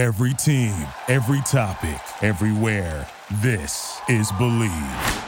Every 0.00 0.32
team, 0.32 0.72
every 1.08 1.42
topic, 1.42 2.00
everywhere. 2.22 3.06
This 3.42 4.00
is 4.08 4.32
Bleav. 4.32 5.26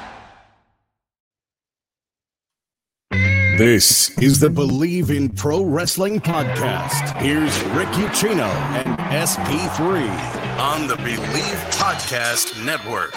This 3.58 4.16
is 4.16 4.40
the 4.40 4.48
Bleav 4.48 5.14
in 5.14 5.28
Pro 5.28 5.62
Wrestling 5.62 6.20
podcast. 6.20 7.20
Here's 7.20 7.54
Rick 7.74 7.88
Ucchino 7.88 8.48
and 8.48 8.96
SP3 8.98 10.08
on 10.58 10.86
the 10.86 10.94
Bleav 10.94 11.72
Podcast 11.72 12.64
Network. 12.64 13.12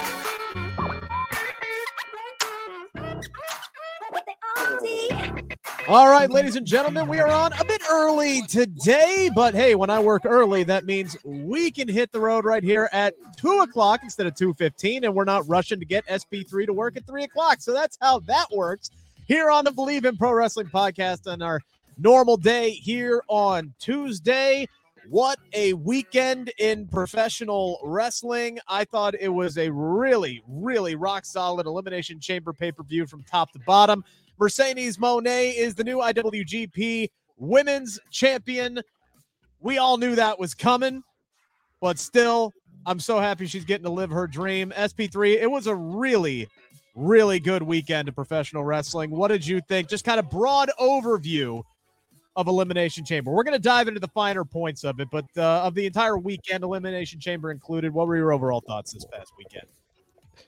All 5.87 6.09
right, 6.09 6.31
ladies 6.31 6.55
and 6.55 6.65
gentlemen, 6.65 7.07
we 7.07 7.19
are 7.19 7.29
on 7.29 7.53
a 7.53 7.63
bit 7.63 7.79
early 7.91 8.41
today, 8.43 9.29
but 9.35 9.53
hey, 9.53 9.75
when 9.75 9.91
I 9.91 9.99
work 9.99 10.23
early, 10.25 10.63
that 10.63 10.85
means 10.85 11.15
we 11.23 11.69
can 11.69 11.87
hit 11.87 12.11
the 12.11 12.19
road 12.19 12.43
right 12.43 12.63
here 12.63 12.89
at 12.91 13.13
two 13.37 13.59
o'clock 13.59 13.99
instead 14.01 14.25
of 14.25 14.33
two 14.33 14.55
fifteen, 14.55 15.03
and 15.03 15.13
we're 15.13 15.25
not 15.25 15.47
rushing 15.47 15.79
to 15.79 15.85
get 15.85 16.03
SP3 16.07 16.65
to 16.65 16.73
work 16.73 16.97
at 16.97 17.05
three 17.05 17.23
o'clock. 17.23 17.61
So 17.61 17.71
that's 17.71 17.99
how 18.01 18.19
that 18.21 18.47
works 18.51 18.89
here 19.27 19.51
on 19.51 19.63
the 19.63 19.71
Bleav 19.71 20.05
in 20.05 20.17
Pro 20.17 20.33
Wrestling 20.33 20.67
podcast 20.73 21.31
on 21.31 21.43
our 21.43 21.61
normal 21.99 22.37
day 22.37 22.71
here 22.71 23.21
on 23.27 23.71
Tuesday. 23.77 24.67
What 25.07 25.37
a 25.53 25.73
weekend 25.73 26.51
in 26.57 26.87
professional 26.87 27.79
wrestling. 27.83 28.57
I 28.67 28.85
thought 28.85 29.13
it 29.19 29.29
was 29.29 29.59
a 29.59 29.69
really, 29.69 30.41
really 30.47 30.95
rock 30.95 31.25
solid 31.25 31.67
Elimination 31.67 32.19
Chamber 32.19 32.53
pay 32.53 32.71
per 32.71 32.81
view 32.81 33.05
from 33.05 33.21
top 33.23 33.51
to 33.51 33.59
bottom. 33.59 34.03
Mercedes 34.39 34.97
Moné 34.97 35.55
is 35.55 35.75
the 35.75 35.83
new 35.83 35.97
IWGP 35.97 37.09
Women's 37.37 37.99
Champion. 38.11 38.81
We 39.59 39.77
all 39.77 39.97
knew 39.97 40.15
that 40.15 40.39
was 40.39 40.53
coming, 40.53 41.01
but 41.81 41.97
still, 41.97 42.51
I'm 42.85 42.99
so 42.99 43.19
happy 43.19 43.47
she's 43.47 43.65
getting 43.65 43.85
to 43.85 43.91
live 43.91 44.09
her 44.11 44.27
dream. 44.27 44.71
SP3, 44.75 45.41
it 45.41 45.49
was 45.49 45.67
a 45.67 45.75
really, 45.75 46.47
really 46.95 47.39
good 47.39 47.63
weekend 47.63 48.07
of 48.07 48.15
professional 48.15 48.63
wrestling. 48.63 49.09
What 49.09 49.29
did 49.29 49.45
you 49.45 49.61
think? 49.67 49.89
Just 49.89 50.05
kind 50.05 50.19
of 50.19 50.29
broad 50.29 50.69
overview 50.79 51.63
of 52.35 52.47
Elimination 52.47 53.05
Chamber. 53.05 53.31
We're 53.31 53.43
going 53.43 53.53
to 53.53 53.59
dive 53.59 53.87
into 53.87 53.99
the 53.99 54.09
finer 54.09 54.43
points 54.43 54.83
of 54.83 54.99
it, 54.99 55.07
but 55.11 55.25
uh, 55.37 55.63
of 55.63 55.73
the 55.73 55.85
entire 55.85 56.17
weekend, 56.17 56.63
Elimination 56.63 57.19
Chamber 57.19 57.51
included, 57.51 57.93
what 57.93 58.07
were 58.07 58.17
your 58.17 58.33
overall 58.33 58.61
thoughts 58.61 58.93
this 58.93 59.05
past 59.05 59.31
weekend? 59.37 59.67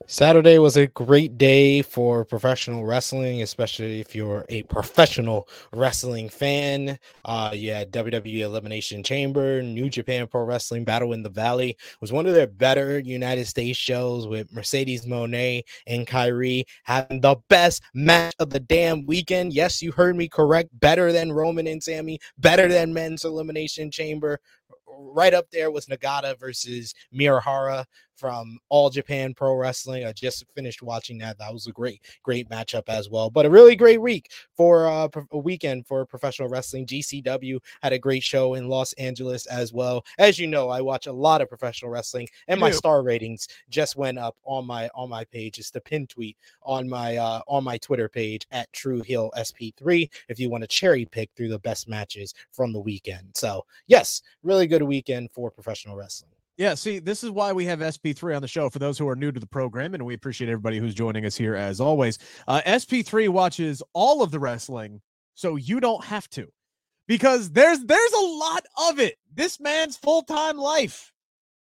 Saturday 0.06 0.58
was 0.60 0.78
a 0.78 0.88
great 0.88 1.38
day 1.38 1.82
for 1.82 2.26
professional 2.26 2.86
wrestling, 2.86 3.42
especially 3.42 4.00
if 4.00 4.16
you're 4.16 4.46
a 4.50 4.64
professional 4.64 5.48
wrestling 5.74 6.30
fan. 6.30 6.98
Uh, 7.26 7.52
had 7.52 7.92
WWE 7.92 8.40
Elimination 8.40 9.04
Chamber, 9.04 9.62
New 9.62 9.90
Japan 9.90 10.28
Pro 10.28 10.44
Wrestling 10.44 10.84
Battle 10.84 11.14
in 11.14 11.24
the 11.24 11.30
Valley 11.30 11.78
was 12.02 12.12
one 12.12 12.26
of 12.26 12.34
their 12.34 12.48
better 12.48 13.00
United 13.00 13.48
States 13.48 13.78
shows 13.78 14.28
with 14.28 14.52
Mercedes 14.54 15.06
Moné 15.06 15.64
and 15.86 16.08
Kairi 16.08 16.64
having 16.84 17.22
the 17.22 17.36
best 17.50 17.84
match 17.94 18.34
of 18.40 18.50
the 18.50 18.60
damn 18.60 19.06
weekend. 19.06 19.54
Yes, 19.54 19.82
you 19.82 19.92
heard 19.92 20.16
me 20.16 20.28
correct. 20.28 20.70
Better 20.80 21.12
than 21.12 21.32
Roman 21.32 21.68
and 21.68 21.82
Sami, 21.82 22.20
better 22.38 22.68
than 22.68 22.94
Men's 22.94 23.26
Elimination 23.26 23.92
Chamber 23.92 24.40
right 25.00 25.34
up 25.34 25.50
there 25.52 25.72
was 25.72 25.86
Nagata 25.86 26.40
versus 26.40 26.94
Miyahara 27.14 27.86
from 28.18 28.60
All 28.70 28.90
Japan 28.90 29.34
Pro 29.34 29.56
Wrestling. 29.56 30.06
I 30.06 30.12
just 30.12 30.44
finished 30.56 30.82
watching 30.82 31.18
that. 31.20 31.38
That 31.38 31.54
was 31.54 31.68
a 31.68 31.72
great, 31.72 32.02
great 32.24 32.50
matchup 32.50 32.84
as 32.88 33.10
well. 33.10 33.30
But 33.30 33.46
a 33.46 33.50
really 33.50 33.76
great 33.76 34.02
week 34.02 34.32
for 34.56 34.88
uh, 34.88 35.08
a 35.32 35.38
weekend 35.38 35.86
for 35.86 36.06
professional 36.06 36.50
wrestling. 36.50 36.86
GCW 36.86 37.60
had 37.82 37.94
a 37.94 38.00
great 38.00 38.24
show 38.24 38.56
in 38.56 38.68
Los 38.68 38.94
Angeles 38.94 39.46
as 39.46 39.72
well. 39.72 40.04
As 40.18 40.40
you 40.40 40.48
know, 40.48 40.70
I 40.70 40.82
watch 40.82 41.08
a 41.08 41.12
lot 41.12 41.42
of 41.42 41.50
professional 41.50 41.92
wrestling, 41.92 42.28
and 42.48 42.60
my 42.60 42.72
star 42.72 43.04
ratings 43.04 43.48
just 43.70 43.96
went 43.96 44.18
up 44.18 44.36
on 44.44 44.66
my 44.66 44.90
on 44.96 45.10
my 45.10 45.24
page. 45.26 45.60
It's 45.60 45.72
the 45.72 45.82
pin 45.82 46.08
tweet 46.08 46.38
on 46.64 46.90
my 46.90 47.18
uh, 47.18 47.42
on 47.48 47.64
my 47.64 47.78
Twitter 47.78 48.10
page 48.10 48.48
at 48.52 48.72
True 48.74 49.02
Hill 49.02 49.32
SP3. 49.38 50.10
If 50.30 50.40
you 50.40 50.50
want 50.50 50.64
to 50.64 50.68
cherry 50.68 51.06
pick 51.06 51.30
through 51.36 51.50
the 51.50 51.60
best 51.60 51.88
matches 51.88 52.34
from 52.52 52.74
the 52.74 52.80
weekend. 52.80 53.30
So 53.36 53.66
yes, 53.88 54.22
really 54.44 54.68
good 54.68 54.84
weekend 54.84 55.32
for 55.32 55.52
professional 55.52 55.96
wrestling. 55.96 56.37
Yeah, 56.58 56.74
see, 56.74 56.98
this 56.98 57.24
is 57.24 57.30
why 57.30 57.54
we 57.54 57.66
have 57.66 57.80
SP3 57.80 58.36
on 58.36 58.42
the 58.42 58.48
show 58.48 58.70
for 58.70 58.80
those 58.80 58.98
who 58.98 59.08
are 59.08 59.16
new 59.16 59.32
to 59.32 59.40
the 59.40 59.46
program, 59.48 59.94
and 59.94 60.04
we 60.04 60.16
appreciate 60.16 60.50
everybody 60.50 60.80
who's 60.80 60.96
joining 60.96 61.24
us 61.24 61.36
here 61.38 61.54
as 61.56 61.80
always. 61.80 62.18
Uh, 62.48 62.62
SP3 62.66 63.30
watches 63.30 63.84
all 63.94 64.24
of 64.24 64.32
the 64.32 64.40
wrestling, 64.40 65.00
so 65.36 65.56
you 65.56 65.80
don't 65.80 66.04
have 66.04 66.28
to, 66.32 66.48
because 67.08 67.52
there's 67.52 67.80
there's 67.82 68.14
a 68.14 68.26
lot 68.26 68.66
of 68.90 69.00
it. 69.00 69.18
This 69.32 69.60
man's 69.60 69.98
full 69.98 70.24
time 70.24 70.58
life, 70.58 71.12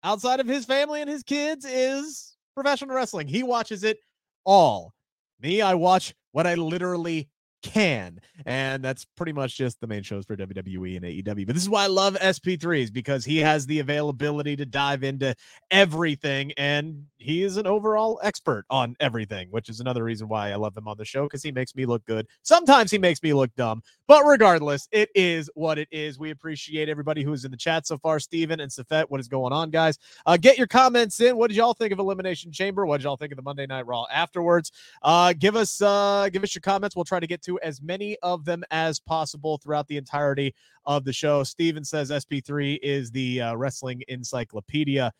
outside 0.04 0.40
of 0.40 0.48
his 0.48 0.64
family 0.64 1.02
and 1.02 1.10
his 1.10 1.24
kids, 1.24 1.66
is 1.66 2.38
professional 2.54 2.96
wrestling. 2.96 3.28
He 3.28 3.42
watches 3.42 3.84
it 3.84 3.98
all. 4.46 4.94
Me, 5.42 5.60
I 5.60 5.74
watch 5.74 6.14
what 6.34 6.46
I 6.46 6.54
literally 6.54 7.30
can. 7.64 8.20
And 8.46 8.84
that's 8.84 9.06
pretty 9.06 9.32
much 9.32 9.58
just 9.58 9.80
the 9.82 9.88
main 9.88 10.04
shows 10.04 10.26
for 10.26 10.36
WWE 10.36 10.98
and 10.98 11.06
AEW. 11.06 11.48
But 11.48 11.56
this 11.56 11.64
is 11.64 11.70
why 11.70 11.86
I 11.86 11.88
love 11.88 12.16
SP3s 12.16 12.94
because 12.94 13.26
he 13.26 13.38
has 13.40 13.66
the 13.66 13.80
availability 13.80 14.56
to 14.58 14.66
dive 14.66 15.04
into 15.04 15.34
everything. 15.72 16.52
And 16.58 17.06
he 17.18 17.44
is 17.44 17.58
an 17.58 17.66
overall 17.66 18.20
expert 18.22 18.66
on 18.70 18.96
everything, 19.00 19.48
which 19.50 19.70
is 19.70 19.80
another 19.80 20.04
reason 20.04 20.28
why 20.28 20.52
I 20.52 20.56
love 20.56 20.78
him 20.78 20.88
on 20.88 20.98
the 20.98 21.06
show 21.06 21.24
because 21.24 21.42
he 21.42 21.52
makes 21.52 21.74
me 21.74 21.86
look 21.86 22.06
good. 22.06 22.28
Sometimes 22.44 22.92
he 22.92 22.98
makes 22.98 23.24
me 23.24 23.34
look 23.34 23.56
dumb. 23.56 23.82
But 24.08 24.26
regardless, 24.26 24.88
it 24.92 25.10
is 25.16 25.50
what 25.56 25.80
it 25.80 25.88
is. 25.92 26.20
We 26.20 26.32
appreciate 26.32 26.90
everybody 26.90 27.24
who 27.24 27.32
is 27.32 27.46
in 27.46 27.52
the 27.52 27.58
chat 27.58 27.88
so 27.88 27.98
far. 27.98 28.20
Steven 28.20 28.60
and 28.60 28.70
Safet, 28.70 29.06
what 29.08 29.22
is 29.22 29.30
going 29.30 29.54
on, 29.54 29.70
guys? 29.70 29.98
Uh, 30.26 30.36
get 30.36 30.58
your 30.58 30.68
comments 30.68 31.22
in. 31.22 31.38
What 31.38 31.48
did 31.48 31.58
y'all 31.58 31.74
think 31.74 31.94
of 31.94 32.00
Elimination 32.00 32.52
Chamber? 32.52 32.86
What 32.86 32.98
did 32.98 33.06
y'all 33.06 33.18
think 33.18 33.32
of 33.32 33.38
the 33.38 33.44
Monday 33.44 33.66
Night 33.66 33.88
Raw 33.88 34.06
afterwards? 34.12 34.72
Uh, 35.02 35.34
give 35.34 35.56
us 35.56 35.82
uh, 35.82 36.30
give 36.32 36.44
us 36.44 36.54
your 36.54 36.62
comments. 36.62 36.96
We'll 36.96 37.06
try 37.06 37.22
to 37.22 37.28
get 37.28 37.42
to 37.44 37.53
as 37.62 37.82
many 37.82 38.18
of 38.24 38.46
them 38.46 38.64
as 38.72 39.00
possible 39.00 39.58
throughout 39.58 39.88
the 39.88 39.98
entirety 39.98 40.56
of 40.86 41.06
the 41.06 41.14
show. 41.14 41.44
Steven 41.44 41.84
says 41.84 42.12
SP3 42.12 42.80
is 42.82 43.12
the 43.12 43.42
uh, 43.42 43.56
wrestling 43.56 44.04
encyclopedia. 44.08 45.12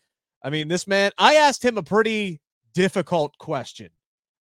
I 0.42 0.50
mean, 0.50 0.68
this 0.68 0.86
man, 0.86 1.12
I 1.18 1.36
asked 1.36 1.64
him 1.64 1.78
a 1.78 1.82
pretty 1.82 2.40
difficult 2.74 3.36
question 3.38 3.90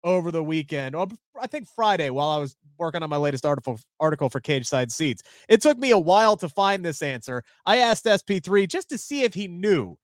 over 0.03 0.31
the 0.31 0.43
weekend, 0.43 0.95
I 0.95 1.47
think 1.47 1.67
Friday, 1.75 2.09
while 2.09 2.29
I 2.29 2.37
was 2.37 2.55
working 2.77 3.03
on 3.03 3.09
my 3.09 3.17
latest 3.17 3.45
article 3.45 3.79
article 3.99 4.29
for 4.29 4.39
Cageside 4.39 4.91
Seats. 4.91 5.23
It 5.49 5.61
took 5.61 5.77
me 5.77 5.91
a 5.91 5.99
while 5.99 6.37
to 6.37 6.47
find 6.47 6.83
this 6.83 7.01
answer. 7.01 7.43
I 7.65 7.77
asked 7.77 8.05
SP3 8.05 8.67
just 8.67 8.89
to 8.89 8.97
see 8.97 9.23
if 9.23 9.33
he 9.33 9.47
knew. 9.47 9.97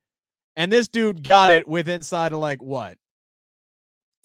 And 0.57 0.71
this 0.71 0.87
dude 0.87 1.27
got 1.27 1.51
it 1.51 1.67
with 1.67 1.89
inside 1.89 2.33
of 2.33 2.39
like 2.39 2.61
what? 2.61 2.97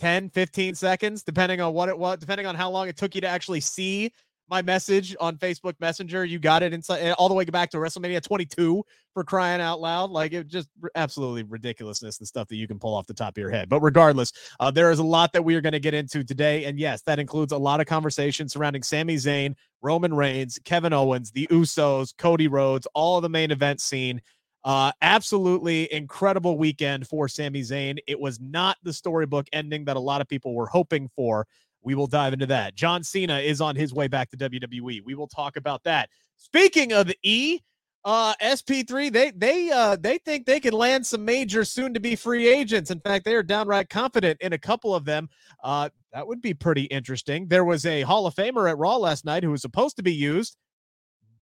10, 0.01 0.31
15 0.31 0.75
seconds, 0.75 1.23
depending 1.23 1.61
on 1.61 1.75
what 1.75 1.89
it 1.89 1.99
was, 1.99 2.19
depending 2.19 2.47
on 2.47 2.55
how 2.55 2.71
long 2.71 2.89
it 2.89 2.97
took 2.97 3.15
you 3.15 3.21
to 3.21 3.29
actually 3.29 3.61
see 3.61 4.11
my 4.51 4.61
message 4.61 5.15
on 5.21 5.37
Facebook 5.37 5.75
Messenger. 5.79 6.25
You 6.25 6.41
got 6.41 6.63
it 6.63 6.73
inside 6.73 6.99
eh, 6.99 7.13
all 7.13 7.29
the 7.29 7.35
way 7.35 7.45
back 7.45 7.71
to 7.71 7.77
WrestleMania 7.77 8.21
22 8.21 8.83
for 9.15 9.25
crying 9.25 9.61
out 9.61 9.81
loud. 9.81 10.11
Like 10.11 10.33
it 10.33 10.49
just 10.49 10.69
absolutely 10.97 11.45
ridiculousness 11.45 12.19
and 12.19 12.27
stuff 12.27 12.49
that 12.49 12.57
you 12.57 12.67
can 12.67 12.79
pull 12.79 12.95
off 12.95 13.07
the 13.07 13.15
top 13.15 13.35
of 13.37 13.41
your 13.41 13.51
head. 13.51 13.69
But 13.69 13.81
regardless, 13.81 14.33
uh, 14.59 14.71
there 14.71 14.91
is 14.91 14.99
a 14.99 15.05
lot 15.05 15.33
that 15.35 15.45
we 15.45 15.55
are 15.55 15.61
going 15.61 15.73
to 15.73 15.81
get 15.81 15.95
into 15.95 16.25
today. 16.25 16.65
And 16.65 16.79
yes, 16.81 17.03
that 17.03 17.21
includes 17.21 17.53
a 17.53 17.59
lot 17.59 17.81
of 17.81 17.87
conversation 17.87 18.49
surrounding 18.49 18.83
Sami 18.83 19.17
Zayn, 19.17 19.55
Roman 19.83 20.13
Reigns, 20.13 20.59
Kevin 20.65 20.93
Owens, 20.93 21.31
the 21.31 21.47
Usos, 21.49 22.13
Cody 22.19 22.49
Rhodes, 22.49 22.89
all 22.95 23.21
the 23.21 23.29
main 23.29 23.53
event 23.53 23.81
scene. 23.81 24.21
Uh, 24.65 24.93
absolutely 25.01 25.93
incredible 25.93 26.59
weekend 26.59 27.07
for 27.07 27.29
Sami 27.29 27.63
Zayn. 27.63 27.99
It 28.07 28.21
was 28.21 28.39
not 28.41 28.77
the 28.83 28.93
storybook 28.93 29.47
ending 29.53 29.85
that 29.87 29.97
a 29.97 30.01
lot 30.01 30.21
of 30.21 30.29
people 30.29 30.55
were 30.55 30.67
hoping 30.67 31.09
for. 31.17 31.47
We 31.83 31.95
will 31.95 32.07
dive 32.07 32.35
into 32.35 32.47
that. 32.47 32.75
John 32.75 33.03
Cena 33.03 33.39
is 33.39 33.63
on 33.63 33.75
his 33.75 33.95
way 33.95 34.07
back 34.07 34.31
to 34.31 34.37
WWE. 34.37 35.01
We 35.05 35.15
will 35.15 35.29
talk 35.29 35.57
about 35.57 35.83
that. 35.85 36.11
Speaking 36.37 36.93
of 36.93 37.11
E, 37.23 37.61
uh 38.03 38.35
SP3 38.43 39.13
they 39.13 39.31
they 39.33 39.71
uh 39.71 39.95
they 39.97 40.17
think 40.17 40.47
they 40.47 40.59
can 40.59 40.73
land 40.73 41.05
some 41.07 41.23
major 41.23 41.67
soon 41.67 41.93
to 41.93 42.01
be 42.01 42.17
free 42.17 42.49
agents. 42.49 42.91
In 42.91 42.99
fact, 43.01 43.27
they 43.27 43.35
are 43.35 43.43
downright 43.43 43.91
confident 43.91 44.41
in 44.41 44.55
a 44.55 44.59
couple 44.59 44.95
of 44.95 45.05
them. 45.05 45.29
Uh 45.63 45.91
that 46.13 46.27
would 46.27 46.41
be 46.41 46.55
pretty 46.55 46.85
interesting. 46.85 47.47
There 47.47 47.65
was 47.65 47.85
a 47.85 48.01
Hall 48.03 48.27
of 48.27 48.35
Famer 48.35 48.71
at 48.71 48.79
Raw 48.79 48.97
last 48.97 49.27
night 49.27 49.45
who 49.45 49.51
was 49.51 49.61
supposed 49.61 49.97
to 49.97 50.03
be 50.03 50.15
used 50.15 50.57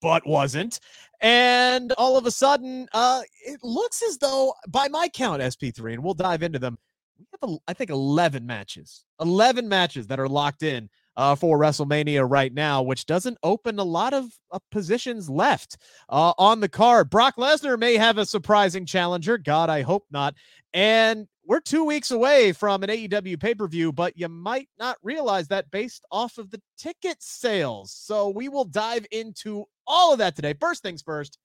but 0.01 0.27
wasn't. 0.27 0.81
And 1.21 1.93
all 1.93 2.17
of 2.17 2.27
a 2.27 2.31
sudden, 2.31 2.89
uh 2.93 3.23
it 3.45 3.61
looks 3.63 4.03
as 4.03 4.19
though 4.19 4.55
by 4.69 4.89
my 4.89 5.09
count 5.09 5.43
SP3 5.43 5.95
and 5.95 6.03
we'll 6.03 6.15
dive 6.15 6.43
into 6.43 6.59
them 6.59 6.79
we 7.19 7.27
have, 7.41 7.59
I 7.67 7.73
think, 7.73 7.91
11 7.91 8.47
matches, 8.47 9.05
11 9.21 9.69
matches 9.69 10.07
that 10.07 10.21
are 10.21 10.29
locked 10.29 10.63
in 10.63 10.89
uh, 11.17 11.35
for 11.35 11.59
WrestleMania 11.59 12.29
right 12.29 12.53
now, 12.53 12.83
which 12.83 13.07
doesn't 13.07 13.39
open 13.43 13.79
a 13.79 13.85
lot 13.85 14.15
of 14.15 14.27
uh, 14.53 14.59
positions 14.71 15.29
left 15.29 15.79
uh, 16.09 16.33
on 16.39 16.61
the 16.61 16.69
card. 16.69 17.11
Brock 17.11 17.37
Lesnar 17.37 17.79
may 17.79 17.97
have 17.97 18.19
a 18.19 18.27
surprising 18.27 18.87
challenger. 18.87 19.37
God, 19.37 19.69
I 19.69 19.83
hope 19.83 20.05
not. 20.11 20.35
And 20.73 21.27
we're 21.49 21.61
two 21.61 21.83
weeks 21.83 22.11
away 22.11 22.53
from 22.53 22.83
an 22.83 22.91
AEW 22.91 23.41
pay 23.41 23.55
per 23.55 23.67
view, 23.67 23.91
but 23.91 24.17
you 24.19 24.29
might 24.29 24.69
not 24.79 24.99
realize 25.03 25.49
that 25.49 25.71
based 25.71 26.05
off 26.13 26.37
of 26.37 26.51
the 26.51 26.61
ticket 26.77 27.17
sales. 27.21 27.91
So 27.91 28.29
we 28.29 28.51
will 28.51 28.67
dive 28.67 29.07
into 29.11 29.65
all 29.87 30.13
of 30.13 30.19
that 30.19 30.37
today. 30.37 30.55
First 30.61 30.83
things 30.83 31.01
first, 31.01 31.39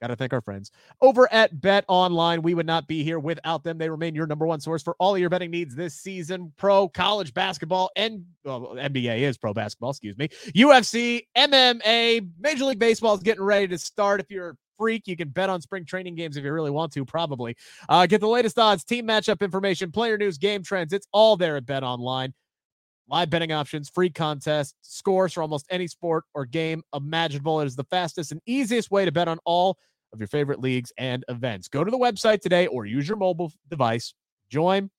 Got 0.00 0.08
to 0.08 0.16
thank 0.16 0.32
our 0.32 0.40
friends 0.40 0.72
over 1.00 1.32
at 1.32 1.60
Bet 1.60 1.84
Online. 1.86 2.42
We 2.42 2.54
would 2.54 2.66
not 2.66 2.88
be 2.88 3.04
here 3.04 3.20
without 3.20 3.62
them. 3.62 3.78
They 3.78 3.88
remain 3.88 4.16
your 4.16 4.26
number 4.26 4.44
one 4.44 4.58
source 4.58 4.82
for 4.82 4.96
all 4.98 5.14
of 5.14 5.20
your 5.20 5.30
betting 5.30 5.52
needs 5.52 5.76
this 5.76 5.94
season. 5.94 6.52
Pro, 6.56 6.88
college 6.88 7.32
basketball, 7.32 7.88
and 7.94 8.24
well, 8.44 8.74
NBA 8.76 9.20
is 9.20 9.38
pro 9.38 9.54
basketball, 9.54 9.90
excuse 9.90 10.18
me. 10.18 10.26
UFC, 10.56 11.22
MMA, 11.38 12.28
Major 12.40 12.64
League 12.64 12.80
Baseball 12.80 13.14
is 13.14 13.22
getting 13.22 13.44
ready 13.44 13.68
to 13.68 13.78
start. 13.78 14.20
If 14.20 14.28
you're 14.28 14.56
freak, 14.82 15.06
you 15.06 15.16
can 15.16 15.28
bet 15.28 15.48
on 15.48 15.60
spring 15.60 15.84
training 15.84 16.16
games 16.16 16.36
if 16.36 16.42
you 16.42 16.52
really 16.52 16.72
want 16.72 16.92
to, 16.92 17.04
probably. 17.04 17.56
Uh, 17.88 18.04
get 18.04 18.20
the 18.20 18.26
latest 18.26 18.58
odds, 18.58 18.82
team 18.82 19.06
matchup 19.06 19.40
information, 19.40 19.92
player 19.92 20.18
news, 20.18 20.38
game 20.38 20.60
trends. 20.60 20.92
It's 20.92 21.06
all 21.12 21.36
there 21.36 21.56
at 21.56 21.64
Bet 21.64 21.84
Online 21.84 22.34
live 23.08 23.30
betting 23.30 23.52
options, 23.52 23.88
free 23.88 24.10
contests, 24.10 24.74
scores 24.82 25.34
for 25.34 25.42
almost 25.42 25.66
any 25.70 25.86
sport 25.86 26.24
or 26.34 26.46
game 26.46 26.82
imaginable. 26.94 27.60
It 27.60 27.66
is 27.66 27.76
the 27.76 27.84
fastest 27.84 28.32
and 28.32 28.40
easiest 28.46 28.90
way 28.90 29.04
to 29.04 29.12
bet 29.12 29.28
on 29.28 29.38
all 29.44 29.78
of 30.12 30.18
your 30.18 30.28
favorite 30.28 30.60
leagues 30.60 30.92
and 30.98 31.24
events. 31.28 31.68
Go 31.68 31.84
to 31.84 31.90
the 31.90 31.98
website 31.98 32.40
today 32.40 32.66
or 32.66 32.86
use 32.86 33.06
your 33.06 33.16
mobile 33.16 33.52
device. 33.68 34.14
Join, 34.50 34.90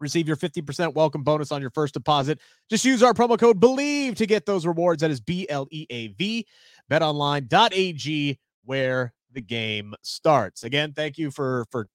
receive 0.00 0.28
your 0.28 0.36
50% 0.36 0.94
welcome 0.94 1.22
bonus 1.22 1.52
on 1.52 1.60
your 1.60 1.70
first 1.70 1.94
deposit. 1.94 2.40
Just 2.68 2.84
use 2.84 3.02
our 3.02 3.14
promo 3.14 3.38
code 3.38 3.60
BLEAV 3.60 4.16
to 4.16 4.26
get 4.26 4.44
those 4.44 4.66
rewards. 4.66 5.00
That 5.02 5.10
is 5.10 5.20
B 5.20 5.46
L 5.48 5.66
E 5.70 5.86
A 5.90 6.08
V, 6.08 6.46
betonline.ag, 6.90 8.38
where 8.66 9.14
the 9.32 9.40
game 9.40 9.94
starts. 10.02 10.64
Again, 10.64 10.92
thank 10.92 11.16
you 11.16 11.30
for 11.30 11.66
for 11.70 11.88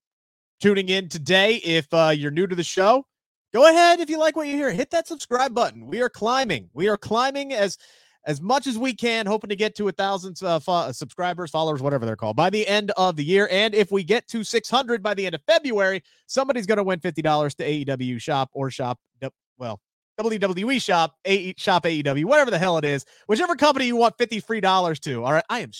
tuning 0.59 0.89
in 0.89 1.09
today. 1.09 1.56
If 1.57 1.94
uh, 1.94 2.13
you're 2.15 2.31
new 2.31 2.47
to 2.47 2.56
the 2.56 2.63
show, 2.63 3.06
go 3.53 3.69
ahead 3.69 4.00
if 4.00 4.09
you 4.09 4.18
like 4.18 4.35
what 4.35 4.47
you 4.47 4.56
hear, 4.56 4.71
hit 4.71 4.91
that 4.91 5.07
subscribe 5.07 5.53
button. 5.53 5.85
We 5.85 6.01
are 6.01 6.09
climbing. 6.09 6.69
We 6.73 6.88
are 6.88 6.97
climbing 6.97 7.53
as 7.53 7.77
as 8.25 8.39
much 8.39 8.68
as 8.68 8.77
we 8.77 8.94
can, 8.94 9.25
hoping 9.25 9.50
to 9.50 9.56
get 9.56 9.75
to 9.75 9.88
a 9.88 9.91
thousand 9.91 10.38
uh, 10.44 10.59
fo- 10.59 10.91
subscribers, 10.91 11.50
followers, 11.50 11.81
whatever 11.81 12.06
they're 12.06 12.15
called, 12.15 12.35
by 12.35 12.50
the 12.50 12.68
end 12.68 12.91
of 12.91 13.15
the 13.15 13.24
year. 13.24 13.47
And 13.51 13.74
if 13.74 13.91
we 13.91 14.03
get 14.03 14.27
to 14.27 14.44
600 14.44 15.01
by 15.01 15.15
the 15.15 15.25
end 15.25 15.35
of 15.35 15.41
February, 15.47 16.03
somebody's 16.27 16.67
going 16.67 16.77
to 16.77 16.83
win 16.83 17.00
$50 17.00 17.56
to 17.56 17.85
AEW 17.97 18.21
shop 18.21 18.50
or 18.53 18.69
shop, 18.69 19.00
well, 19.57 19.79
WWE 20.19 20.81
shop, 20.81 21.15
A- 21.25 21.53
shop 21.57 21.83
AEW, 21.83 22.25
whatever 22.25 22.51
the 22.51 22.59
hell 22.59 22.77
it 22.77 22.85
is, 22.85 23.06
whichever 23.27 23.56
company 23.56 23.88
you 23.88 23.95
want 23.95 24.17
50 24.17 24.39
free 24.41 24.62
dollars 24.62 25.00
to. 25.01 25.24
All 25.24 25.33
right. 25.33 25.44
I 25.50 25.59
am 25.62 25.71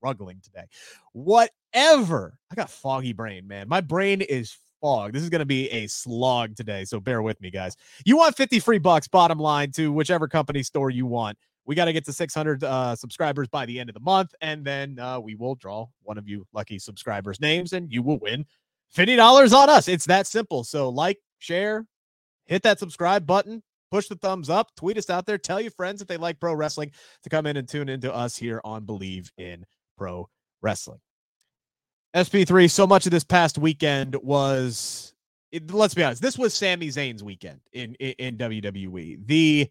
struggling 0.00 0.40
today. 0.42 0.64
Whatever. 1.12 2.38
I 2.50 2.54
got 2.54 2.70
foggy 2.70 3.12
brain, 3.12 3.46
man. 3.46 3.68
My 3.68 3.80
brain 3.80 4.22
is 4.22 4.56
fog. 4.80 5.12
This 5.12 5.22
is 5.22 5.28
going 5.28 5.40
to 5.40 5.46
be 5.46 5.70
a 5.70 5.86
slog 5.86 6.56
today. 6.56 6.84
So 6.84 7.00
bear 7.00 7.22
with 7.22 7.40
me, 7.40 7.50
guys. 7.50 7.76
You 8.04 8.16
want 8.16 8.36
50 8.36 8.60
free 8.60 8.78
bucks, 8.78 9.08
bottom 9.08 9.38
line, 9.38 9.70
to 9.72 9.92
whichever 9.92 10.26
company 10.26 10.62
store 10.62 10.90
you 10.90 11.06
want. 11.06 11.36
We 11.66 11.74
got 11.74 11.84
to 11.84 11.92
get 11.92 12.04
to 12.06 12.12
600 12.12 12.64
uh, 12.64 12.96
subscribers 12.96 13.46
by 13.48 13.66
the 13.66 13.78
end 13.78 13.90
of 13.90 13.94
the 13.94 14.00
month, 14.00 14.34
and 14.40 14.64
then 14.64 14.98
uh, 14.98 15.20
we 15.20 15.34
will 15.34 15.54
draw 15.54 15.86
one 16.02 16.18
of 16.18 16.26
you 16.26 16.46
lucky 16.52 16.78
subscribers' 16.78 17.40
names, 17.40 17.74
and 17.74 17.92
you 17.92 18.02
will 18.02 18.18
win 18.18 18.46
$50 18.96 19.52
on 19.52 19.68
us. 19.68 19.86
It's 19.86 20.06
that 20.06 20.26
simple. 20.26 20.64
So, 20.64 20.88
like, 20.88 21.18
share, 21.38 21.86
hit 22.46 22.62
that 22.62 22.78
subscribe 22.78 23.26
button, 23.26 23.62
push 23.90 24.08
the 24.08 24.16
thumbs 24.16 24.48
up, 24.48 24.74
tweet 24.74 24.96
us 24.96 25.10
out 25.10 25.26
there, 25.26 25.38
tell 25.38 25.60
your 25.60 25.70
friends 25.70 26.00
if 26.00 26.08
they 26.08 26.16
like 26.16 26.40
pro 26.40 26.54
wrestling 26.54 26.90
to 27.22 27.28
come 27.28 27.46
in 27.46 27.56
and 27.56 27.68
tune 27.68 27.88
into 27.88 28.12
us 28.12 28.36
here 28.36 28.60
on 28.64 28.84
Bleav 28.84 29.30
in 29.36 29.64
Pro 30.00 30.30
Wrestling. 30.62 31.00
SP3, 32.16 32.70
so 32.70 32.86
much 32.86 33.04
of 33.04 33.12
this 33.12 33.22
past 33.22 33.58
weekend 33.58 34.16
was, 34.16 35.14
it, 35.52 35.70
let's 35.70 35.92
be 35.92 36.02
honest, 36.02 36.22
this 36.22 36.38
was 36.38 36.54
Sami 36.54 36.88
Zayn's 36.88 37.22
weekend 37.22 37.60
in, 37.74 37.94
in, 37.96 38.14
in 38.18 38.38
WWE. 38.38 39.26
The 39.26 39.68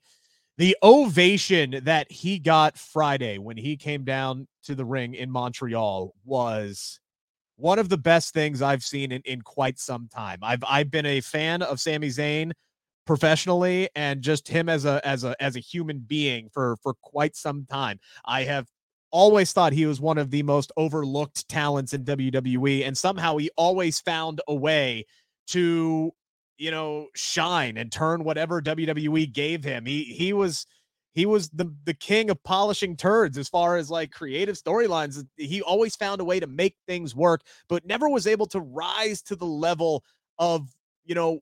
the 0.60 0.76
ovation 0.84 1.80
that 1.84 2.12
he 2.12 2.38
got 2.38 2.78
Friday 2.78 3.38
when 3.38 3.56
he 3.56 3.78
came 3.78 4.04
down 4.04 4.46
to 4.64 4.76
the 4.76 4.84
ring 4.84 5.14
in 5.14 5.32
Montreal 5.32 6.14
was 6.26 7.00
one 7.56 7.80
of 7.80 7.88
the 7.88 7.98
best 7.98 8.34
things 8.34 8.62
I've 8.62 8.84
seen 8.84 9.14
in, 9.14 9.22
in 9.24 9.42
quite 9.42 9.80
some 9.80 10.10
time. 10.14 10.40
I've 10.44 10.64
I've 10.68 10.92
been 10.92 11.06
a 11.06 11.22
fan 11.22 11.62
of 11.62 11.80
Sami 11.80 12.10
Zayn 12.10 12.52
professionally 13.08 13.90
and 13.96 14.22
just 14.22 14.48
him 14.48 14.70
as 14.70 14.86
a 14.86 15.02
as 15.08 15.24
a 15.24 15.36
as 15.42 15.56
a 15.56 15.60
human 15.60 16.00
being 16.00 16.50
for 16.54 16.76
for 16.84 16.94
quite 17.02 17.36
some 17.36 17.66
time. 17.66 18.00
I 18.26 18.44
have 18.44 18.68
always 19.12 19.52
thought 19.52 19.74
he 19.74 19.86
was 19.86 20.00
one 20.00 20.18
of 20.18 20.32
the 20.32 20.44
most 20.44 20.72
overlooked 20.78 21.48
talents 21.50 21.94
in 21.94 22.06
WWE 22.06 22.86
and 22.86 22.98
somehow 22.98 23.38
he 23.38 23.50
always 23.58 24.00
found 24.00 24.42
a 24.48 24.54
way 24.56 25.06
to 25.48 26.14
you 26.60 26.70
know, 26.70 27.08
shine 27.16 27.78
and 27.78 27.92
turn 27.92 28.24
whatever 28.24 28.62
WWE 28.62 29.32
gave 29.34 29.64
him. 29.64 29.86
He 29.86 30.04
he 30.04 30.34
was 30.34 30.68
he 31.14 31.26
was 31.26 31.50
the 31.50 31.74
the 31.86 31.94
king 31.94 32.30
of 32.30 32.44
polishing 32.44 32.96
turds 32.98 33.38
as 33.38 33.48
far 33.48 33.78
as 33.78 33.90
like 33.90 34.12
creative 34.12 34.58
storylines. 34.58 35.26
He 35.38 35.62
always 35.62 35.96
found 35.96 36.22
a 36.22 36.26
way 36.26 36.40
to 36.40 36.48
make 36.48 36.76
things 36.86 37.16
work, 37.16 37.42
but 37.70 37.86
never 37.86 38.10
was 38.10 38.28
able 38.28 38.46
to 38.48 38.60
rise 38.60 39.22
to 39.24 39.36
the 39.38 39.46
level 39.46 40.04
of, 40.38 40.70
you 41.06 41.16
know, 41.16 41.40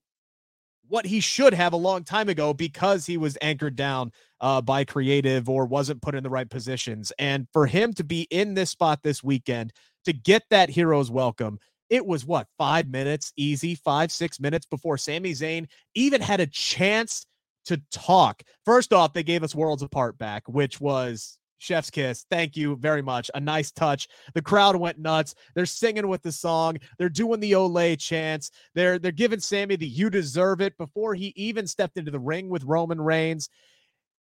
what 0.90 1.06
he 1.06 1.20
should 1.20 1.54
have 1.54 1.74
a 1.74 1.78
long 1.78 2.04
time 2.04 2.30
ago 2.30 2.54
because 2.54 3.06
he 3.06 3.18
was 3.18 3.38
anchored 3.42 3.76
down 3.76 4.12
uh, 4.42 4.62
by 4.62 4.84
creative 4.84 5.50
or 5.50 5.66
wasn't 5.66 6.02
put 6.02 6.16
in 6.16 6.24
the 6.24 6.30
right 6.30 6.50
positions. 6.50 7.12
And 7.20 7.48
for 7.52 7.66
him 7.66 7.94
to 7.94 8.04
be 8.04 8.28
in 8.30 8.54
this 8.54 8.70
spot 8.70 9.00
this 9.04 9.24
weekend 9.24 9.74
to 10.06 10.14
get 10.14 10.44
that 10.50 10.70
hero's 10.70 11.12
welcome 11.12 11.60
it 11.90 12.06
was 12.06 12.26
what 12.26 12.48
five 12.58 12.90
minutes 12.90 13.32
easy, 13.38 13.76
five, 13.76 14.12
six 14.12 14.40
minutes 14.40 14.66
before 14.66 14.98
Sami 14.98 15.32
Zayn 15.32 15.68
even 15.96 16.22
had 16.22 16.40
a 16.40 16.48
chance 16.48 17.26
to 17.66 17.82
talk. 17.92 18.44
First 18.66 18.94
off, 18.94 19.14
they 19.14 19.24
gave 19.24 19.44
us 19.44 19.56
Worlds 19.56 19.84
Apart 19.84 20.18
back, 20.18 20.44
which 20.48 20.80
was 20.80 21.38
chef's 21.58 21.90
kiss. 21.90 22.26
Thank 22.30 22.56
you 22.56 22.76
very 22.76 23.02
much. 23.02 23.30
A 23.34 23.40
nice 23.40 23.72
touch. 23.72 24.08
The 24.34 24.42
crowd 24.42 24.76
went 24.76 25.00
nuts. 25.00 25.36
They're 25.56 25.66
singing 25.66 26.08
with 26.08 26.22
the 26.22 26.32
song. 26.32 26.78
They're 26.98 27.10
doing 27.10 27.40
the 27.40 27.54
Olé 27.54 28.00
chants. 28.00 28.52
They're 28.76 29.00
they're 29.00 29.12
giving 29.12 29.40
Sami 29.40 29.76
the 29.76 29.88
you 29.88 30.10
deserve 30.10 30.62
it 30.62 30.78
before 30.78 31.16
he 31.16 31.34
even 31.36 31.68
stepped 31.68 31.98
into 31.98 32.12
the 32.12 32.20
ring 32.20 32.50
with 32.50 32.64
Roman 32.64 33.02
Reigns. 33.02 33.50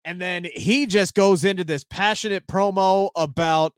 And 0.03 0.19
then 0.19 0.47
he 0.55 0.87
just 0.87 1.13
goes 1.13 1.43
into 1.43 1.63
this 1.63 1.83
passionate 1.83 2.47
promo 2.47 3.11
about 3.15 3.73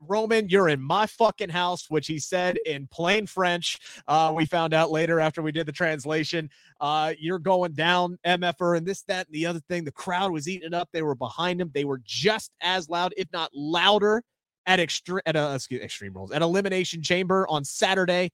Roman, 0.00 0.48
you're 0.48 0.68
in 0.68 0.80
my 0.80 1.06
fucking 1.06 1.48
house, 1.48 1.88
which 1.88 2.06
he 2.06 2.18
said 2.18 2.58
in 2.66 2.86
plain 2.88 3.26
French. 3.26 3.78
Uh, 4.06 4.32
we 4.34 4.44
found 4.44 4.74
out 4.74 4.90
later 4.90 5.20
after 5.20 5.42
we 5.42 5.52
did 5.52 5.66
the 5.66 5.72
translation. 5.72 6.50
Uh, 6.80 7.14
you're 7.18 7.38
going 7.38 7.72
down, 7.72 8.18
MFR, 8.26 8.76
and 8.76 8.86
this, 8.86 9.02
that, 9.02 9.26
and 9.26 9.34
the 9.34 9.46
other 9.46 9.60
thing. 9.68 9.84
The 9.84 9.92
crowd 9.92 10.32
was 10.32 10.48
eating 10.48 10.68
it 10.68 10.74
up. 10.74 10.88
They 10.92 11.02
were 11.02 11.14
behind 11.14 11.60
him. 11.60 11.70
They 11.72 11.84
were 11.84 12.00
just 12.04 12.52
as 12.60 12.88
loud, 12.88 13.14
if 13.16 13.28
not 13.32 13.50
louder, 13.54 14.22
at 14.66 14.80
extreme 14.80 15.20
at 15.26 15.36
a 15.36 15.54
excuse, 15.54 15.82
extreme 15.82 16.12
rules 16.12 16.32
at 16.32 16.42
Elimination 16.42 17.02
Chamber 17.02 17.46
on 17.48 17.64
Saturday. 17.64 18.30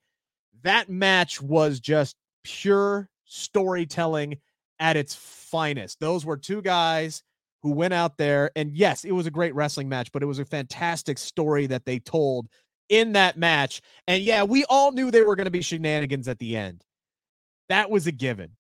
That 0.62 0.88
match 0.88 1.41
was 1.41 1.81
just 1.81 2.16
pure 2.42 3.09
storytelling 3.25 4.38
at 4.78 4.97
its 4.97 5.14
finest. 5.14 6.00
Those 6.00 6.25
were 6.25 6.37
two 6.37 6.62
guys 6.62 7.23
who 7.62 7.71
went 7.73 7.95
out 7.95 8.19
there 8.19 8.50
and 8.57 8.73
yes, 8.73 9.04
it 9.04 9.12
was 9.12 9.26
a 9.26 9.31
great 9.31 9.54
wrestling 9.54 9.88
match, 9.88 10.11
but 10.12 10.23
it 10.23 10.26
was 10.26 10.38
a 10.38 10.45
fantastic 10.45 11.19
story 11.19 11.66
that 11.66 11.85
they 11.85 11.99
told 11.99 12.49
in 12.88 13.12
that 13.12 13.37
match. 13.37 13.81
And 14.07 14.23
yeah, 14.23 14.42
we 14.42 14.64
all 14.69 14.92
knew 14.92 15.11
they 15.11 15.23
were 15.23 15.37
going 15.37 15.47
to 15.47 15.50
be 15.50 15.62
shenanigans 15.62 16.28
at 16.28 16.38
the 16.38 16.57
end. 16.57 16.85
That 17.69 17.90
was 17.90 18.07
a 18.07 18.12
given. 18.12 18.57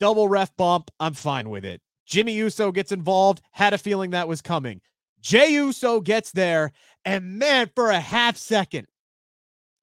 Double 0.00 0.28
ref 0.28 0.54
bump, 0.56 0.90
I'm 1.00 1.14
fine 1.14 1.48
with 1.48 1.64
it. 1.64 1.80
Jimmy 2.06 2.32
Uso 2.34 2.72
gets 2.72 2.92
involved, 2.92 3.40
had 3.52 3.72
a 3.72 3.78
feeling 3.78 4.10
that 4.10 4.28
was 4.28 4.42
coming. 4.42 4.80
Jey 5.20 5.52
Uso 5.54 6.00
gets 6.00 6.32
there, 6.32 6.72
and 7.04 7.38
man, 7.38 7.70
for 7.74 7.90
a 7.90 8.00
half 8.00 8.36
second, 8.36 8.86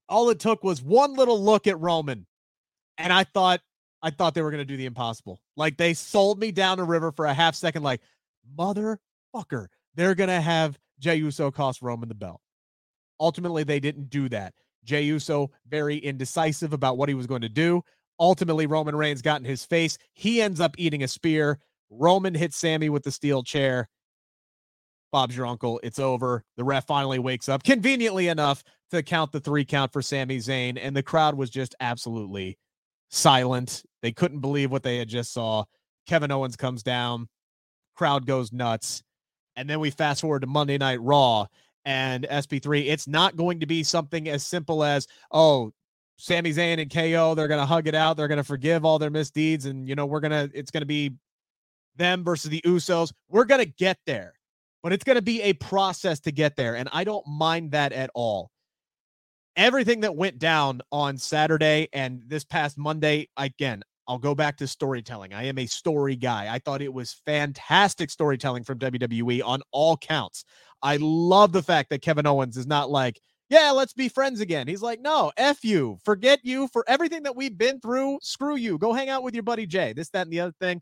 all 0.08 0.30
it 0.30 0.40
took 0.40 0.64
was 0.64 0.84
one 0.84 1.16
little 1.16 1.42
look 1.42 1.66
at 1.66 1.80
Roman. 1.80 2.28
And 2.98 3.12
I 3.12 3.24
thought, 3.24 3.62
I 4.04 4.12
thought 4.12 4.36
they 4.36 4.44
were 4.44 4.52
going 4.52 4.62
to 4.62 4.66
do 4.66 4.78
the 4.78 4.86
impossible. 4.86 5.40
Like 5.58 5.78
they 5.78 5.96
sold 5.96 6.40
me 6.40 6.52
down 6.52 6.78
the 6.78 6.84
river 6.84 7.12
for 7.12 7.26
a 7.26 7.34
half 7.34 7.56
second, 7.56 7.82
like, 7.82 8.02
motherfucker, 8.58 9.68
they're 9.96 10.16
going 10.16 10.30
to 10.30 10.42
have 10.42 10.78
Jey 11.00 11.16
Uso 11.16 11.52
cost 11.52 11.82
Roman 11.82 12.10
the 12.10 12.16
belt. 12.16 12.42
Ultimately, 13.20 13.64
they 13.64 13.80
didn't 13.80 14.10
do 14.10 14.30
that. 14.30 14.54
Jey 14.84 15.04
Uso, 15.04 15.52
very 15.68 15.98
indecisive 15.98 16.74
about 16.74 16.98
what 16.98 17.10
he 17.10 17.16
was 17.16 17.28
going 17.28 17.42
to 17.42 17.50
do. 17.50 17.84
Ultimately, 18.20 18.68
Roman 18.68 18.96
Reigns 18.96 19.22
got 19.22 19.40
in 19.40 19.46
his 19.46 19.66
face. 19.66 19.98
He 20.14 20.42
ends 20.42 20.60
up 20.60 20.76
eating 20.78 21.04
a 21.04 21.08
spear. 21.08 21.60
Roman 21.90 22.34
hits 22.34 22.58
Sami 22.58 22.90
with 22.90 23.04
the 23.04 23.12
steel 23.12 23.44
chair. 23.44 23.90
Bob's 25.12 25.36
your 25.36 25.46
uncle. 25.46 25.80
It's 25.84 26.00
over. 26.00 26.44
The 26.56 26.64
ref 26.64 26.88
finally 26.88 27.20
wakes 27.20 27.50
up, 27.50 27.64
conveniently 27.64 28.28
enough, 28.28 28.64
to 28.92 29.04
count 29.04 29.32
the 29.32 29.40
three 29.40 29.66
count 29.66 29.92
for 29.92 30.02
Sami 30.02 30.38
Zayn. 30.38 30.80
And 30.82 30.96
the 30.96 31.04
crowd 31.04 31.36
was 31.36 31.50
just 31.50 31.76
absolutely 31.80 32.58
silent. 33.10 33.84
They 34.02 34.12
couldn't 34.12 34.40
believe 34.40 34.72
what 34.72 34.84
they 34.84 34.98
had 34.98 35.10
just 35.10 35.34
saw. 35.34 35.66
Kevin 36.08 36.32
Owens 36.32 36.56
comes 36.56 36.82
down, 36.82 37.28
crowd 37.96 38.26
goes 38.26 38.52
nuts. 38.52 39.04
And 39.56 39.70
then 39.70 39.80
we 39.80 39.92
fast 39.92 40.22
forward 40.22 40.42
to 40.42 40.48
Monday 40.48 40.78
Night 40.78 41.02
Raw 41.02 41.48
and 41.86 42.26
SP3. 42.30 42.88
It's 42.88 43.08
not 43.08 43.36
going 43.36 43.60
to 43.60 43.66
be 43.66 43.84
something 43.84 44.30
as 44.30 44.46
simple 44.46 44.84
as, 44.84 45.08
oh, 45.32 45.72
Sami 46.18 46.54
Zayn 46.54 46.80
and 46.80 46.92
KO, 46.94 47.34
they're 47.34 47.48
going 47.48 47.60
to 47.60 47.66
hug 47.66 47.88
it 47.88 47.96
out. 47.96 48.16
They're 48.16 48.28
going 48.28 48.38
to 48.38 48.44
forgive 48.44 48.86
all 48.86 49.00
their 49.00 49.10
misdeeds. 49.10 49.66
And, 49.66 49.90
you 49.90 49.96
know, 49.96 50.06
we're 50.06 50.20
going 50.20 50.32
to, 50.50 50.52
it's 50.58 50.70
going 50.70 50.82
to 50.82 50.88
be 50.88 51.14
them 51.96 52.24
versus 52.24 52.52
the 52.52 52.62
Usos. 52.62 53.12
We're 53.28 53.46
going 53.46 53.60
to 53.66 53.74
get 53.78 53.98
there, 54.06 54.34
but 54.84 54.94
it's 54.94 55.04
going 55.04 55.16
to 55.16 55.22
be 55.24 55.42
a 55.42 55.54
process 55.54 56.20
to 56.22 56.32
get 56.32 56.56
there. 56.56 56.76
And 56.76 56.88
I 56.94 57.04
don't 57.04 57.26
mind 57.28 57.72
that 57.72 57.92
at 57.92 58.12
all. 58.14 58.52
everything 59.56 60.02
that 60.02 60.16
went 60.16 60.40
down 60.40 60.82
on 60.92 61.18
Saturday 61.18 61.90
and 61.94 62.24
this 62.28 62.44
past 62.44 62.78
Monday, 62.78 63.30
again, 63.38 63.84
I'll 64.08 64.18
go 64.18 64.36
back 64.36 64.58
to 64.58 64.68
storytelling. 64.68 65.34
I 65.34 65.44
am 65.44 65.58
a 65.58 65.66
story 65.66 66.16
guy. 66.16 66.54
I 66.54 66.60
thought 66.60 66.82
it 66.82 66.94
was 66.94 67.22
fantastic 67.26 68.10
storytelling 68.10 68.64
from 68.64 68.80
WWE 68.80 69.42
on 69.46 69.62
all 69.72 69.98
counts. 69.98 70.44
I 70.82 70.98
love 71.00 71.52
the 71.52 71.64
fact 71.64 71.90
that 71.90 72.02
Kevin 72.02 72.26
Owens 72.26 72.58
is 72.58 72.68
not 72.68 72.90
like, 72.90 73.20
yeah, 73.50 73.72
let's 73.72 73.94
be 73.94 74.08
friends 74.10 74.40
again. 74.40 74.68
He's 74.68 74.82
like, 74.82 75.02
no, 75.02 75.32
F 75.38 75.64
you, 75.64 75.98
forget 76.04 76.40
you 76.44 76.68
for 76.70 76.84
everything 76.88 77.24
that 77.24 77.36
we've 77.36 77.58
been 77.58 77.80
through. 77.80 78.20
Screw 78.22 78.56
you. 78.56 78.78
Go 78.78 78.94
hang 78.94 79.10
out 79.10 79.24
with 79.24 79.34
your 79.34 79.44
buddy 79.44 79.66
Jey. 79.66 79.94
This, 79.94 80.10
that, 80.10 80.24
and 80.24 80.32
the 80.32 80.40
other 80.40 80.56
thing. 80.60 80.82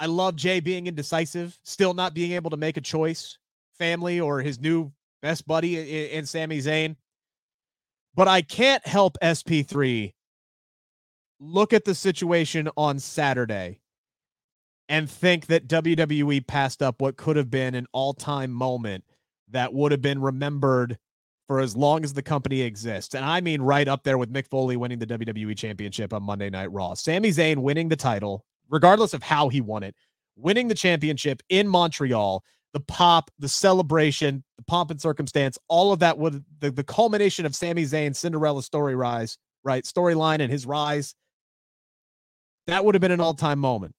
I 0.00 0.06
love 0.06 0.34
Jey 0.34 0.60
being 0.60 0.86
indecisive, 0.86 1.58
still 1.62 1.94
not 1.94 2.14
being 2.14 2.32
able 2.32 2.50
to 2.50 2.56
make 2.56 2.76
a 2.76 2.80
choice, 2.80 3.38
family 3.78 4.18
or 4.18 4.40
his 4.40 4.58
new 4.58 4.92
best 5.22 5.46
buddy 5.46 5.78
in, 5.78 6.18
in 6.18 6.26
Sami 6.26 6.58
Zayn. 6.58 6.96
But 8.14 8.26
I 8.26 8.42
can't 8.42 8.84
help 8.86 9.16
SP3 9.22 10.12
look 11.40 11.72
at 11.72 11.84
the 11.84 11.94
situation 11.94 12.68
on 12.76 12.98
Saturday 12.98 13.80
and 14.88 15.08
think 15.10 15.46
that 15.46 15.68
WWE 15.68 16.46
passed 16.46 16.82
up 16.82 17.00
what 17.00 17.16
could 17.16 17.36
have 17.36 17.50
been 17.50 17.74
an 17.74 17.86
all 17.92 18.12
time 18.12 18.52
moment 18.52 19.04
that 19.48 19.72
would 19.72 19.92
have 19.92 20.02
been 20.02 20.20
remembered 20.20 20.98
for 21.46 21.60
as 21.60 21.76
long 21.76 22.04
as 22.04 22.12
the 22.12 22.22
company 22.22 22.60
exists. 22.60 23.14
And 23.14 23.24
I 23.24 23.40
mean 23.40 23.62
right 23.62 23.88
up 23.88 24.04
there 24.04 24.18
with 24.18 24.32
Mick 24.32 24.46
Foley 24.46 24.76
winning 24.76 24.98
the 24.98 25.06
WWE 25.06 25.56
Championship 25.56 26.12
on 26.12 26.22
Monday 26.22 26.50
Night 26.50 26.70
Raw. 26.70 26.94
Sami 26.94 27.30
Zayn 27.30 27.58
winning 27.58 27.88
the 27.88 27.96
title, 27.96 28.44
regardless 28.68 29.14
of 29.14 29.22
how 29.22 29.48
he 29.48 29.60
won 29.60 29.82
it, 29.82 29.96
winning 30.36 30.68
the 30.68 30.74
championship 30.74 31.42
in 31.48 31.66
Montreal, 31.66 32.44
the 32.72 32.80
pop, 32.80 33.30
the 33.38 33.48
celebration, 33.48 34.44
the 34.58 34.64
pomp 34.64 34.90
and 34.90 35.00
circumstance, 35.00 35.58
all 35.68 35.92
of 35.92 35.98
that 36.00 36.18
would 36.18 36.44
the, 36.60 36.70
the 36.70 36.84
culmination 36.84 37.46
of 37.46 37.56
Sami 37.56 37.84
Zayn's 37.84 38.18
Cinderella 38.18 38.62
story 38.62 38.94
rise, 38.94 39.36
right? 39.64 39.84
Storyline 39.84 40.40
and 40.40 40.52
his 40.52 40.66
rise. 40.66 41.14
That 42.70 42.84
would 42.84 42.94
have 42.94 43.00
been 43.00 43.10
an 43.10 43.20
all-time 43.20 43.58
moment. 43.58 43.96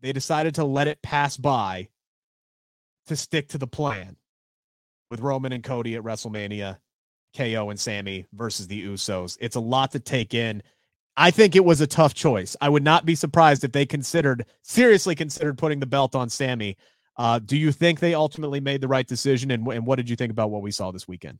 They 0.00 0.12
decided 0.12 0.56
to 0.56 0.64
let 0.64 0.88
it 0.88 1.02
pass 1.02 1.36
by 1.36 1.88
to 3.06 3.14
stick 3.14 3.48
to 3.50 3.58
the 3.58 3.68
plan 3.68 4.16
with 5.08 5.20
Roman 5.20 5.52
and 5.52 5.62
Cody 5.62 5.94
at 5.94 6.02
WrestleMania, 6.02 6.78
KO 7.36 7.70
and 7.70 7.78
Sami 7.78 8.26
versus 8.32 8.66
the 8.66 8.84
Usos. 8.84 9.38
It's 9.40 9.54
a 9.54 9.60
lot 9.60 9.92
to 9.92 10.00
take 10.00 10.34
in. 10.34 10.64
I 11.16 11.30
think 11.30 11.54
it 11.54 11.64
was 11.64 11.80
a 11.80 11.86
tough 11.86 12.12
choice. 12.12 12.56
I 12.60 12.68
would 12.68 12.82
not 12.82 13.06
be 13.06 13.14
surprised 13.14 13.62
if 13.62 13.70
they 13.70 13.86
considered, 13.86 14.46
seriously 14.62 15.14
considered 15.14 15.56
putting 15.56 15.78
the 15.78 15.86
belt 15.86 16.16
on 16.16 16.28
Sami. 16.28 16.76
Uh, 17.16 17.38
do 17.38 17.56
you 17.56 17.70
think 17.70 18.00
they 18.00 18.14
ultimately 18.14 18.58
made 18.58 18.80
the 18.80 18.88
right 18.88 19.06
decision? 19.06 19.52
And, 19.52 19.64
and 19.68 19.86
what 19.86 19.96
did 19.96 20.10
you 20.10 20.16
think 20.16 20.32
about 20.32 20.50
what 20.50 20.62
we 20.62 20.72
saw 20.72 20.90
this 20.90 21.06
weekend? 21.06 21.38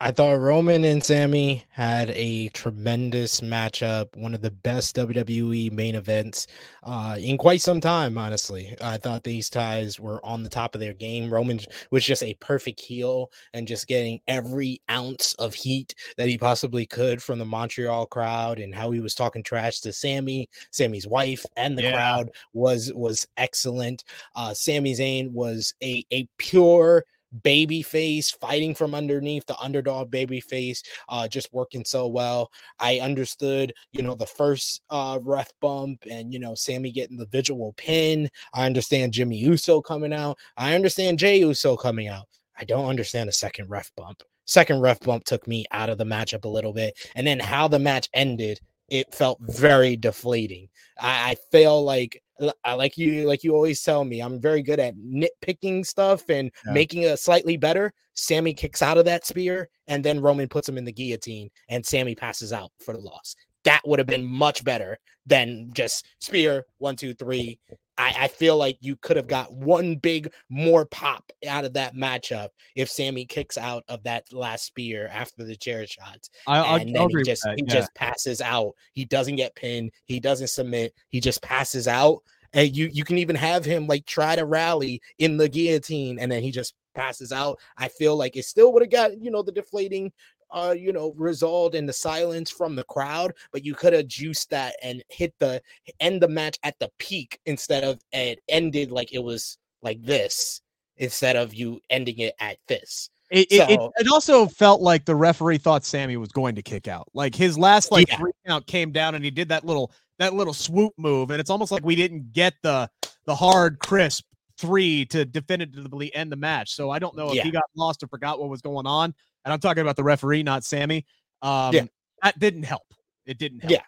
I 0.00 0.12
thought 0.12 0.38
Roman 0.38 0.84
and 0.84 1.02
Sami 1.02 1.64
had 1.70 2.10
a 2.10 2.50
tremendous 2.50 3.40
matchup, 3.40 4.16
one 4.16 4.32
of 4.32 4.42
the 4.42 4.50
best 4.52 4.94
WWE 4.94 5.72
main 5.72 5.96
events 5.96 6.46
uh, 6.84 7.16
in 7.18 7.36
quite 7.36 7.60
some 7.60 7.80
time, 7.80 8.16
honestly. 8.16 8.76
I 8.80 8.96
thought 8.96 9.24
these 9.24 9.50
ties 9.50 9.98
were 9.98 10.24
on 10.24 10.44
the 10.44 10.48
top 10.48 10.76
of 10.76 10.80
their 10.80 10.92
game. 10.94 11.32
Roman 11.32 11.58
was 11.90 12.04
just 12.04 12.22
a 12.22 12.34
perfect 12.34 12.80
heel 12.80 13.32
and 13.54 13.66
just 13.66 13.88
getting 13.88 14.20
every 14.28 14.80
ounce 14.88 15.34
of 15.34 15.52
heat 15.52 15.96
that 16.16 16.28
he 16.28 16.38
possibly 16.38 16.86
could 16.86 17.20
from 17.20 17.40
the 17.40 17.44
Montreal 17.44 18.06
crowd 18.06 18.60
and 18.60 18.72
how 18.72 18.92
he 18.92 19.00
was 19.00 19.16
talking 19.16 19.42
trash 19.42 19.80
to 19.80 19.92
Sami, 19.92 20.48
Sami's 20.70 21.08
wife, 21.08 21.44
and 21.56 21.76
the 21.76 21.82
yeah. 21.82 21.92
crowd 21.92 22.30
was 22.52 22.92
was 22.94 23.26
excellent. 23.36 24.04
Uh, 24.36 24.54
Sami 24.54 24.92
Zayn 24.94 25.32
was 25.32 25.74
a, 25.82 26.04
a 26.12 26.28
pure 26.38 27.04
baby 27.42 27.82
face 27.82 28.30
fighting 28.30 28.74
from 28.74 28.94
underneath 28.94 29.44
the 29.46 29.58
underdog 29.58 30.10
baby 30.10 30.40
face 30.40 30.82
uh 31.08 31.28
just 31.28 31.52
working 31.52 31.84
so 31.84 32.06
well. 32.06 32.50
I 32.78 33.00
understood 33.00 33.72
you 33.92 34.02
know 34.02 34.14
the 34.14 34.26
first 34.26 34.82
uh 34.90 35.18
ref 35.22 35.50
bump 35.60 36.04
and 36.10 36.32
you 36.32 36.38
know 36.38 36.54
sami 36.54 36.90
getting 36.92 37.16
the 37.16 37.26
visual 37.26 37.74
pin. 37.76 38.30
I 38.54 38.66
understand 38.66 39.12
jimmy 39.12 39.36
uso 39.36 39.80
coming 39.80 40.12
out. 40.12 40.38
I 40.56 40.74
understand 40.74 41.18
jey 41.18 41.38
uso 41.38 41.76
coming 41.76 42.08
out. 42.08 42.26
I 42.58 42.64
don't 42.64 42.86
understand 42.88 43.28
the 43.28 43.32
second 43.32 43.68
ref 43.68 43.90
bump. 43.96 44.22
Second 44.46 44.80
ref 44.80 45.00
bump 45.00 45.24
took 45.24 45.46
me 45.46 45.66
out 45.72 45.90
of 45.90 45.98
the 45.98 46.04
matchup 46.04 46.44
a 46.44 46.48
little 46.48 46.72
bit 46.72 46.96
and 47.14 47.26
then 47.26 47.38
how 47.38 47.68
the 47.68 47.78
match 47.78 48.08
ended 48.14 48.60
it 48.88 49.14
felt 49.14 49.38
very 49.42 49.96
deflating. 49.96 50.68
I, 50.98 51.32
I 51.32 51.36
feel 51.52 51.84
like 51.84 52.22
I 52.64 52.74
like 52.74 52.96
you 52.96 53.26
like 53.26 53.42
you 53.42 53.54
always 53.54 53.82
tell 53.82 54.04
me 54.04 54.20
I'm 54.20 54.40
very 54.40 54.62
good 54.62 54.78
at 54.78 54.94
nitpicking 54.96 55.84
stuff 55.84 56.28
and 56.28 56.50
yeah. 56.66 56.72
making 56.72 57.02
it 57.02 57.18
slightly 57.18 57.56
better. 57.56 57.92
sami 58.14 58.54
kicks 58.54 58.82
out 58.82 58.98
of 58.98 59.04
that 59.06 59.26
spear 59.26 59.68
and 59.88 60.04
then 60.04 60.20
Roman 60.20 60.48
puts 60.48 60.68
him 60.68 60.78
in 60.78 60.84
the 60.84 60.92
guillotine 60.92 61.50
and 61.68 61.84
sami 61.84 62.14
passes 62.14 62.52
out 62.52 62.70
for 62.78 62.94
the 62.94 63.00
loss. 63.00 63.34
That 63.68 63.82
would 63.86 63.98
have 63.98 64.08
been 64.08 64.24
much 64.24 64.64
better 64.64 64.98
than 65.26 65.68
just 65.74 66.06
spear 66.18 66.64
one, 66.78 66.96
two, 66.96 67.12
three, 67.12 67.58
I, 67.98 68.14
I 68.16 68.28
feel 68.28 68.56
like 68.56 68.78
you 68.80 68.96
could 68.96 69.16
have 69.16 69.26
got 69.26 69.52
one 69.52 69.96
big 69.96 70.32
more 70.48 70.86
pop 70.86 71.30
out 71.46 71.64
of 71.64 71.72
that 71.74 71.96
matchup 71.96 72.48
if 72.76 72.88
Sami 72.88 73.26
kicks 73.26 73.58
out 73.58 73.82
of 73.88 74.02
that 74.04 74.32
last 74.32 74.66
spear 74.66 75.10
after 75.12 75.44
the 75.44 75.56
chair 75.56 75.84
shots. 75.86 76.30
I, 76.46 76.78
and 76.78 76.94
then 76.94 77.10
he 77.10 77.22
just 77.24 77.46
he 77.56 77.64
yeah. 77.66 77.74
just 77.74 77.92
passes 77.94 78.40
out. 78.40 78.72
He 78.92 79.04
doesn't 79.04 79.36
get 79.36 79.56
pinned. 79.56 79.90
He 80.04 80.20
doesn't 80.20 80.46
submit. 80.46 80.94
He 81.08 81.20
just 81.20 81.42
passes 81.42 81.88
out. 81.88 82.22
And 82.52 82.74
you 82.74 82.88
you 82.90 83.04
can 83.04 83.18
even 83.18 83.36
have 83.36 83.64
him 83.64 83.86
like 83.86 84.06
try 84.06 84.36
to 84.36 84.46
rally 84.46 85.02
in 85.18 85.36
the 85.36 85.48
guillotine, 85.48 86.18
and 86.18 86.32
then 86.32 86.42
he 86.42 86.50
just 86.50 86.74
passes 86.94 87.32
out. 87.32 87.58
I 87.76 87.88
feel 87.88 88.16
like 88.16 88.36
it 88.36 88.44
still 88.44 88.72
would 88.72 88.82
have 88.82 88.90
got 88.90 89.20
you 89.20 89.30
know 89.30 89.42
the 89.42 89.52
deflating 89.52 90.12
uh, 90.50 90.74
you 90.76 90.92
know, 90.92 91.14
resolved 91.16 91.74
in 91.74 91.86
the 91.86 91.92
silence 91.92 92.50
from 92.50 92.76
the 92.76 92.84
crowd, 92.84 93.32
but 93.52 93.64
you 93.64 93.74
could 93.74 93.92
have 93.92 94.08
juiced 94.08 94.50
that 94.50 94.76
and 94.82 95.02
hit 95.08 95.34
the 95.38 95.60
end 96.00 96.22
the 96.22 96.28
match 96.28 96.58
at 96.62 96.78
the 96.78 96.90
peak 96.98 97.38
instead 97.46 97.84
of 97.84 98.00
it 98.12 98.40
ended 98.48 98.90
like 98.90 99.12
it 99.12 99.22
was 99.22 99.58
like 99.82 100.02
this 100.02 100.62
instead 100.96 101.36
of 101.36 101.54
you 101.54 101.80
ending 101.90 102.18
it 102.18 102.34
at 102.40 102.58
this. 102.66 103.10
It, 103.30 103.52
so, 103.52 103.66
it, 103.68 104.06
it, 104.06 104.08
also 104.10 104.46
felt 104.46 104.80
like 104.80 105.04
the 105.04 105.14
referee 105.14 105.58
thought 105.58 105.84
Sami 105.84 106.16
was 106.16 106.30
going 106.30 106.54
to 106.54 106.62
kick 106.62 106.88
out. 106.88 107.08
Like 107.12 107.34
his 107.34 107.58
last 107.58 107.92
like 107.92 108.08
yeah. 108.08 108.16
three 108.16 108.32
count 108.46 108.66
came 108.66 108.90
down 108.90 109.14
and 109.14 109.22
he 109.22 109.30
did 109.30 109.50
that 109.50 109.64
little 109.66 109.92
that 110.18 110.32
little 110.32 110.54
swoop 110.54 110.94
move, 110.96 111.30
and 111.30 111.38
it's 111.38 111.50
almost 111.50 111.70
like 111.70 111.84
we 111.84 111.94
didn't 111.94 112.32
get 112.32 112.54
the 112.62 112.90
the 113.26 113.34
hard 113.34 113.80
crisp 113.80 114.24
three 114.56 115.04
to 115.06 115.26
definitively 115.26 116.12
end 116.14 116.32
the 116.32 116.36
match. 116.36 116.74
So 116.74 116.90
I 116.90 116.98
don't 116.98 117.16
know 117.16 117.28
if 117.28 117.34
yeah. 117.34 117.42
he 117.42 117.50
got 117.50 117.64
lost 117.76 118.02
or 118.02 118.08
forgot 118.08 118.40
what 118.40 118.48
was 118.48 118.62
going 118.62 118.86
on 118.86 119.14
and 119.48 119.54
I'm 119.54 119.60
talking 119.60 119.80
about 119.80 119.96
the 119.96 120.04
referee, 120.04 120.42
not 120.42 120.62
Sami. 120.62 121.06
Um, 121.40 121.74
yeah. 121.74 121.84
that 122.22 122.38
didn't 122.38 122.64
help. 122.64 122.82
It 123.24 123.38
didn't 123.38 123.60
help. 123.60 123.72
Yeah. 123.72 123.80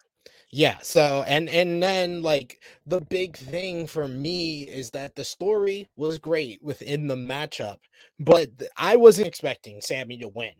Yeah, 0.53 0.79
so 0.83 1.23
and 1.29 1.49
and 1.49 1.81
then 1.81 2.23
like 2.23 2.61
the 2.85 3.03
big 3.03 3.37
thing 3.37 3.87
for 3.87 4.09
me 4.09 4.63
is 4.63 4.91
that 4.91 5.15
the 5.15 5.23
story 5.23 5.89
was 5.95 6.19
great 6.19 6.61
within 6.61 7.07
the 7.07 7.15
matchup, 7.15 7.77
but 8.19 8.49
I 8.77 8.97
wasn't 8.97 9.29
expecting 9.29 9.81
Sami 9.81 10.17
to 10.19 10.29
win. 10.29 10.51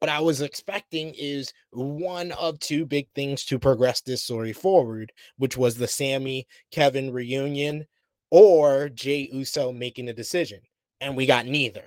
What 0.00 0.10
I 0.10 0.20
was 0.20 0.42
expecting 0.42 1.14
is 1.16 1.52
one 1.70 2.32
of 2.32 2.58
two 2.58 2.84
big 2.84 3.06
things 3.14 3.44
to 3.46 3.58
progress 3.58 4.02
this 4.02 4.24
story 4.24 4.52
forward, 4.52 5.12
which 5.38 5.56
was 5.56 5.76
the 5.76 5.88
Sami 5.88 6.46
Kevin 6.70 7.10
reunion 7.10 7.86
or 8.30 8.88
Jey 8.90 9.30
Uso 9.32 9.72
making 9.72 10.08
a 10.08 10.12
decision. 10.12 10.60
And 11.00 11.16
we 11.16 11.26
got 11.26 11.46
neither. 11.46 11.84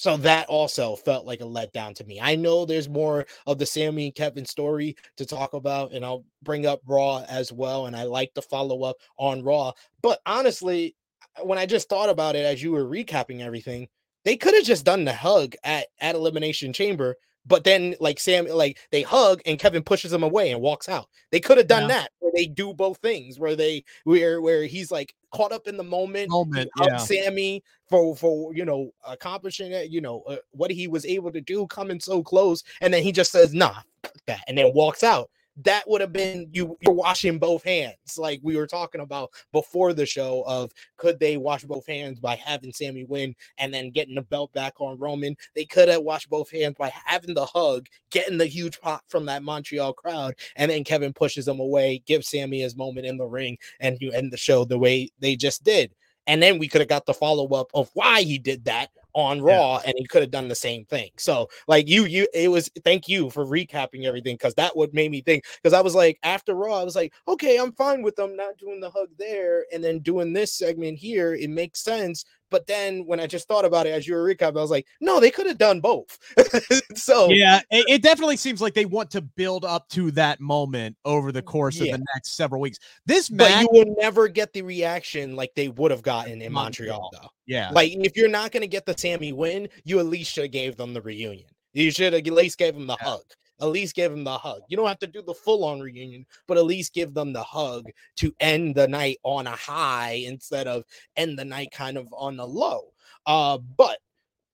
So 0.00 0.16
that 0.16 0.48
also 0.48 0.96
felt 0.96 1.26
like 1.26 1.42
a 1.42 1.44
letdown 1.44 1.94
to 1.96 2.04
me. 2.04 2.18
I 2.22 2.34
know 2.34 2.64
there's 2.64 2.88
more 2.88 3.26
of 3.46 3.58
the 3.58 3.66
Sami 3.66 4.06
and 4.06 4.14
Kevin 4.14 4.46
story 4.46 4.96
to 5.18 5.26
talk 5.26 5.52
about, 5.52 5.92
and 5.92 6.06
I'll 6.06 6.24
bring 6.42 6.64
up 6.64 6.80
Raw 6.86 7.22
as 7.28 7.52
well. 7.52 7.84
And 7.84 7.94
I 7.94 8.04
like 8.04 8.32
to 8.32 8.40
follow 8.40 8.82
up 8.82 8.96
on 9.18 9.44
Raw. 9.44 9.72
But 10.00 10.20
honestly, 10.24 10.96
uh, 11.38 11.44
when 11.44 11.58
I 11.58 11.66
just 11.66 11.90
thought 11.90 12.08
about 12.08 12.34
it 12.34 12.46
as 12.46 12.62
you 12.62 12.72
were 12.72 12.86
recapping 12.86 13.42
everything, 13.42 13.88
they 14.24 14.38
could 14.38 14.54
have 14.54 14.64
just 14.64 14.86
done 14.86 15.04
the 15.04 15.12
hug 15.12 15.54
at, 15.64 15.88
at 16.00 16.14
Elimination 16.14 16.72
Chamber 16.72 17.16
but 17.46 17.64
then 17.64 17.94
like 18.00 18.20
Sam, 18.20 18.46
like 18.46 18.78
they 18.90 19.02
hug 19.02 19.40
and 19.46 19.58
Kevin 19.58 19.82
pushes 19.82 20.12
him 20.12 20.22
away 20.22 20.50
and 20.52 20.60
walks 20.60 20.88
out. 20.88 21.08
They 21.30 21.40
could 21.40 21.58
have 21.58 21.66
done 21.66 21.82
yeah. 21.82 21.88
that 21.88 22.10
where 22.20 22.32
they 22.34 22.46
do 22.46 22.74
both 22.74 22.98
things 22.98 23.38
where 23.38 23.56
they 23.56 23.84
where 24.04 24.40
where 24.40 24.64
he's 24.64 24.90
like 24.90 25.14
caught 25.32 25.52
up 25.52 25.66
in 25.66 25.76
the 25.76 25.84
moment, 25.84 26.30
moment 26.30 26.70
yeah. 26.80 26.96
Sami 26.98 27.62
for 27.88 28.14
for 28.16 28.54
you 28.54 28.64
know 28.64 28.90
accomplishing 29.06 29.72
it, 29.72 29.90
you 29.90 30.00
know 30.00 30.22
uh, 30.26 30.36
what 30.52 30.70
he 30.70 30.86
was 30.88 31.06
able 31.06 31.32
to 31.32 31.40
do, 31.40 31.66
coming 31.66 32.00
so 32.00 32.22
close, 32.22 32.62
and 32.80 32.92
then 32.92 33.02
he 33.02 33.12
just 33.12 33.32
says 33.32 33.54
nah 33.54 33.80
that 34.26 34.40
and 34.48 34.56
then 34.56 34.72
walks 34.74 35.02
out 35.02 35.30
that 35.64 35.88
would 35.88 36.00
have 36.00 36.12
been 36.12 36.48
you 36.52 36.76
you're 36.80 36.94
washing 36.94 37.38
both 37.38 37.62
hands 37.64 37.96
like 38.16 38.40
we 38.42 38.56
were 38.56 38.66
talking 38.66 39.00
about 39.00 39.30
before 39.52 39.92
the 39.92 40.06
show 40.06 40.44
of 40.46 40.70
could 40.96 41.18
they 41.18 41.36
wash 41.36 41.64
both 41.64 41.86
hands 41.86 42.20
by 42.20 42.36
having 42.36 42.72
sami 42.72 43.04
win 43.04 43.34
and 43.58 43.72
then 43.72 43.90
getting 43.90 44.14
the 44.14 44.22
belt 44.22 44.52
back 44.52 44.74
on 44.80 44.98
Roman? 44.98 45.36
They 45.54 45.64
could 45.64 45.88
have 45.88 46.02
washed 46.02 46.30
both 46.30 46.50
hands 46.50 46.76
by 46.78 46.92
having 47.04 47.34
the 47.34 47.46
hug 47.46 47.86
getting 48.10 48.38
the 48.38 48.46
huge 48.46 48.80
pop 48.80 49.02
from 49.08 49.26
that 49.26 49.42
Montreal 49.42 49.92
crowd 49.92 50.34
and 50.56 50.70
then 50.70 50.84
Kevin 50.84 51.12
pushes 51.12 51.46
him 51.46 51.60
away 51.60 52.02
gives 52.06 52.28
sami 52.28 52.60
his 52.60 52.76
moment 52.76 53.06
in 53.06 53.16
the 53.16 53.26
ring 53.26 53.58
and 53.80 53.98
you 54.00 54.12
end 54.12 54.32
the 54.32 54.36
show 54.36 54.64
the 54.64 54.78
way 54.78 55.10
they 55.18 55.36
just 55.36 55.64
did. 55.64 55.94
And 56.26 56.42
then 56.42 56.58
we 56.58 56.68
could 56.68 56.80
have 56.80 56.88
got 56.88 57.06
the 57.06 57.14
follow 57.14 57.48
up 57.48 57.70
of 57.74 57.90
why 57.94 58.22
he 58.22 58.38
did 58.38 58.64
that 58.66 58.90
on 59.14 59.40
Raw, 59.40 59.76
yeah. 59.76 59.82
and 59.86 59.94
he 59.96 60.06
could 60.06 60.22
have 60.22 60.30
done 60.30 60.48
the 60.48 60.54
same 60.54 60.84
thing. 60.84 61.10
So, 61.16 61.48
like 61.68 61.88
you, 61.88 62.04
you, 62.04 62.26
it 62.34 62.50
was 62.50 62.70
thank 62.84 63.08
you 63.08 63.30
for 63.30 63.44
recapping 63.44 64.04
everything 64.04 64.34
because 64.34 64.54
that 64.54 64.76
would 64.76 64.94
made 64.94 65.10
me 65.10 65.20
think. 65.22 65.44
Because 65.62 65.74
I 65.74 65.80
was 65.80 65.94
like, 65.94 66.18
after 66.22 66.54
Raw, 66.54 66.80
I 66.80 66.84
was 66.84 66.96
like, 66.96 67.12
okay, 67.28 67.58
I'm 67.58 67.72
fine 67.72 68.02
with 68.02 68.16
them 68.16 68.36
not 68.36 68.58
doing 68.58 68.80
the 68.80 68.90
hug 68.90 69.08
there 69.18 69.64
and 69.72 69.82
then 69.82 70.00
doing 70.00 70.32
this 70.32 70.52
segment 70.52 70.98
here. 70.98 71.34
It 71.34 71.50
makes 71.50 71.80
sense. 71.80 72.24
But 72.50 72.66
then 72.66 73.06
when 73.06 73.20
I 73.20 73.26
just 73.26 73.48
thought 73.48 73.64
about 73.64 73.86
it 73.86 73.90
as 73.90 74.06
you 74.06 74.14
were 74.14 74.24
recapping, 74.24 74.58
I 74.58 74.62
was 74.62 74.70
like, 74.70 74.86
no, 75.00 75.20
they 75.20 75.30
could 75.30 75.46
have 75.46 75.58
done 75.58 75.80
both. 75.80 76.18
so 76.94 77.30
yeah, 77.30 77.60
it, 77.70 77.86
it, 77.88 78.02
definitely 78.02 78.36
seems 78.36 78.60
like 78.60 78.74
they 78.74 78.84
want 78.84 79.10
to 79.12 79.22
build 79.22 79.64
up 79.64 79.88
to 79.90 80.10
that 80.12 80.40
moment 80.40 80.96
over 81.04 81.32
the 81.32 81.42
course 81.42 81.76
yeah. 81.76 81.94
of 81.94 81.98
the 81.98 82.06
next 82.14 82.36
several 82.36 82.60
weeks. 82.60 82.78
This 83.06 83.30
match, 83.30 83.50
but 83.50 83.60
you 83.62 83.68
will 83.72 83.94
never 83.98 84.28
get 84.28 84.52
the 84.52 84.62
reaction 84.62 85.36
like 85.36 85.52
they 85.54 85.68
would 85.68 85.90
have 85.90 86.02
gotten 86.02 86.42
in 86.42 86.52
Montreal, 86.52 87.00
Montreal 87.00 87.10
though. 87.12 87.28
Yeah, 87.46 87.70
like 87.70 87.92
if 87.92 88.16
you're 88.16 88.28
not 88.28 88.52
going 88.52 88.62
to 88.62 88.68
get 88.68 88.86
the 88.86 88.96
Sami 88.96 89.32
win, 89.32 89.68
you 89.84 89.98
at 90.00 90.06
least 90.06 90.32
should 90.32 90.44
have 90.44 90.52
gave 90.52 90.76
them 90.76 90.94
the 90.94 91.00
reunion. 91.00 91.48
You 91.72 91.90
should 91.90 92.12
have 92.12 92.26
at 92.26 92.32
least 92.32 92.58
gave 92.58 92.74
them 92.74 92.86
the 92.86 92.96
yeah. 93.00 93.08
hug 93.08 93.22
at 93.60 93.68
least 93.68 93.94
give 93.94 94.10
them 94.10 94.24
the 94.24 94.38
hug. 94.38 94.62
You 94.68 94.76
don't 94.76 94.88
have 94.88 94.98
to 95.00 95.06
do 95.06 95.22
the 95.22 95.34
full 95.34 95.64
on 95.64 95.80
reunion, 95.80 96.26
but 96.46 96.56
at 96.56 96.64
least 96.64 96.94
give 96.94 97.14
them 97.14 97.32
the 97.32 97.42
hug 97.42 97.90
to 98.16 98.34
end 98.40 98.74
the 98.74 98.88
night 98.88 99.18
on 99.22 99.46
a 99.46 99.56
high 99.56 100.22
instead 100.26 100.66
of 100.66 100.84
end 101.16 101.38
the 101.38 101.44
night 101.44 101.70
kind 101.72 101.96
of 101.96 102.08
on 102.12 102.36
the 102.36 102.46
low. 102.46 102.92
Uh, 103.26 103.58
but 103.58 103.98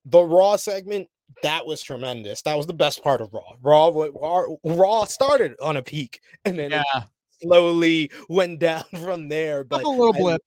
the 0.04 0.22
Raw 0.22 0.56
segment 0.56 1.08
that 1.42 1.66
was 1.66 1.82
tremendous. 1.82 2.42
That 2.42 2.56
was 2.56 2.66
the 2.66 2.72
best 2.72 3.02
part 3.02 3.20
of 3.20 3.32
Raw. 3.32 3.54
Raw, 3.60 3.88
Raw, 3.88 4.44
Raw 4.64 5.04
started 5.04 5.54
on 5.60 5.76
a 5.76 5.82
peak 5.82 6.20
and 6.44 6.58
then 6.58 6.70
yeah. 6.70 7.02
slowly 7.42 8.10
went 8.28 8.58
down 8.60 8.84
from 9.02 9.28
there. 9.28 9.64
But 9.64 9.82
a 9.82 9.88
little 9.88 10.12
blip. 10.12 10.42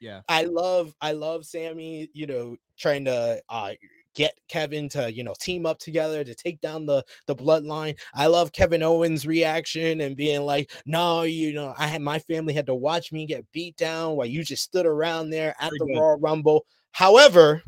yeah, 0.00 0.22
I 0.28 0.44
love, 0.44 0.94
I 1.00 1.12
love 1.12 1.44
Sami. 1.44 2.08
You 2.12 2.26
know, 2.26 2.56
trying 2.78 3.04
to 3.04 3.42
uh 3.48 3.72
get 4.14 4.38
Kevin 4.48 4.88
to, 4.90 5.12
you 5.12 5.24
know, 5.24 5.34
team 5.40 5.66
up 5.66 5.78
together 5.78 6.24
to 6.24 6.34
take 6.34 6.60
down 6.60 6.86
the 6.86 7.04
the 7.26 7.36
bloodline. 7.36 7.98
I 8.14 8.26
love 8.26 8.52
Kevin 8.52 8.82
Owens' 8.82 9.26
reaction 9.26 10.00
and 10.00 10.16
being 10.16 10.42
like, 10.42 10.70
no, 10.86 11.22
you 11.22 11.52
know, 11.52 11.74
I 11.76 11.86
had 11.86 12.02
my 12.02 12.18
family 12.18 12.54
had 12.54 12.66
to 12.66 12.74
watch 12.74 13.12
me 13.12 13.26
get 13.26 13.50
beat 13.52 13.76
down 13.76 14.16
while 14.16 14.26
you 14.26 14.44
just 14.44 14.62
stood 14.62 14.86
around 14.86 15.30
there 15.30 15.54
at 15.60 15.70
the. 15.70 15.84
Royal 15.84 16.18
Rumble. 16.18 16.64
However, 16.92 17.62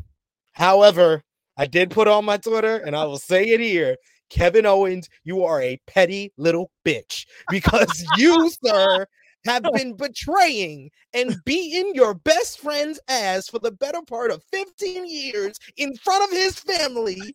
however, 0.53 1.23
I 1.57 1.65
did 1.65 1.91
put 1.91 2.07
on 2.07 2.25
my 2.25 2.37
Twitter 2.37 2.77
and 2.77 2.95
I 2.95 3.05
will 3.05 3.17
say 3.17 3.45
it 3.45 3.59
here. 3.59 3.97
Kevin 4.29 4.65
Owens, 4.65 5.07
you 5.23 5.43
are 5.43 5.61
a 5.61 5.79
petty 5.87 6.33
little 6.37 6.71
bitch 6.83 7.25
because 7.49 8.03
you, 8.17 8.49
sir, 8.65 9.05
have 9.45 9.63
been 9.71 9.95
betraying 9.95 10.89
and 11.13 11.35
beating 11.45 11.93
your 11.95 12.13
best 12.13 12.59
friend's 12.59 12.99
ass 13.07 13.47
for 13.47 13.59
the 13.59 13.71
better 13.71 14.01
part 14.07 14.31
of 14.31 14.43
15 14.51 15.07
years 15.07 15.57
in 15.77 15.95
front 15.97 16.23
of 16.23 16.37
his 16.37 16.59
family. 16.59 17.33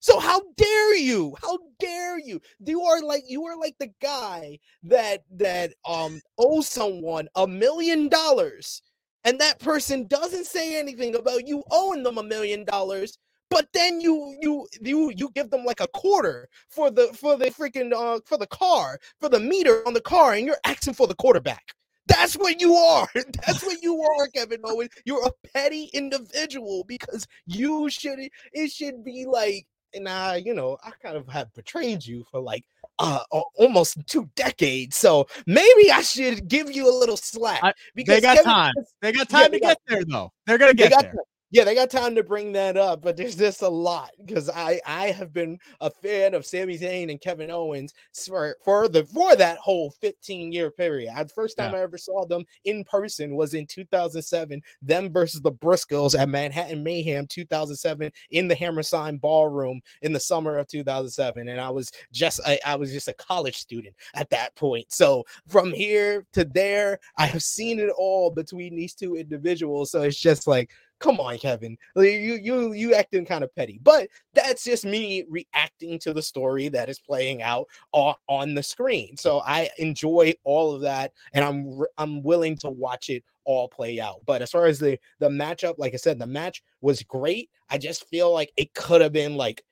So 0.00 0.18
how 0.18 0.40
dare 0.56 0.96
you? 0.96 1.34
How 1.42 1.58
dare 1.78 2.18
you? 2.18 2.40
You 2.64 2.82
are 2.82 3.02
like 3.02 3.24
you 3.28 3.44
are 3.44 3.56
like 3.56 3.76
the 3.78 3.90
guy 4.00 4.58
that 4.84 5.24
that 5.36 5.74
um 5.86 6.20
owes 6.38 6.68
someone 6.68 7.28
a 7.36 7.46
million 7.46 8.08
dollars 8.08 8.82
and 9.24 9.38
that 9.40 9.58
person 9.58 10.06
doesn't 10.06 10.46
say 10.46 10.78
anything 10.78 11.14
about 11.14 11.46
you 11.46 11.62
owing 11.70 12.02
them 12.02 12.18
a 12.18 12.22
million 12.22 12.64
dollars 12.64 13.18
but 13.50 13.68
then 13.72 14.00
you 14.00 14.36
you 14.40 14.66
you 14.80 15.12
you 15.14 15.30
give 15.34 15.50
them 15.50 15.64
like 15.64 15.80
a 15.80 15.88
quarter 15.88 16.48
for 16.68 16.90
the 16.90 17.08
for 17.08 17.36
the 17.36 17.46
freaking 17.46 17.92
uh 17.92 18.20
for 18.24 18.38
the 18.38 18.46
car 18.46 18.98
for 19.20 19.28
the 19.28 19.40
meter 19.40 19.86
on 19.86 19.92
the 19.92 20.00
car 20.00 20.32
and 20.34 20.46
you're 20.46 20.56
asking 20.64 20.94
for 20.94 21.06
the 21.06 21.14
quarterback 21.16 21.74
that's 22.06 22.34
what 22.34 22.60
you 22.60 22.74
are 22.74 23.08
that's 23.14 23.62
what 23.62 23.82
you 23.82 24.00
are 24.00 24.28
kevin 24.28 24.60
owens 24.64 24.90
you're 25.04 25.26
a 25.26 25.48
petty 25.52 25.90
individual 25.92 26.84
because 26.86 27.26
you 27.46 27.90
should 27.90 28.18
it 28.52 28.70
should 28.70 29.04
be 29.04 29.26
like 29.26 29.66
and 29.94 30.08
I, 30.08 30.36
you 30.36 30.54
know, 30.54 30.78
I 30.84 30.92
kind 31.02 31.16
of 31.16 31.26
have 31.28 31.52
betrayed 31.54 32.04
you 32.04 32.24
for 32.30 32.40
like 32.40 32.64
uh 32.98 33.20
almost 33.56 33.98
two 34.06 34.28
decades. 34.36 34.96
So 34.96 35.26
maybe 35.46 35.90
I 35.90 36.02
should 36.02 36.48
give 36.48 36.70
you 36.70 36.88
a 36.88 36.94
little 36.96 37.16
slack 37.16 37.74
because 37.94 38.16
they 38.16 38.20
got 38.20 38.36
Kevin, 38.36 38.52
time. 38.52 38.74
They 39.00 39.12
got 39.12 39.28
time 39.28 39.42
yeah, 39.42 39.48
to 39.48 39.60
get 39.60 39.78
there 39.88 40.04
though. 40.04 40.32
They're 40.46 40.58
gonna 40.58 40.74
get 40.74 40.90
there. 40.90 41.10
Time 41.10 41.18
yeah, 41.52 41.64
they 41.64 41.74
got 41.74 41.90
time 41.90 42.14
to 42.14 42.22
bring 42.22 42.52
that 42.52 42.76
up, 42.76 43.02
but 43.02 43.16
there's 43.16 43.34
just 43.34 43.62
a 43.62 43.68
lot 43.68 44.10
because 44.24 44.48
I 44.48 44.80
I 44.86 45.10
have 45.10 45.32
been 45.32 45.58
a 45.80 45.90
fan 45.90 46.34
of 46.34 46.46
Sami 46.46 46.78
Zayn 46.78 47.10
and 47.10 47.20
Kevin 47.20 47.50
Owens 47.50 47.92
for 48.26 48.56
for 48.64 48.86
the 48.86 49.04
for 49.04 49.34
that 49.34 49.58
whole 49.58 49.90
15 49.90 50.52
year 50.52 50.70
period. 50.70 51.12
The 51.16 51.28
first 51.28 51.56
time 51.56 51.72
yeah. 51.72 51.78
I 51.80 51.82
ever 51.82 51.98
saw 51.98 52.24
them 52.24 52.44
in 52.64 52.84
person 52.84 53.34
was 53.34 53.54
in 53.54 53.66
2007, 53.66 54.62
them 54.80 55.12
versus 55.12 55.40
the 55.40 55.50
Briscoes 55.50 56.16
at 56.18 56.28
Manhattan 56.28 56.84
Mayhem 56.84 57.26
2007 57.26 58.12
in 58.30 58.46
the 58.46 58.54
Hammerstein 58.54 59.16
Ballroom 59.16 59.80
in 60.02 60.12
the 60.12 60.20
summer 60.20 60.56
of 60.56 60.68
2007, 60.68 61.48
and 61.48 61.60
I 61.60 61.70
was 61.70 61.90
just 62.12 62.40
I, 62.46 62.60
I 62.64 62.76
was 62.76 62.92
just 62.92 63.08
a 63.08 63.14
college 63.14 63.56
student 63.56 63.96
at 64.14 64.30
that 64.30 64.54
point. 64.54 64.92
So 64.92 65.24
from 65.48 65.72
here 65.72 66.24
to 66.32 66.44
there, 66.44 67.00
I 67.18 67.26
have 67.26 67.42
seen 67.42 67.80
it 67.80 67.90
all 67.96 68.30
between 68.30 68.76
these 68.76 68.94
two 68.94 69.16
individuals. 69.16 69.90
So 69.90 70.02
it's 70.02 70.20
just 70.20 70.46
like 70.46 70.70
come 71.00 71.18
on, 71.18 71.38
Kevin. 71.38 71.76
You 71.96 72.02
you 72.02 72.72
you 72.72 72.94
acting 72.94 73.24
kind 73.24 73.42
of 73.42 73.54
petty, 73.56 73.80
but 73.82 74.08
that's 74.34 74.62
just 74.62 74.84
me 74.84 75.24
reacting 75.28 75.98
to 76.00 76.12
the 76.12 76.22
story 76.22 76.68
that 76.68 76.88
is 76.88 77.00
playing 77.00 77.42
out 77.42 77.66
on, 77.92 78.14
on 78.28 78.54
the 78.54 78.62
screen. 78.62 79.16
So 79.16 79.40
I 79.40 79.70
enjoy 79.78 80.34
all 80.44 80.74
of 80.74 80.82
that, 80.82 81.12
and 81.32 81.44
I'm 81.44 81.80
I'm 81.98 82.22
willing 82.22 82.56
to 82.58 82.70
watch 82.70 83.08
it 83.08 83.24
all 83.44 83.68
play 83.68 83.98
out. 84.00 84.20
But 84.26 84.42
as 84.42 84.50
far 84.50 84.66
as 84.66 84.78
the 84.78 84.98
the 85.18 85.28
matchup, 85.28 85.74
like 85.78 85.94
I 85.94 85.96
said, 85.96 86.18
the 86.18 86.26
match 86.26 86.62
was 86.80 87.02
great. 87.02 87.50
I 87.68 87.78
just 87.78 88.06
feel 88.08 88.32
like 88.32 88.52
it 88.56 88.72
could 88.74 89.00
have 89.00 89.12
been 89.12 89.36
like 89.36 89.64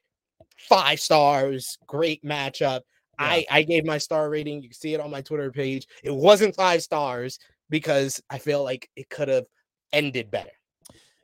five 0.56 0.98
stars, 0.98 1.78
great 1.86 2.24
matchup. 2.24 2.80
Yeah. 3.20 3.26
I 3.26 3.46
I 3.50 3.62
gave 3.62 3.84
my 3.84 3.98
star 3.98 4.30
rating. 4.30 4.62
You 4.62 4.70
can 4.70 4.78
see 4.78 4.94
it 4.94 5.00
on 5.00 5.10
my 5.10 5.20
Twitter 5.20 5.52
page. 5.52 5.86
It 6.02 6.14
wasn't 6.14 6.56
five 6.56 6.82
stars 6.82 7.38
because 7.70 8.20
I 8.30 8.38
feel 8.38 8.64
like 8.64 8.88
it 8.96 9.10
could 9.10 9.28
have 9.28 9.44
ended 9.92 10.30
better. 10.30 10.50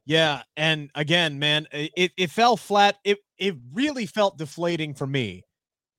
Yeah, 0.07 0.43
and 0.57 0.91
again, 0.95 1.39
man, 1.39 1.67
it, 1.73 2.13
it 2.17 2.31
fell 2.31 2.57
flat. 2.57 2.97
It 3.05 3.19
it 3.39 3.57
really 3.73 4.07
felt 4.07 4.37
deflating 4.37 4.95
for 4.95 5.07
me 5.07 5.45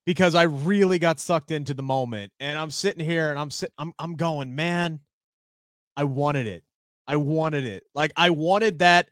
because 0.04 0.34
I 0.34 0.44
really 0.44 0.98
got 0.98 1.18
sucked 1.18 1.50
into 1.50 1.74
the 1.74 1.82
moment. 1.82 2.32
And 2.38 2.56
I'm 2.56 2.70
sitting 2.70 3.04
here 3.04 3.30
and 3.30 3.38
I'm 3.38 3.50
sit 3.50 3.72
I'm 3.78 3.92
I'm 3.98 4.14
going, 4.14 4.54
man, 4.54 5.00
I 5.96 6.04
wanted 6.04 6.46
it. 6.46 6.62
I 7.08 7.16
wanted 7.16 7.64
it. 7.64 7.84
Like 7.94 8.12
I 8.16 8.30
wanted 8.30 8.78
that 8.78 9.08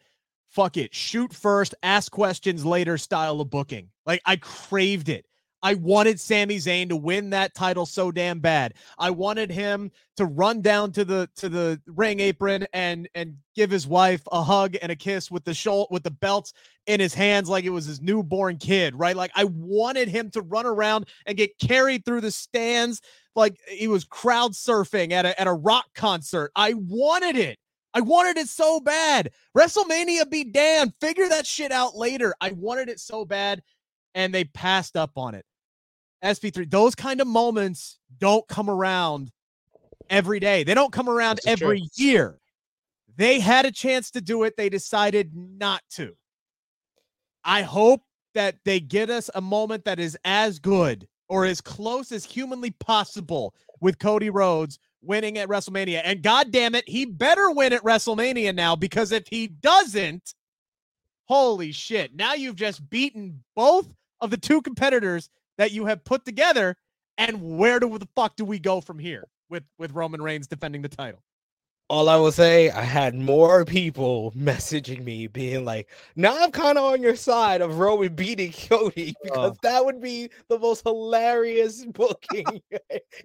fuck 0.54 0.76
it, 0.76 0.94
shoot 0.94 1.34
first, 1.34 1.74
ask 1.82 2.12
questions 2.12 2.64
later 2.64 2.96
style 2.96 3.40
of 3.40 3.50
booking. 3.50 3.88
Like 4.06 4.22
I 4.24 4.36
craved 4.36 5.08
it. 5.08 5.26
I 5.64 5.74
wanted 5.74 6.20
Sami 6.20 6.58
Zayn 6.58 6.90
to 6.90 6.96
win 6.96 7.30
that 7.30 7.54
title 7.54 7.86
so 7.86 8.12
damn 8.12 8.38
bad. 8.38 8.74
I 8.98 9.08
wanted 9.08 9.50
him 9.50 9.90
to 10.18 10.26
run 10.26 10.60
down 10.60 10.92
to 10.92 11.06
the 11.06 11.28
to 11.36 11.48
the 11.48 11.80
ring 11.86 12.20
apron 12.20 12.66
and 12.74 13.08
and 13.14 13.36
give 13.56 13.70
his 13.70 13.86
wife 13.86 14.20
a 14.30 14.42
hug 14.42 14.76
and 14.82 14.92
a 14.92 14.96
kiss 14.96 15.30
with 15.30 15.42
the 15.44 15.54
shoulder 15.54 15.88
with 15.90 16.02
the 16.02 16.10
belts 16.10 16.52
in 16.86 17.00
his 17.00 17.14
hands 17.14 17.48
like 17.48 17.64
it 17.64 17.70
was 17.70 17.86
his 17.86 18.02
newborn 18.02 18.58
kid, 18.58 18.94
right? 18.94 19.16
Like 19.16 19.30
I 19.34 19.44
wanted 19.44 20.08
him 20.08 20.30
to 20.32 20.42
run 20.42 20.66
around 20.66 21.08
and 21.24 21.34
get 21.34 21.58
carried 21.58 22.04
through 22.04 22.20
the 22.20 22.30
stands 22.30 23.00
like 23.34 23.58
he 23.66 23.88
was 23.88 24.04
crowd 24.04 24.52
surfing 24.52 25.12
at 25.12 25.24
a 25.24 25.40
at 25.40 25.46
a 25.46 25.54
rock 25.54 25.86
concert. 25.94 26.52
I 26.54 26.74
wanted 26.74 27.36
it. 27.36 27.58
I 27.94 28.02
wanted 28.02 28.36
it 28.36 28.48
so 28.48 28.80
bad. 28.80 29.30
WrestleMania 29.56 30.28
be 30.28 30.44
damned. 30.44 30.92
Figure 31.00 31.28
that 31.30 31.46
shit 31.46 31.72
out 31.72 31.96
later. 31.96 32.34
I 32.38 32.50
wanted 32.50 32.90
it 32.90 33.00
so 33.00 33.24
bad 33.24 33.62
and 34.14 34.34
they 34.34 34.44
passed 34.44 34.94
up 34.94 35.12
on 35.16 35.34
it. 35.34 35.46
SP3. 36.24 36.70
Those 36.70 36.94
kind 36.94 37.20
of 37.20 37.26
moments 37.26 37.98
don't 38.18 38.46
come 38.48 38.68
around 38.68 39.30
every 40.10 40.40
day. 40.40 40.64
They 40.64 40.74
don't 40.74 40.92
come 40.92 41.08
around 41.08 41.40
every 41.46 41.80
true. 41.80 41.88
year. 41.94 42.38
They 43.16 43.38
had 43.38 43.64
a 43.64 43.72
chance 43.72 44.10
to 44.12 44.20
do 44.20 44.42
it. 44.42 44.56
They 44.56 44.68
decided 44.68 45.32
not 45.34 45.82
to. 45.92 46.16
I 47.44 47.62
hope 47.62 48.02
that 48.34 48.56
they 48.64 48.80
get 48.80 49.10
us 49.10 49.30
a 49.34 49.40
moment 49.40 49.84
that 49.84 50.00
is 50.00 50.18
as 50.24 50.58
good 50.58 51.06
or 51.28 51.44
as 51.44 51.60
close 51.60 52.10
as 52.10 52.24
humanly 52.24 52.70
possible 52.70 53.54
with 53.80 53.98
Cody 53.98 54.30
Rhodes 54.30 54.78
winning 55.02 55.38
at 55.38 55.48
WrestleMania. 55.48 56.00
And 56.04 56.22
God 56.22 56.50
damn 56.50 56.74
it, 56.74 56.88
he 56.88 57.04
better 57.04 57.50
win 57.50 57.72
at 57.72 57.82
WrestleMania 57.82 58.54
now 58.54 58.74
because 58.74 59.12
if 59.12 59.26
he 59.28 59.46
doesn't, 59.46 60.34
holy 61.26 61.72
shit. 61.72 62.14
Now 62.14 62.34
you've 62.34 62.56
just 62.56 62.88
beaten 62.90 63.42
both 63.54 63.94
of 64.20 64.30
the 64.30 64.36
two 64.36 64.62
competitors 64.62 65.28
that 65.58 65.72
you 65.72 65.86
have 65.86 66.04
put 66.04 66.24
together, 66.24 66.76
and 67.18 67.58
where 67.58 67.80
do 67.80 67.98
the 67.98 68.08
fuck 68.16 68.36
do 68.36 68.44
we 68.44 68.58
go 68.58 68.80
from 68.80 68.98
here 68.98 69.24
with 69.50 69.64
with 69.78 69.92
Roman 69.92 70.22
Reigns 70.22 70.46
defending 70.46 70.82
the 70.82 70.88
title? 70.88 71.22
All 71.90 72.08
I 72.08 72.16
will 72.16 72.32
say, 72.32 72.70
I 72.70 72.82
had 72.82 73.14
more 73.14 73.64
people 73.64 74.32
messaging 74.36 75.04
me 75.04 75.26
being 75.26 75.64
like, 75.64 75.90
now 76.16 76.34
I'm 76.38 76.50
kind 76.50 76.78
of 76.78 76.84
on 76.84 77.02
your 77.02 77.16
side 77.16 77.60
of 77.60 77.78
Roman 77.78 78.14
beating 78.14 78.52
Cody 78.68 79.14
because 79.22 79.52
oh. 79.52 79.56
that 79.62 79.84
would 79.84 80.00
be 80.00 80.30
the 80.48 80.58
most 80.58 80.82
hilarious 80.84 81.84
booking 81.92 82.62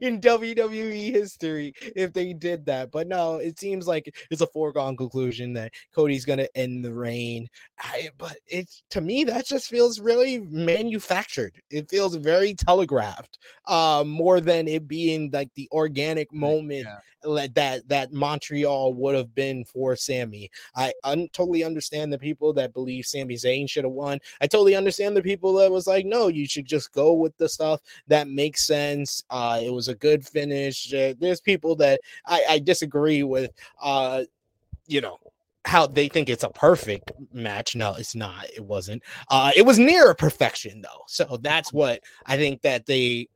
in 0.02 0.20
WWE 0.20 1.12
history 1.12 1.74
if 1.96 2.12
they 2.12 2.34
did 2.34 2.66
that. 2.66 2.92
But 2.92 3.08
no, 3.08 3.38
it 3.38 3.58
seems 3.58 3.88
like 3.88 4.14
it's 4.30 4.42
a 4.42 4.48
foregone 4.48 4.98
conclusion 4.98 5.54
that 5.54 5.72
Cody's 5.96 6.26
going 6.26 6.40
to 6.40 6.58
end 6.58 6.84
the 6.84 6.94
reign. 6.94 7.48
I, 7.80 8.10
but 8.18 8.38
it 8.46 8.70
to 8.90 9.00
me, 9.00 9.24
that 9.24 9.46
just 9.46 9.70
feels 9.70 10.02
really 10.02 10.40
manufactured. 10.40 11.56
It 11.70 11.90
feels 11.90 12.16
very 12.16 12.56
telegraphed 12.56 13.40
uh, 13.68 14.04
more 14.06 14.42
than 14.42 14.68
it 14.68 14.88
being 14.88 15.30
like 15.32 15.50
the 15.56 15.70
organic 15.72 16.34
moment 16.34 16.86
yeah 16.86 16.98
that 17.24 17.84
that 17.88 18.12
Would 18.52 19.16
have 19.16 19.34
been 19.36 19.64
for 19.64 19.96
Sami. 19.96 20.50
I 20.76 20.94
un- 21.04 21.30
totally 21.34 21.64
understand 21.64 22.12
the 22.12 22.20
people 22.20 22.54
that 22.54 22.74
believe 22.74 23.06
Sami 23.06 23.36
Zayn 23.36 23.70
should 23.70 23.84
have 23.84 23.94
won. 23.94 24.20
I 24.42 24.48
totally 24.48 24.76
understand 24.76 25.16
the 25.16 25.22
people 25.22 25.54
that 25.54 25.72
was 25.72 25.88
like, 25.88 26.06
no, 26.06 26.28
you 26.28 26.48
should 26.48 26.66
just 26.66 26.92
go 26.92 27.14
with 27.14 27.36
the 27.38 27.50
stuff 27.50 27.82
that 28.08 28.28
makes 28.28 28.66
sense. 28.66 29.24
Uh, 29.30 29.60
it 29.62 29.72
was 29.72 29.88
a 29.88 29.96
good 29.96 30.26
finish. 30.26 30.94
Uh, 30.94 31.14
there's 31.20 31.42
people 31.42 31.76
that 31.78 32.02
I, 32.26 32.44
I 32.50 32.60
disagree 32.60 33.24
with. 33.24 33.52
Uh, 33.82 34.24
you 34.88 35.02
know, 35.02 35.20
how 35.66 35.86
they 35.86 36.08
think 36.08 36.30
it's 36.30 36.44
a 36.44 36.50
perfect 36.50 37.12
match. 37.32 37.76
No, 37.76 37.94
it's 37.94 38.16
not. 38.16 38.46
It 38.56 38.66
wasn't. 38.66 39.04
Uh, 39.30 39.52
it 39.56 39.66
was 39.66 39.78
near 39.78 40.14
perfection 40.16 40.82
though. 40.82 41.04
So 41.08 41.38
that's 41.42 41.72
what 41.72 42.02
I 42.26 42.38
think 42.38 42.62
that 42.64 42.86
they 42.86 43.28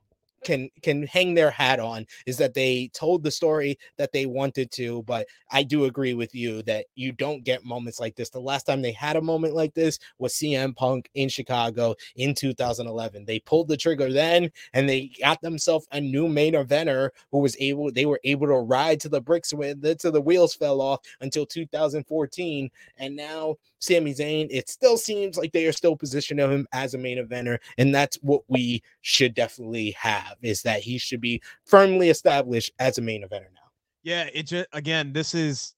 can 0.44 0.68
can 0.82 1.06
hang 1.06 1.34
their 1.34 1.50
hat 1.50 1.80
on 1.80 2.06
is 2.26 2.36
that 2.36 2.54
they 2.54 2.90
told 2.94 3.22
the 3.22 3.30
story 3.30 3.78
that 3.96 4.12
they 4.12 4.26
wanted 4.26 4.70
to 4.70 5.02
but 5.04 5.26
i 5.50 5.62
do 5.62 5.86
agree 5.86 6.14
with 6.14 6.34
you 6.34 6.62
that 6.62 6.86
you 6.94 7.12
don't 7.12 7.44
get 7.44 7.64
moments 7.64 8.00
like 8.00 8.14
this. 8.14 8.30
The 8.30 8.40
last 8.40 8.64
time 8.64 8.82
they 8.82 8.92
had 8.92 9.16
a 9.16 9.22
moment 9.22 9.54
like 9.54 9.74
this 9.74 9.98
was 10.18 10.34
cm 10.34 10.76
punk 10.76 11.08
in 11.14 11.28
chicago 11.28 11.94
in 12.16 12.34
2011 12.34 13.24
they 13.24 13.40
pulled 13.40 13.68
the 13.68 13.76
trigger 13.76 14.12
then 14.12 14.50
and 14.72 14.88
they 14.88 15.10
got 15.20 15.40
themselves 15.40 15.86
a 15.92 16.00
new 16.00 16.28
main 16.28 16.54
eventer 16.54 17.10
who 17.30 17.38
was 17.38 17.56
able 17.58 17.90
they 17.90 18.06
were 18.06 18.20
able 18.24 18.46
to 18.46 18.54
ride 18.54 19.00
to 19.00 19.08
the 19.08 19.20
bricks 19.20 19.52
with 19.52 19.82
to 19.98 20.10
the 20.10 20.20
wheels 20.20 20.54
fell 20.54 20.80
off 20.80 21.00
until 21.20 21.46
2014 21.46 22.70
and 22.98 23.16
now 23.16 23.56
Sami 23.84 24.14
Zayn, 24.14 24.48
it 24.50 24.68
still 24.68 24.96
seems 24.96 25.36
like 25.36 25.52
they 25.52 25.66
are 25.66 25.72
still 25.72 25.96
positioning 25.96 26.50
him 26.50 26.66
as 26.72 26.94
a 26.94 26.98
main 26.98 27.18
eventer, 27.18 27.58
and 27.78 27.94
that's 27.94 28.16
what 28.22 28.42
we 28.48 28.82
should 29.02 29.34
definitely 29.34 29.90
have 29.92 30.36
is 30.42 30.62
that 30.62 30.80
he 30.80 30.98
should 30.98 31.20
be 31.20 31.42
firmly 31.64 32.08
established 32.08 32.72
as 32.78 32.98
a 32.98 33.02
main 33.02 33.22
eventer 33.22 33.52
now. 33.54 33.60
Yeah, 34.02 34.28
it 34.32 34.44
just 34.44 34.66
again, 34.72 35.12
this 35.12 35.34
is 35.34 35.74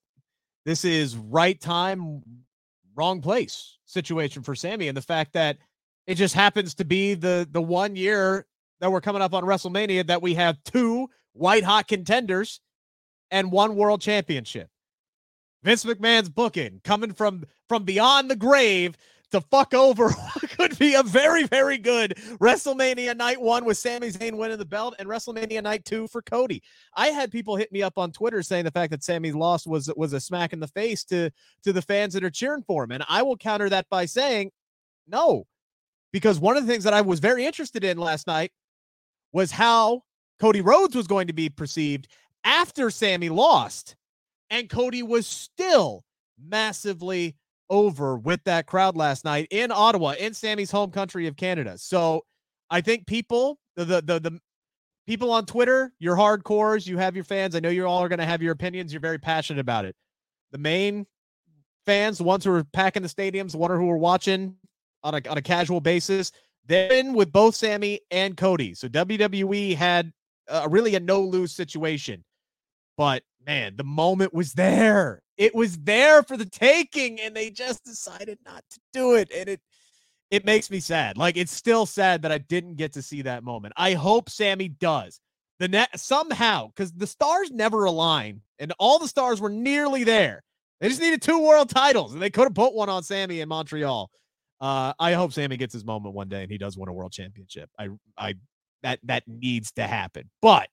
this 0.65 0.85
is 0.85 1.15
right 1.15 1.59
time, 1.59 2.21
wrong 2.95 3.21
place 3.21 3.77
situation 3.85 4.43
for 4.43 4.55
Sami, 4.55 4.87
and 4.87 4.97
the 4.97 5.01
fact 5.01 5.33
that 5.33 5.57
it 6.07 6.15
just 6.15 6.33
happens 6.33 6.73
to 6.75 6.85
be 6.85 7.13
the 7.13 7.47
the 7.51 7.61
one 7.61 7.95
year 7.95 8.45
that 8.79 8.91
we're 8.91 9.01
coming 9.01 9.21
up 9.21 9.33
on 9.33 9.43
WrestleMania 9.43 10.07
that 10.07 10.21
we 10.21 10.33
have 10.35 10.57
two 10.63 11.09
white 11.33 11.63
hot 11.63 11.87
contenders 11.87 12.61
and 13.31 13.51
one 13.51 13.75
world 13.75 14.01
championship. 14.01 14.69
Vince 15.63 15.85
McMahon's 15.85 16.29
booking 16.29 16.81
coming 16.83 17.13
from 17.13 17.45
from 17.67 17.83
beyond 17.83 18.29
the 18.29 18.35
grave 18.35 18.97
to 19.31 19.41
fuck 19.41 19.73
over 19.73 20.09
could 20.57 20.77
be 20.79 20.95
a 20.95 21.03
very, 21.03 21.43
very 21.43 21.77
good 21.77 22.15
WrestleMania 22.39 23.15
night 23.15 23.39
one 23.39 23.65
with 23.65 23.77
Sami 23.77 24.09
Zayn 24.09 24.37
winning 24.37 24.57
the 24.57 24.65
belt 24.65 24.95
and 24.99 25.07
WrestleMania 25.07 25.61
night 25.61 25.85
two 25.85 26.07
for 26.07 26.21
Cody. 26.21 26.63
I 26.95 27.07
had 27.07 27.31
people 27.31 27.55
hit 27.55 27.71
me 27.71 27.81
up 27.81 27.97
on 27.97 28.11
Twitter 28.11 28.41
saying 28.41 28.65
the 28.65 28.71
fact 28.71 28.91
that 28.91 29.03
Sami 29.03 29.31
lost 29.31 29.67
was 29.67 29.91
was 29.95 30.13
a 30.13 30.19
smack 30.19 30.53
in 30.53 30.59
the 30.59 30.67
face 30.67 31.03
to 31.05 31.29
to 31.63 31.73
the 31.73 31.81
fans 31.81 32.13
that 32.13 32.23
are 32.23 32.29
cheering 32.29 32.63
for 32.63 32.83
him. 32.83 32.91
And 32.91 33.03
I 33.07 33.21
will 33.21 33.37
counter 33.37 33.69
that 33.69 33.87
by 33.89 34.05
saying 34.05 34.51
no, 35.07 35.45
because 36.11 36.39
one 36.39 36.57
of 36.57 36.65
the 36.65 36.71
things 36.71 36.83
that 36.83 36.93
I 36.93 37.01
was 37.01 37.19
very 37.19 37.45
interested 37.45 37.83
in 37.83 37.97
last 37.97 38.27
night 38.27 38.51
was 39.31 39.51
how 39.51 40.03
Cody 40.39 40.61
Rhodes 40.61 40.95
was 40.95 41.07
going 41.07 41.27
to 41.27 41.33
be 41.33 41.49
perceived 41.49 42.07
after 42.43 42.89
Sami 42.89 43.29
lost 43.29 43.95
and 44.49 44.69
Cody 44.69 45.03
was 45.03 45.27
still 45.27 46.03
massively 46.41 47.35
over 47.69 48.17
with 48.17 48.43
that 48.45 48.65
crowd 48.65 48.95
last 48.95 49.25
night 49.25 49.47
in 49.51 49.71
Ottawa, 49.71 50.13
in 50.17 50.33
Sami's 50.33 50.71
home 50.71 50.91
country 50.91 51.27
of 51.27 51.35
Canada. 51.35 51.77
So 51.77 52.23
I 52.69 52.81
think 52.81 53.07
people, 53.07 53.59
the 53.75 53.85
the 53.85 54.01
the, 54.01 54.19
the 54.19 54.39
people 55.05 55.31
on 55.31 55.45
Twitter, 55.45 55.93
your 55.99 56.15
hardcores, 56.15 56.87
you 56.87 56.97
have 56.97 57.15
your 57.15 57.23
fans. 57.23 57.55
I 57.55 57.59
know 57.59 57.69
you 57.69 57.85
all 57.85 58.03
are 58.03 58.09
going 58.09 58.19
to 58.19 58.25
have 58.25 58.41
your 58.41 58.51
opinions. 58.51 58.93
You're 58.93 59.01
very 59.01 59.19
passionate 59.19 59.59
about 59.59 59.85
it. 59.85 59.95
The 60.51 60.57
main 60.57 61.05
fans, 61.85 62.19
the 62.19 62.23
ones 62.23 62.43
who 62.43 62.53
are 62.53 62.63
packing 62.65 63.03
the 63.03 63.09
stadiums, 63.09 63.51
the 63.51 63.57
ones 63.57 63.73
who 63.73 63.89
are 63.89 63.97
watching 63.97 64.55
on 65.03 65.15
a 65.15 65.21
on 65.29 65.37
a 65.37 65.41
casual 65.41 65.81
basis, 65.81 66.31
they're 66.65 66.91
in 66.91 67.13
with 67.13 67.31
both 67.31 67.55
Sami 67.55 68.01
and 68.11 68.37
Cody. 68.37 68.73
So 68.75 68.87
WWE 68.87 69.75
had 69.75 70.11
a, 70.47 70.67
really 70.69 70.95
a 70.95 70.99
no 70.99 71.21
lose 71.21 71.53
situation. 71.53 72.23
But 72.97 73.23
man, 73.45 73.75
the 73.77 73.83
moment 73.83 74.33
was 74.33 74.53
there. 74.53 75.21
It 75.37 75.53
was 75.53 75.77
there 75.77 76.23
for 76.23 76.35
the 76.35 76.45
taking, 76.45 77.19
and 77.21 77.35
they 77.35 77.51
just 77.51 77.83
decided 77.85 78.39
not 78.45 78.63
to 78.71 78.79
do 78.91 79.15
it. 79.15 79.31
And 79.33 79.47
it 79.49 79.61
it 80.29 80.43
makes 80.43 80.69
me 80.69 80.79
sad. 80.79 81.17
Like 81.17 81.37
it's 81.37 81.53
still 81.53 81.85
sad 81.85 82.23
that 82.23 82.31
I 82.31 82.39
didn't 82.39 82.75
get 82.75 82.93
to 82.93 83.01
see 83.01 83.21
that 83.21 83.43
moment. 83.43 83.73
I 83.77 83.93
hope 83.93 84.29
Sami 84.29 84.67
does. 84.67 85.19
The 85.59 85.67
net 85.67 85.99
somehow, 85.99 86.67
because 86.67 86.91
the 86.91 87.07
stars 87.07 87.49
never 87.51 87.85
align, 87.85 88.41
and 88.59 88.73
all 88.79 88.99
the 88.99 89.07
stars 89.07 89.41
were 89.41 89.49
nearly 89.49 90.03
there. 90.03 90.43
They 90.79 90.89
just 90.89 91.01
needed 91.01 91.21
two 91.21 91.41
world 91.41 91.69
titles, 91.69 92.13
and 92.13 92.21
they 92.21 92.29
could 92.29 92.43
have 92.43 92.53
put 92.53 92.75
one 92.75 92.89
on 92.89 93.01
Sami 93.03 93.41
in 93.41 93.49
Montreal. 93.49 94.11
Uh, 94.59 94.93
I 94.99 95.13
hope 95.13 95.33
Sami 95.33 95.57
gets 95.57 95.73
his 95.73 95.85
moment 95.85 96.15
one 96.15 96.29
day 96.29 96.41
and 96.41 96.51
he 96.51 96.57
does 96.57 96.77
win 96.77 96.89
a 96.89 96.93
world 96.93 97.11
championship. 97.11 97.69
I, 97.77 97.89
I, 98.17 98.35
that 98.83 98.99
that 99.03 99.23
needs 99.27 99.71
to 99.73 99.85
happen. 99.85 100.29
But 100.41 100.69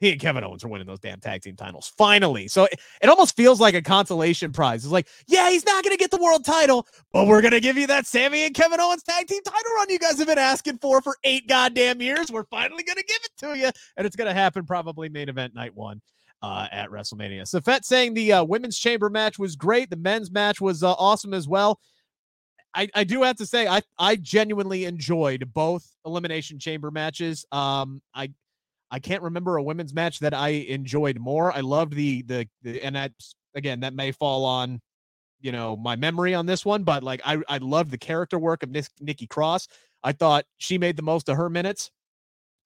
he 0.00 0.12
and 0.12 0.20
Kevin 0.20 0.44
Owens 0.44 0.64
are 0.64 0.68
winning 0.68 0.86
those 0.86 1.00
damn 1.00 1.20
tag 1.20 1.42
team 1.42 1.56
titles 1.56 1.92
finally. 1.96 2.48
So 2.48 2.64
it, 2.64 2.80
it 3.00 3.08
almost 3.08 3.36
feels 3.36 3.60
like 3.60 3.74
a 3.74 3.82
consolation 3.82 4.52
prize. 4.52 4.84
It's 4.84 4.92
like, 4.92 5.08
yeah, 5.26 5.50
he's 5.50 5.64
not 5.64 5.82
going 5.82 5.96
to 5.96 5.98
get 5.98 6.10
the 6.10 6.22
world 6.22 6.44
title, 6.44 6.86
but 7.12 7.26
we're 7.26 7.40
going 7.40 7.52
to 7.52 7.60
give 7.60 7.76
you 7.76 7.86
that 7.86 8.06
Sami 8.06 8.44
and 8.44 8.54
Kevin 8.54 8.80
Owens 8.80 9.02
tag 9.02 9.26
team 9.26 9.42
title 9.42 9.70
run 9.76 9.88
you 9.88 9.98
guys 9.98 10.18
have 10.18 10.26
been 10.26 10.38
asking 10.38 10.78
for 10.78 11.00
for 11.00 11.16
eight 11.24 11.48
goddamn 11.48 12.00
years. 12.00 12.30
We're 12.30 12.44
finally 12.44 12.82
going 12.82 12.98
to 12.98 13.04
give 13.04 13.18
it 13.24 13.30
to 13.38 13.58
you. 13.58 13.70
And 13.96 14.06
it's 14.06 14.16
going 14.16 14.28
to 14.28 14.34
happen 14.34 14.66
probably 14.66 15.08
main 15.08 15.28
event 15.28 15.54
night 15.54 15.74
one 15.74 16.02
uh, 16.42 16.68
at 16.70 16.90
WrestleMania. 16.90 17.42
Safet 17.42 17.84
saying 17.84 18.14
the 18.14 18.34
uh, 18.34 18.44
women's 18.44 18.78
chamber 18.78 19.08
match 19.08 19.38
was 19.38 19.56
great. 19.56 19.90
The 19.90 19.96
men's 19.96 20.30
match 20.30 20.60
was 20.60 20.82
uh, 20.82 20.92
awesome 20.92 21.34
as 21.34 21.48
well. 21.48 21.80
I, 22.74 22.88
I 22.94 23.04
do 23.04 23.22
have 23.22 23.36
to 23.36 23.46
say 23.46 23.66
I 23.66 23.80
I 23.98 24.16
genuinely 24.16 24.84
enjoyed 24.84 25.50
both 25.54 25.90
elimination 26.04 26.58
chamber 26.58 26.90
matches. 26.90 27.46
Um, 27.50 28.02
I 28.14 28.32
I 28.90 28.98
can't 28.98 29.22
remember 29.22 29.56
a 29.56 29.62
women's 29.62 29.94
match 29.94 30.20
that 30.20 30.34
I 30.34 30.48
enjoyed 30.48 31.18
more. 31.18 31.52
I 31.52 31.60
loved 31.60 31.94
the 31.94 32.22
the, 32.22 32.48
the 32.62 32.82
and 32.82 32.96
that's 32.96 33.34
again 33.54 33.80
that 33.80 33.94
may 33.94 34.12
fall 34.12 34.44
on 34.44 34.80
you 35.40 35.52
know 35.52 35.76
my 35.76 35.96
memory 35.96 36.34
on 36.34 36.46
this 36.46 36.64
one, 36.64 36.84
but 36.84 37.02
like 37.02 37.20
I 37.24 37.38
I 37.48 37.58
loved 37.58 37.90
the 37.90 37.98
character 37.98 38.38
work 38.38 38.62
of 38.62 38.70
Nikki 39.00 39.26
Cross. 39.26 39.68
I 40.02 40.12
thought 40.12 40.44
she 40.58 40.78
made 40.78 40.96
the 40.96 41.02
most 41.02 41.28
of 41.28 41.36
her 41.36 41.50
minutes. 41.50 41.90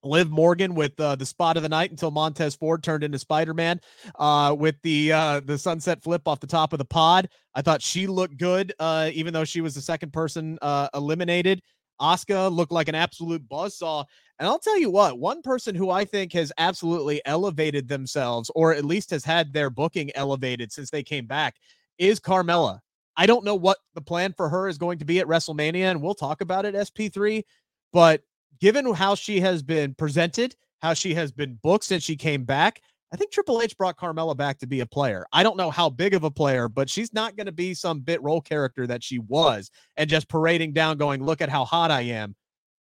Liv 0.03 0.31
Morgan 0.31 0.75
with 0.75 0.99
uh, 0.99 1.15
the 1.17 1.27
spot 1.27 1.57
of 1.57 1.63
the 1.63 1.69
night 1.69 1.91
until 1.91 2.11
Montez 2.11 2.55
Ford 2.55 2.83
turned 2.83 3.05
into 3.05 3.19
Spider 3.19 3.53
Man 3.53 3.81
uh, 4.19 4.55
with 4.59 4.77
the 4.83 5.13
uh, 5.13 5.41
the 5.41 5.59
sunset 5.59 6.03
flip 6.03 6.27
off 6.27 6.41
the 6.41 6.47
top 6.47 6.73
of 6.73 6.79
the 6.79 6.85
pod. 6.85 7.29
I 7.55 7.63
thought 7.63 7.83
she 7.83 8.07
looked 8.07 8.39
good, 8.39 8.73
uh, 8.79 9.11
even 9.13 9.35
though 9.35 9.45
she 9.45 9.61
was 9.61 9.75
the 9.75 9.83
second 9.83 10.13
person 10.13 10.59
uh, 10.63 10.89
eliminated. 10.95 11.63
Asuka 12.01 12.51
looked 12.51 12.73
like 12.73 12.89
an 12.89 12.95
absolute 12.95 13.47
buzzsaw. 13.49 14.05
And 14.39 14.49
I'll 14.49 14.59
tell 14.59 14.79
you 14.79 14.91
what, 14.91 15.19
one 15.19 15.43
person 15.43 15.75
who 15.75 15.91
I 15.91 16.05
think 16.05 16.33
has 16.33 16.53
absolutely 16.59 17.21
elevated 17.27 17.89
themselves, 17.89 18.51
or 18.55 18.75
at 18.75 18.85
least 18.85 19.11
has 19.11 19.25
had 19.25 19.53
their 19.53 19.69
booking 19.69 20.11
elevated 20.15 20.73
since 20.73 20.91
they 20.91 21.03
came 21.03 21.27
back, 21.27 21.57
is 21.99 22.19
Carmella. 22.19 22.81
I 23.17 23.27
don't 23.27 23.45
know 23.45 23.55
what 23.55 23.79
the 23.95 24.01
plan 24.01 24.33
for 24.35 24.49
her 24.49 24.67
is 24.67 24.79
going 24.79 24.99
to 25.01 25.05
be 25.05 25.21
at 25.21 25.27
WrestleMania, 25.27 25.91
and 25.91 26.01
we'll 26.01 26.15
talk 26.15 26.41
about 26.41 26.65
it, 26.65 26.75
SP3. 26.75 27.45
But 27.93 28.23
given 28.61 28.93
how 28.95 29.15
she 29.15 29.41
has 29.41 29.63
been 29.63 29.95
presented, 29.95 30.57
how 30.81 30.95
she 30.95 31.15
has 31.15 31.31
been 31.31 31.59
booked 31.63 31.85
since 31.85 32.03
she 32.03 32.17
came 32.17 32.45
back, 32.45 32.81
I 33.13 33.17
think 33.17 33.33
Triple 33.33 33.61
H 33.61 33.77
brought 33.77 33.97
Carmella 33.97 34.37
back 34.37 34.59
to 34.59 34.67
be 34.67 34.81
a 34.81 34.87
player. 34.87 35.27
I 35.33 35.43
don't 35.43 35.57
know 35.57 35.71
how 35.71 35.91
big 35.91 36.15
of 36.15 36.23
a 36.23 36.31
player, 36.31 36.69
but 36.69 36.89
she's 36.89 37.13
not 37.13 37.37
going 37.37 37.47
to 37.47 37.53
be 37.53 37.75
some 37.75 38.01
bit 38.01 38.23
role 38.23 38.41
character 38.41 38.87
that 38.87 39.03
she 39.03 39.19
was 39.19 39.71
and 39.97 40.09
just 40.09 40.29
parading 40.29 40.75
down, 40.75 40.97
going, 40.97 41.25
look 41.25 41.41
at 41.41 41.49
how 41.49 41.65
hot 41.65 41.91
I 41.91 42.03
am. 42.03 42.37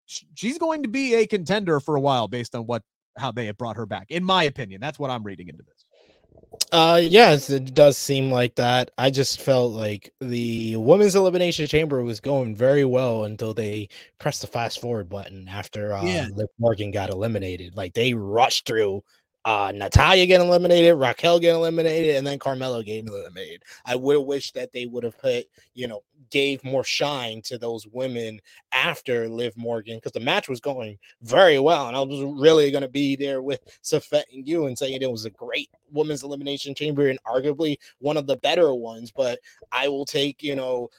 She's 0.06 0.58
going 0.58 0.82
to 0.82 0.88
be 0.88 1.14
a 1.14 1.26
contender 1.26 1.80
for 1.80 1.96
a 1.96 2.00
while 2.00 2.28
based 2.28 2.54
on 2.54 2.66
what 2.66 2.82
how 3.16 3.32
they 3.32 3.46
have 3.46 3.58
brought 3.58 3.76
her 3.76 3.86
back. 3.86 4.06
In 4.10 4.24
my 4.24 4.44
opinion, 4.44 4.80
that's 4.80 4.98
what 4.98 5.10
I'm 5.10 5.24
reading 5.24 5.48
into 5.48 5.62
this. 5.62 5.84
Uh 6.72 7.00
yes, 7.02 7.50
it 7.50 7.74
does 7.74 7.96
seem 7.96 8.30
like 8.30 8.54
that. 8.56 8.90
I 8.96 9.10
just 9.10 9.40
felt 9.40 9.72
like 9.72 10.12
the 10.20 10.76
women's 10.76 11.14
elimination 11.14 11.66
chamber 11.66 12.02
was 12.02 12.20
going 12.20 12.54
very 12.56 12.84
well 12.84 13.24
until 13.24 13.54
they 13.54 13.88
pressed 14.18 14.42
the 14.42 14.46
fast 14.46 14.80
forward 14.80 15.08
button 15.08 15.48
after 15.48 15.92
uh, 15.92 16.04
yeah. 16.04 16.28
Liv 16.32 16.48
Morgan 16.58 16.90
got 16.90 17.10
eliminated. 17.10 17.76
Like 17.76 17.94
they 17.94 18.14
rushed 18.14 18.66
through 18.66 19.02
uh, 19.44 19.72
Natalya 19.74 20.26
getting 20.26 20.46
eliminated, 20.46 20.96
Raquel 20.96 21.38
getting 21.38 21.56
eliminated, 21.56 22.16
and 22.16 22.26
then 22.26 22.38
Carmella 22.38 22.84
getting 22.84 23.08
eliminated. 23.08 23.62
I 23.86 23.96
would 23.96 24.20
wish 24.20 24.52
that 24.52 24.72
they 24.72 24.86
would 24.86 25.04
have 25.04 25.18
put, 25.18 25.46
you 25.74 25.86
know, 25.86 26.02
gave 26.30 26.62
more 26.64 26.84
shine 26.84 27.40
to 27.42 27.56
those 27.56 27.86
women 27.86 28.40
after 28.72 29.28
Liv 29.28 29.56
Morgan 29.56 29.96
because 29.96 30.12
the 30.12 30.20
match 30.20 30.48
was 30.48 30.60
going 30.60 30.98
very 31.22 31.58
well. 31.58 31.88
And 31.88 31.96
I 31.96 32.00
was 32.00 32.22
really 32.38 32.70
going 32.70 32.82
to 32.82 32.88
be 32.88 33.16
there 33.16 33.40
with 33.40 33.60
Safet 33.82 34.24
and 34.32 34.46
you 34.46 34.66
and 34.66 34.76
saying 34.76 35.00
it 35.00 35.10
was 35.10 35.24
a 35.24 35.30
great 35.30 35.70
women's 35.90 36.24
elimination 36.24 36.74
chamber 36.74 37.08
and 37.08 37.22
arguably 37.22 37.76
one 38.00 38.16
of 38.16 38.26
the 38.26 38.36
better 38.36 38.74
ones. 38.74 39.10
But 39.10 39.38
I 39.72 39.88
will 39.88 40.04
take, 40.04 40.42
you 40.42 40.56
know, 40.56 40.90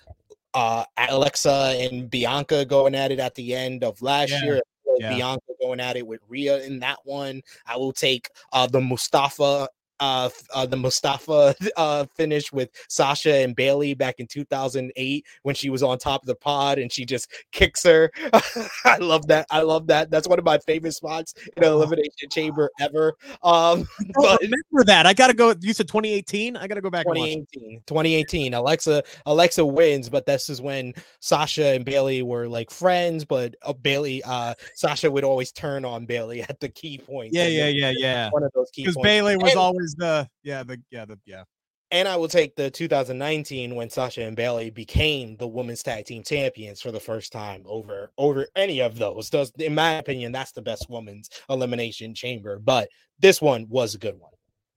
uh 0.55 0.83
Alexa 0.97 1.75
and 1.79 2.09
Bianca 2.09 2.65
going 2.65 2.95
at 2.95 3.11
it 3.11 3.19
at 3.19 3.35
the 3.35 3.53
end 3.53 3.83
of 3.83 4.01
last 4.01 4.31
yeah. 4.31 4.43
year 4.43 4.61
yeah. 4.99 5.15
Bianca 5.15 5.53
going 5.61 5.79
at 5.79 5.97
it 5.97 6.05
with 6.05 6.21
Rhea 6.27 6.63
in 6.63 6.79
that 6.79 6.99
one. 7.03 7.41
I 7.65 7.77
will 7.77 7.93
take 7.93 8.29
uh, 8.51 8.67
the 8.67 8.81
Mustafa 8.81 9.69
uh, 9.99 10.29
uh, 10.53 10.65
the 10.65 10.77
Mustafa 10.77 11.55
uh, 11.77 12.05
finish 12.15 12.51
with 12.51 12.69
Sasha 12.87 13.35
and 13.35 13.55
Bayley 13.55 13.93
back 13.93 14.19
in 14.19 14.27
2008 14.27 15.25
when 15.43 15.55
she 15.55 15.69
was 15.69 15.83
on 15.83 15.97
top 15.97 16.23
of 16.23 16.27
the 16.27 16.35
pod 16.35 16.79
and 16.79 16.91
she 16.91 17.05
just 17.05 17.31
kicks 17.51 17.83
her. 17.83 18.11
I 18.85 18.97
love 18.99 19.27
that. 19.27 19.47
I 19.49 19.61
love 19.61 19.87
that. 19.87 20.09
That's 20.09 20.27
one 20.27 20.39
of 20.39 20.45
my 20.45 20.57
favorite 20.59 20.93
spots 20.93 21.33
in 21.57 21.63
an 21.63 21.71
elimination 21.71 22.29
chamber 22.29 22.69
ever. 22.79 23.13
Um, 23.43 23.87
but 24.15 24.41
remember 24.41 24.83
that. 24.85 25.05
I 25.05 25.13
got 25.13 25.27
to 25.27 25.33
go. 25.33 25.53
You 25.59 25.73
said 25.73 25.87
2018. 25.87 26.57
I 26.57 26.67
got 26.67 26.75
to 26.75 26.81
go 26.81 26.89
back. 26.89 27.05
2018. 27.05 27.83
2018. 27.85 28.53
Alexa 28.53 29.03
Alexa 29.25 29.65
wins, 29.65 30.09
but 30.09 30.25
this 30.25 30.49
is 30.49 30.61
when 30.61 30.93
Sasha 31.19 31.73
and 31.75 31.85
Bayley 31.85 32.23
were 32.23 32.47
like 32.47 32.71
friends. 32.71 33.25
But 33.25 33.55
uh, 33.61 33.73
Bayley, 33.73 34.23
uh, 34.23 34.53
Sasha 34.75 35.09
would 35.09 35.23
always 35.23 35.51
turn 35.51 35.85
on 35.85 36.05
Bayley 36.05 36.41
at 36.41 36.59
the 36.59 36.69
key 36.69 36.97
point. 36.97 37.33
Yeah, 37.33 37.47
yeah, 37.47 37.67
yeah, 37.67 37.93
yeah. 37.95 38.29
One 38.29 38.43
of 38.43 38.51
those 38.53 38.69
key 38.71 38.85
points. 38.85 38.95
because 38.95 39.03
Bayley 39.03 39.37
was 39.37 39.51
and, 39.51 39.59
always 39.59 39.88
the 39.95 40.27
yeah 40.43 40.63
the 40.63 40.81
yeah 40.91 41.05
the 41.05 41.19
yeah. 41.25 41.43
And 41.91 42.07
I 42.07 42.17
will 42.17 42.27
take 42.27 42.55
the 42.55 42.69
2019 42.69 43.73
when 43.73 43.89
Sasha 43.89 44.21
and 44.21 44.35
Bayley 44.35 44.69
became 44.69 45.35
the 45.37 45.47
women's 45.47 45.81
tag 45.81 46.05
team 46.05 46.21
champions 46.21 46.81
for 46.81 46.91
the 46.91 46.99
first 46.99 47.31
time 47.31 47.63
over 47.65 48.11
over 48.17 48.47
any 48.55 48.79
of 48.79 48.97
those. 48.97 49.29
Does 49.29 49.51
in 49.57 49.73
my 49.73 49.93
opinion, 49.93 50.31
that's 50.31 50.51
the 50.51 50.61
best 50.61 50.87
women's 50.89 51.29
elimination 51.49 52.13
chamber. 52.13 52.59
But 52.59 52.89
this 53.19 53.41
one 53.41 53.67
was 53.69 53.95
a 53.95 53.99
good 53.99 54.19
one. 54.19 54.31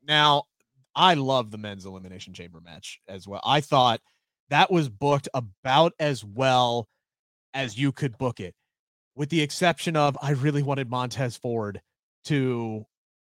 Now, 0.06 0.44
I 0.94 1.14
love 1.14 1.50
the 1.50 1.58
men's 1.58 1.86
elimination 1.86 2.34
chamber 2.34 2.60
match 2.60 3.00
as 3.08 3.26
well. 3.28 3.42
I 3.44 3.60
thought 3.60 4.00
that 4.50 4.70
was 4.70 4.88
booked 4.88 5.28
about 5.34 5.92
as 5.98 6.24
well 6.24 6.88
as 7.54 7.78
you 7.78 7.92
could 7.92 8.16
book 8.18 8.40
it, 8.40 8.54
with 9.14 9.28
the 9.28 9.42
exception 9.42 9.96
of 9.96 10.16
I 10.22 10.30
really 10.32 10.62
wanted 10.62 10.90
Montez 10.90 11.36
Ford 11.36 11.80
to 12.24 12.84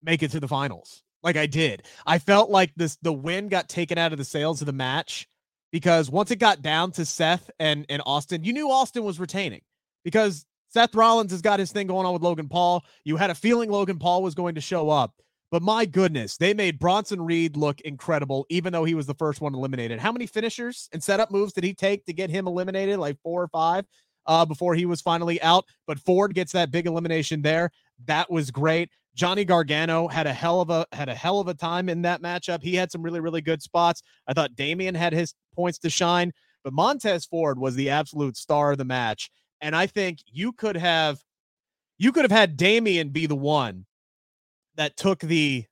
make 0.03 0.23
it 0.23 0.31
to 0.31 0.39
the 0.39 0.47
finals. 0.47 1.03
Like 1.27 1.35
I 1.35 1.45
did. 1.45 1.83
I 2.05 2.19
felt 2.19 2.49
like 2.49 2.71
this 2.77 2.97
the 3.01 3.11
win 3.11 3.49
got 3.49 3.67
taken 3.67 3.97
out 3.97 4.13
of 4.13 4.17
the 4.17 4.23
sails 4.23 4.61
of 4.61 4.65
the 4.65 4.71
match 4.71 5.27
because 5.73 6.09
once 6.09 6.31
it 6.31 6.37
got 6.37 6.61
down 6.61 6.93
to 6.93 7.03
Seth 7.03 7.51
and, 7.59 7.85
and 7.89 8.01
Austin, 8.05 8.45
you 8.45 8.53
knew 8.53 8.71
Austin 8.71 9.03
was 9.03 9.19
retaining 9.19 9.59
because 10.05 10.45
Seth 10.69 10.95
Rollins 10.95 11.33
has 11.33 11.41
got 11.41 11.59
his 11.59 11.69
thing 11.73 11.87
going 11.87 12.05
on 12.05 12.13
with 12.13 12.21
Logan 12.21 12.47
Paul. 12.47 12.85
You 13.03 13.17
had 13.17 13.29
a 13.29 13.35
feeling 13.35 13.69
Logan 13.69 13.99
Paul 13.99 14.23
was 14.23 14.35
going 14.35 14.55
to 14.55 14.61
show 14.61 14.89
up. 14.89 15.15
But 15.51 15.61
my 15.61 15.83
goodness, 15.83 16.37
they 16.37 16.53
made 16.53 16.79
Bronson 16.79 17.21
Reed 17.21 17.57
look 17.57 17.81
incredible, 17.81 18.45
even 18.49 18.71
though 18.71 18.85
he 18.85 18.95
was 18.95 19.05
the 19.05 19.13
first 19.13 19.41
one 19.41 19.53
eliminated. 19.53 19.99
How 19.99 20.13
many 20.13 20.27
finishers 20.27 20.87
and 20.93 21.03
setup 21.03 21.29
moves 21.29 21.51
did 21.51 21.65
he 21.65 21.73
take 21.73 22.05
to 22.05 22.13
get 22.13 22.29
him 22.29 22.47
eliminated? 22.47 22.99
Like 22.99 23.17
four 23.21 23.43
or 23.43 23.49
five 23.49 23.83
uh, 24.25 24.45
before 24.45 24.75
he 24.75 24.85
was 24.85 25.01
finally 25.01 25.41
out. 25.41 25.65
But 25.87 25.99
Ford 25.99 26.33
gets 26.33 26.53
that 26.53 26.71
big 26.71 26.85
elimination 26.85 27.41
there. 27.41 27.71
That 28.05 28.31
was 28.31 28.49
great. 28.49 28.91
Johnny 29.17 29.43
Gargano 29.43 30.07
had 30.07 30.27
a 30.27 30.33
hell 30.33 30.61
of 30.61 30.69
a 30.69 30.85
had 30.91 31.09
a 31.09 31.15
hell 31.15 31.39
of 31.39 31.47
a 31.47 31.53
time 31.55 31.89
in 31.89 32.03
that 32.03 32.21
matchup. 32.21 32.61
He 32.61 32.75
had 32.75 32.91
some 32.91 33.01
really 33.01 33.19
really 33.19 33.41
good 33.41 33.63
spots. 33.63 34.03
I 34.27 34.33
thought 34.33 34.55
Damian 34.55 34.93
had 34.93 35.11
his 35.11 35.33
points 35.55 35.79
to 35.79 35.89
shine, 35.89 36.31
but 36.63 36.71
Montez 36.71 37.25
Ford 37.25 37.57
was 37.57 37.75
the 37.75 37.89
absolute 37.89 38.37
star 38.37 38.71
of 38.71 38.77
the 38.77 38.85
match. 38.85 39.31
And 39.59 39.75
I 39.75 39.87
think 39.87 40.19
you 40.27 40.53
could 40.53 40.77
have 40.77 41.19
you 41.97 42.11
could 42.11 42.25
have 42.25 42.31
had 42.31 42.57
Damian 42.57 43.09
be 43.09 43.25
the 43.25 43.35
one 43.35 43.87
that 44.75 44.95
took 44.95 45.19
the 45.19 45.65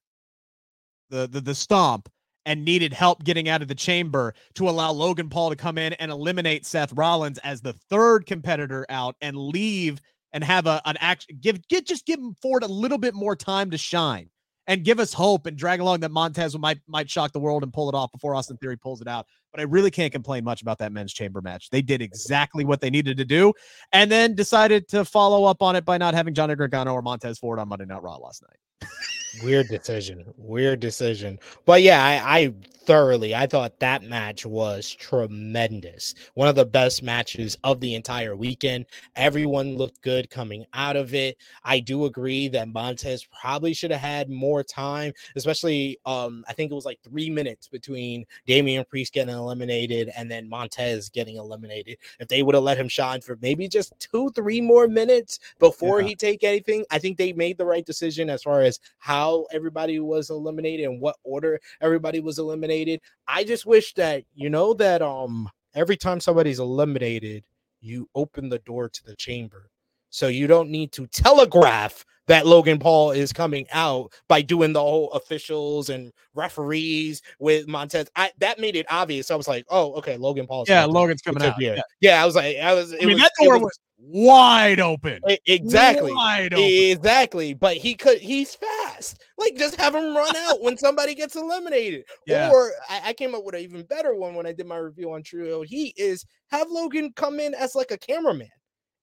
the 1.11 1.27
the, 1.27 1.39
the 1.39 1.55
stomp 1.55 2.09
and 2.47 2.65
needed 2.65 2.93
help 2.93 3.23
getting 3.23 3.47
out 3.47 3.61
of 3.61 3.67
the 3.67 3.75
chamber 3.75 4.33
to 4.55 4.67
allow 4.67 4.91
Logan 4.91 5.29
Paul 5.29 5.51
to 5.51 5.55
come 5.55 5.77
in 5.77 5.93
and 5.93 6.11
eliminate 6.11 6.65
Seth 6.65 6.93
Rollins 6.93 7.37
as 7.39 7.61
the 7.61 7.73
third 7.89 8.25
competitor 8.25 8.87
out 8.89 9.15
and 9.21 9.37
leave 9.37 10.01
and 10.35 10.43
have 10.43 10.67
a 10.67 10.81
an 10.85 10.97
act 10.99 11.25
give 11.41 11.67
get 11.67 11.87
just 11.87 12.05
give 12.05 12.19
Ford 12.41 12.61
a 12.61 12.67
little 12.67 12.99
bit 12.99 13.15
more 13.15 13.35
time 13.35 13.71
to 13.71 13.77
shine 13.77 14.29
and 14.67 14.83
give 14.83 14.99
us 14.99 15.13
hope 15.13 15.45
and 15.45 15.57
drag 15.57 15.79
along 15.79 16.01
that 16.01 16.11
Montez 16.11 16.57
might 16.57 16.79
might 16.87 17.09
shock 17.09 17.31
the 17.31 17.39
world 17.39 17.63
and 17.63 17.73
pull 17.73 17.87
it 17.89 17.95
off 17.95 18.11
before 18.11 18.35
Austin 18.35 18.57
Theory 18.57 18.77
pulls 18.77 19.01
it 19.01 19.07
out. 19.07 19.25
But 19.51 19.61
I 19.61 19.63
really 19.63 19.91
can't 19.91 20.11
complain 20.11 20.43
much 20.43 20.61
about 20.61 20.77
that 20.79 20.91
men's 20.91 21.13
chamber 21.13 21.41
match. 21.41 21.69
They 21.69 21.81
did 21.81 22.01
exactly 22.01 22.65
what 22.65 22.81
they 22.81 22.89
needed 22.89 23.17
to 23.17 23.25
do, 23.25 23.53
and 23.93 24.11
then 24.11 24.35
decided 24.35 24.89
to 24.89 25.05
follow 25.05 25.45
up 25.45 25.61
on 25.61 25.77
it 25.77 25.85
by 25.85 25.97
not 25.97 26.13
having 26.13 26.33
Johnny 26.33 26.55
Gargano 26.55 26.93
or 26.93 27.01
Montez 27.01 27.39
Ford 27.39 27.57
on 27.57 27.69
Monday 27.69 27.85
Night 27.85 28.03
Raw 28.03 28.17
last 28.17 28.43
night. 28.43 28.89
Weird 29.43 29.67
decision. 29.67 30.33
Weird 30.37 30.79
decision. 30.79 31.39
But 31.65 31.81
yeah, 31.81 32.03
I, 32.03 32.39
I 32.39 32.53
thoroughly. 32.85 33.33
I 33.33 33.47
thought 33.47 33.79
that 33.79 34.03
match 34.03 34.45
was 34.45 34.93
tremendous. 34.93 36.13
One 36.35 36.47
of 36.47 36.55
the 36.55 36.65
best 36.65 37.01
matches 37.01 37.57
of 37.63 37.79
the 37.79 37.95
entire 37.95 38.35
weekend. 38.35 38.85
Everyone 39.15 39.75
looked 39.75 40.01
good 40.01 40.29
coming 40.29 40.65
out 40.73 40.95
of 40.95 41.13
it. 41.13 41.37
I 41.63 41.79
do 41.79 42.05
agree 42.05 42.47
that 42.49 42.67
Montez 42.67 43.25
probably 43.25 43.73
should 43.73 43.91
have 43.91 44.01
had 44.01 44.29
more 44.29 44.63
time, 44.63 45.13
especially 45.35 45.97
um 46.05 46.45
I 46.47 46.53
think 46.53 46.71
it 46.71 46.75
was 46.75 46.85
like 46.85 46.99
3 47.03 47.29
minutes 47.29 47.67
between 47.67 48.25
Damian 48.45 48.85
Priest 48.85 49.13
getting 49.13 49.35
eliminated 49.35 50.11
and 50.15 50.29
then 50.29 50.47
Montez 50.47 51.09
getting 51.09 51.37
eliminated. 51.37 51.97
If 52.19 52.27
they 52.27 52.43
would 52.43 52.55
have 52.55 52.63
let 52.63 52.77
him 52.77 52.89
shine 52.89 53.21
for 53.21 53.37
maybe 53.41 53.67
just 53.67 53.93
2 53.99 54.29
3 54.31 54.61
more 54.61 54.87
minutes 54.87 55.39
before 55.59 56.01
yeah. 56.01 56.09
he 56.09 56.15
take 56.15 56.43
anything, 56.43 56.85
I 56.91 56.99
think 56.99 57.17
they 57.17 57.33
made 57.33 57.57
the 57.57 57.65
right 57.65 57.85
decision 57.85 58.29
as 58.29 58.43
far 58.43 58.61
as 58.61 58.79
how 58.99 59.24
everybody 59.51 59.99
was 59.99 60.29
eliminated 60.29 60.87
and 60.87 61.01
what 61.01 61.15
order 61.23 61.59
everybody 61.81 62.19
was 62.19 62.39
eliminated 62.39 62.55
eliminated. 62.55 63.01
I 63.27 63.43
just 63.43 63.65
wish 63.65 63.93
that 63.95 64.23
you 64.33 64.49
know 64.49 64.73
that 64.75 65.01
um 65.01 65.49
every 65.73 65.97
time 65.97 66.19
somebody's 66.19 66.59
eliminated, 66.59 67.43
you 67.81 68.09
open 68.15 68.49
the 68.49 68.59
door 68.59 68.89
to 68.89 69.03
the 69.03 69.15
chamber. 69.15 69.69
So 70.09 70.27
you 70.27 70.47
don't 70.47 70.69
need 70.69 70.93
to 70.93 71.07
telegraph 71.07 72.05
that 72.27 72.47
Logan 72.47 72.79
Paul 72.79 73.11
is 73.11 73.33
coming 73.33 73.67
out 73.71 74.13
by 74.29 74.41
doing 74.41 74.71
the 74.71 74.79
whole 74.79 75.11
officials 75.11 75.89
and 75.89 76.11
referees 76.33 77.21
with 77.39 77.67
Montez. 77.67 78.09
I 78.15 78.31
that 78.39 78.59
made 78.59 78.75
it 78.75 78.85
obvious. 78.89 79.29
I 79.29 79.35
was 79.35 79.47
like, 79.47 79.65
oh, 79.69 79.93
okay, 79.95 80.17
Logan 80.17 80.47
Paul's 80.47 80.69
yeah, 80.69 80.85
Logan's 80.85 81.21
coming 81.21 81.43
out. 81.43 81.59
Yeah. 81.59 81.81
yeah, 81.99 82.21
I 82.21 82.25
was 82.25 82.35
like, 82.35 82.57
I 82.57 82.73
was. 82.73 82.93
I 82.93 82.97
mean, 82.97 83.13
was, 83.13 83.21
that 83.21 83.31
door 83.39 83.55
was, 83.55 83.63
was, 83.63 83.79
wide 83.97 84.79
open. 84.79 85.21
Exactly. 85.45 86.13
Wide 86.13 86.53
open. 86.53 86.65
Exactly. 86.65 87.53
But 87.53 87.77
he 87.77 87.95
could. 87.95 88.19
He's 88.19 88.55
fast. 88.55 89.21
Like 89.37 89.55
just 89.55 89.75
have 89.75 89.95
him 89.95 90.15
run 90.15 90.35
out 90.35 90.61
when 90.61 90.77
somebody 90.77 91.15
gets 91.15 91.35
eliminated. 91.35 92.05
Yeah. 92.25 92.49
Or 92.51 92.71
I, 92.89 93.09
I, 93.09 93.13
came 93.13 93.35
up 93.35 93.43
with 93.43 93.55
an 93.55 93.61
even 93.61 93.83
better 93.83 94.15
one 94.15 94.35
when 94.35 94.45
I 94.45 94.53
did 94.53 94.67
my 94.67 94.77
review 94.77 95.13
on 95.13 95.23
True 95.23 95.45
Hill. 95.45 95.61
He 95.63 95.93
is 95.97 96.25
have 96.51 96.69
Logan 96.69 97.11
come 97.15 97.39
in 97.39 97.53
as 97.53 97.75
like 97.75 97.91
a 97.91 97.97
cameraman 97.97 98.49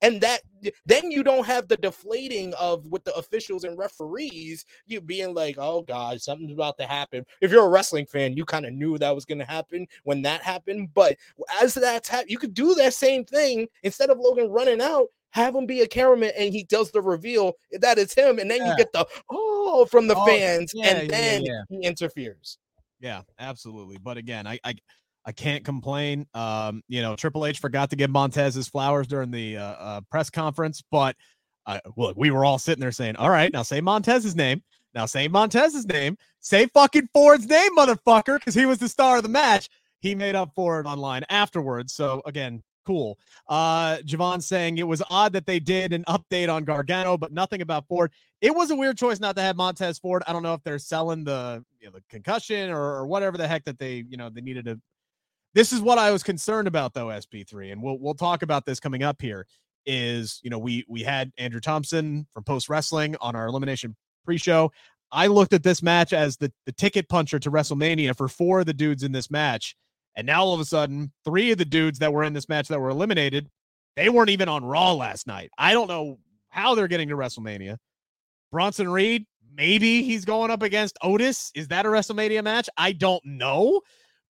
and 0.03 0.21
that 0.21 0.43
then 0.85 1.11
you 1.11 1.23
don't 1.23 1.47
have 1.47 1.69
the 1.69 1.77
deflating 1.77 2.53
of 2.55 2.85
with 2.87 3.05
the 3.05 3.15
officials 3.15 3.65
and 3.65 3.79
referees 3.79 4.67
you 4.87 5.01
being 5.01 5.35
like 5.35 5.57
oh 5.59 5.83
god 5.83 6.21
something's 6.21 6.53
about 6.53 6.77
to 6.79 6.87
happen. 6.87 7.25
If 7.41 7.51
you're 7.51 7.65
a 7.65 7.71
wrestling 7.71 8.07
fan 8.07 8.37
you 8.37 8.45
kind 8.45 8.67
of 8.67 8.73
knew 8.73 8.99
that 8.99 9.15
was 9.15 9.25
going 9.25 9.38
to 9.38 9.45
happen 9.45 9.87
when 10.05 10.23
that 10.23 10.43
happened 10.43 10.91
but 10.93 11.17
as 11.62 11.75
that's 11.75 12.09
happened 12.09 12.31
you 12.31 12.38
could 12.38 12.55
do 12.55 12.75
that 12.75 12.95
same 12.95 13.25
thing 13.25 13.69
instead 13.83 14.11
of 14.11 14.19
logan 14.19 14.51
running 14.51 14.83
out 14.83 15.07
have 15.31 15.55
him 15.55 15.67
be 15.67 15.81
a 15.81 15.88
cameraman 15.88 16.33
and 16.38 16.53
he 16.53 16.65
does 16.65 16.91
the 16.91 17.01
reveal 17.01 17.55
that 17.81 17.99
it's 17.99 18.15
him 18.15 18.38
and 18.38 18.51
then 18.51 18.59
yeah. 18.59 18.71
you 18.71 18.77
get 18.77 18.93
the 18.93 19.07
oh 19.31 19.87
from 19.91 20.07
the 20.07 20.17
oh, 20.17 20.27
fans 20.27 20.73
yeah, 20.75 20.88
and 20.88 21.11
then 21.11 21.43
yeah, 21.43 21.62
he 21.69 21.87
interferes. 21.87 22.59
Yeah 23.01 23.23
absolutely 23.38 23.99
but 23.99 24.17
again 24.17 24.47
i 24.47 24.59
i 24.65 24.75
I 25.24 25.32
can't 25.32 25.64
complain. 25.64 26.26
Um, 26.35 26.82
you 26.88 27.02
know, 27.02 27.16
Triple 27.16 27.46
H 27.46 27.61
forgot 27.61 27.90
to 27.90 27.96
give 27.96 28.11
Montez 28.11 28.54
his 28.54 28.68
flowers 28.68 29.06
during 29.06 29.30
the 29.30 29.56
uh, 29.56 29.62
uh, 29.62 30.00
press 30.11 30.30
conference, 30.30 30.82
but 30.90 31.16
uh, 31.66 31.78
look, 31.96 32.16
we 32.16 32.30
were 32.30 32.44
all 32.44 32.58
sitting 32.58 32.80
there 32.80 32.92
saying, 32.92 33.16
"All 33.16 33.30
right, 33.30 33.52
now 33.52 33.62
say 33.62 33.80
Montez's 33.80 34.35
name. 34.35 34.62
Now 34.94 35.06
say 35.06 35.28
Montez's 35.28 35.87
name. 35.87 36.16
Say 36.40 36.66
fucking 36.66 37.08
Ford's 37.14 37.46
name, 37.46 37.76
motherfucker, 37.76 38.38
because 38.38 38.54
he 38.54 38.66
was 38.66 38.78
the 38.78 38.88
star 38.88 39.18
of 39.18 39.22
the 39.22 39.28
match." 39.28 39.68
He 40.00 40.16
made 40.16 40.35
up 40.35 40.50
for 40.56 40.80
it 40.80 40.87
online 40.87 41.22
afterwards. 41.30 41.92
So 41.92 42.22
again, 42.26 42.64
cool. 42.85 43.18
Uh, 43.46 43.98
Javon 43.98 44.42
saying 44.42 44.78
it 44.78 44.87
was 44.87 45.00
odd 45.08 45.32
that 45.35 45.46
they 45.46 45.61
did 45.61 45.92
an 45.92 46.02
update 46.08 46.52
on 46.52 46.64
Gargano, 46.64 47.16
but 47.16 47.32
nothing 47.32 47.62
about 47.62 47.87
Ford. 47.87 48.11
It 48.40 48.52
was 48.52 48.72
a 48.72 48.76
weird 48.76 48.98
choice 48.98 49.20
not 49.20 49.37
to 49.37 49.42
have 49.42 49.54
Montez 49.54 50.00
Ford. 50.00 50.24
I 50.26 50.32
don't 50.32 50.42
know 50.42 50.54
if 50.54 50.64
they're 50.64 50.80
selling 50.80 51.22
the 51.22 51.64
you 51.80 51.87
know, 51.87 51.92
the 51.92 52.02
concussion 52.08 52.70
or, 52.70 52.80
or 52.80 53.06
whatever 53.06 53.38
the 53.38 53.46
heck 53.46 53.64
that 53.64 53.78
they 53.78 54.04
you 54.08 54.16
know 54.16 54.28
they 54.28 54.40
needed 54.40 54.64
to 54.64 54.80
this 55.55 55.73
is 55.73 55.81
what 55.81 55.99
I 55.99 56.11
was 56.11 56.23
concerned 56.23 56.69
about 56.69 56.95
though, 56.95 57.07
SP3, 57.07 57.73
and 57.73 57.83
we'll 57.83 57.99
we'll 57.99 58.15
talk 58.15 58.43
about 58.43 58.67
this 58.67 58.81
coming 58.81 59.03
up 59.03 59.21
here. 59.21 59.47
Is 59.85 60.41
you 60.43 60.51
know 60.51 60.59
we 60.59 60.85
we 60.88 61.03
had 61.03 61.33
Andrew 61.38 61.61
Thompson 61.61 62.27
from 62.33 62.45
Post 62.45 62.69
Wrestling 62.69 63.17
on 63.21 63.35
our 63.35 63.47
elimination 63.47 63.97
pre-show. 64.25 64.71
I 65.11 65.27
looked 65.27 65.53
at 65.53 65.62
this 65.62 65.83
match 65.83 66.15
as 66.15 66.38
the, 66.38 66.51
the 66.65 66.73
ticket 66.73 67.09
puncher 67.09 67.38
to 67.38 67.51
WrestleMania 67.51 68.17
for 68.17 68.29
four 68.29 68.61
of 68.61 68.67
the 68.67 68.73
dudes 68.73 69.03
in 69.03 69.12
this 69.12 69.31
match. 69.31 69.77
And 70.17 70.27
now 70.27 70.43
all 70.43 70.55
of 70.55 70.61
a 70.61 70.65
sudden, 70.65 71.12
three 71.25 71.53
of 71.53 71.59
the 71.59 71.67
dudes 71.67 71.99
that 71.99 72.12
were 72.12 72.25
in 72.25 72.33
this 72.33 72.49
match 72.49 72.69
that 72.69 72.81
were 72.81 72.88
eliminated, 72.88 73.51
they 73.95 74.09
weren't 74.09 74.31
even 74.31 74.49
on 74.49 74.65
Raw 74.65 74.95
last 74.95 75.27
night. 75.27 75.51
I 75.59 75.73
don't 75.75 75.88
know 75.88 76.19
how 76.49 76.75
they're 76.75 76.88
getting 76.88 77.09
to 77.09 77.17
WrestleMania. 77.17 77.77
Bronson 78.51 78.91
Reed, 78.91 79.27
maybe 79.55 80.03
he's 80.03 80.25
going 80.25 80.51
up 80.51 80.62
against 80.62 80.99
Otis. 81.03 81.51
Is 81.55 81.69
that 81.69 81.87
a 81.87 81.88
WrestleMania 81.88 82.43
match? 82.43 82.69
I 82.77 82.93
don't 82.93 83.25
know. 83.25 83.81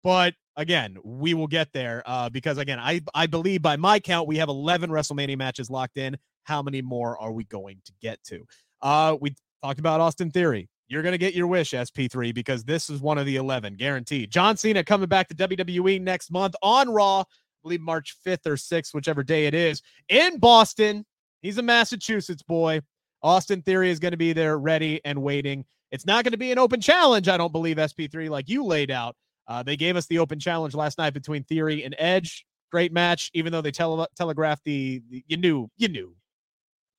But 0.03 0.35
again, 0.57 0.97
we 1.05 1.35
will 1.35 1.47
get 1.47 1.73
there 1.73 2.03
uh, 2.07 2.29
because 2.29 2.59
again, 2.59 2.79
I 2.79 3.01
I 3.15 3.27
believe 3.27 3.63
by 3.63 3.77
my 3.77 4.01
count 4.01 4.27
we 4.29 4.37
have 4.39 4.49
11 4.49 4.91
WrestleMania 4.91 5.37
matches 5.37 5.71
locked 5.71 5.97
in. 5.97 6.17
How 6.45 6.63
many 6.63 6.83
more 6.83 7.19
are 7.19 7.33
we 7.33 7.45
going 7.45 7.81
to 7.85 7.93
get 8.01 8.23
to? 8.25 8.47
Uh, 8.83 9.17
we 9.21 9.35
talked 9.63 9.79
about 9.79 10.01
Austin 10.01 10.31
Theory. 10.31 10.69
You're 10.89 11.03
going 11.03 11.13
to 11.13 11.19
get 11.19 11.35
your 11.35 11.47
wish, 11.47 11.71
SP3, 11.71 12.35
because 12.35 12.65
this 12.65 12.91
is 12.91 13.01
one 13.01 13.17
of 13.17 13.25
the 13.25 13.37
11, 13.37 13.77
guaranteed. 13.77 14.33
John 14.33 14.57
Cena 14.57 14.83
coming 14.83 15.09
back 15.09 15.29
to 15.29 15.37
WWE 15.37 16.01
next 16.01 16.33
month 16.33 16.57
on 16.63 16.91
Raw, 16.91 17.21
I 17.21 17.25
believe 17.63 17.81
March 17.81 18.17
5th 18.27 18.47
or 18.47 18.57
6th, 18.57 18.93
whichever 18.93 19.23
day 19.23 19.47
it 19.47 19.55
is, 19.55 19.83
in 20.09 20.41
Boston. 20.41 21.07
He's 21.43 21.59
a 21.59 21.63
Massachusetts 21.63 22.43
boy. 22.43 22.81
Austin 23.23 23.63
Theory 23.63 23.91
is 23.91 24.01
going 24.01 24.11
to 24.11 24.17
be 24.17 24.33
there 24.33 24.59
ready 24.59 25.01
and 25.05 25.23
waiting. 25.23 25.65
It's 25.93 26.07
not 26.07 26.25
going 26.25 26.33
to 26.33 26.39
be 26.39 26.51
an 26.51 26.59
open 26.59 26.81
challenge, 26.81 27.29
I 27.29 27.37
don't 27.37 27.53
believe, 27.53 27.77
SP3, 27.77 28.29
like 28.29 28.49
you 28.49 28.65
laid 28.65 28.91
out. 28.91 29.15
Uh, 29.51 29.65
they 29.65 29.77
gave 29.77 29.97
us 29.97 30.07
the 30.07 30.21
open 30.21 30.39
challenge 30.39 30.75
last 30.75 30.97
night 30.97 31.13
between 31.13 31.43
Theory 31.43 31.83
and 31.83 31.93
Edge. 31.99 32.47
Great 32.71 32.93
match, 32.93 33.33
even 33.35 33.51
though 33.51 33.61
they 33.61 33.73
tele- 33.73 34.07
telegraphed 34.17 34.63
the, 34.65 35.03
the, 35.11 35.25
you 35.27 35.37
knew, 35.37 35.69
you 35.77 35.89
knew, 35.89 36.15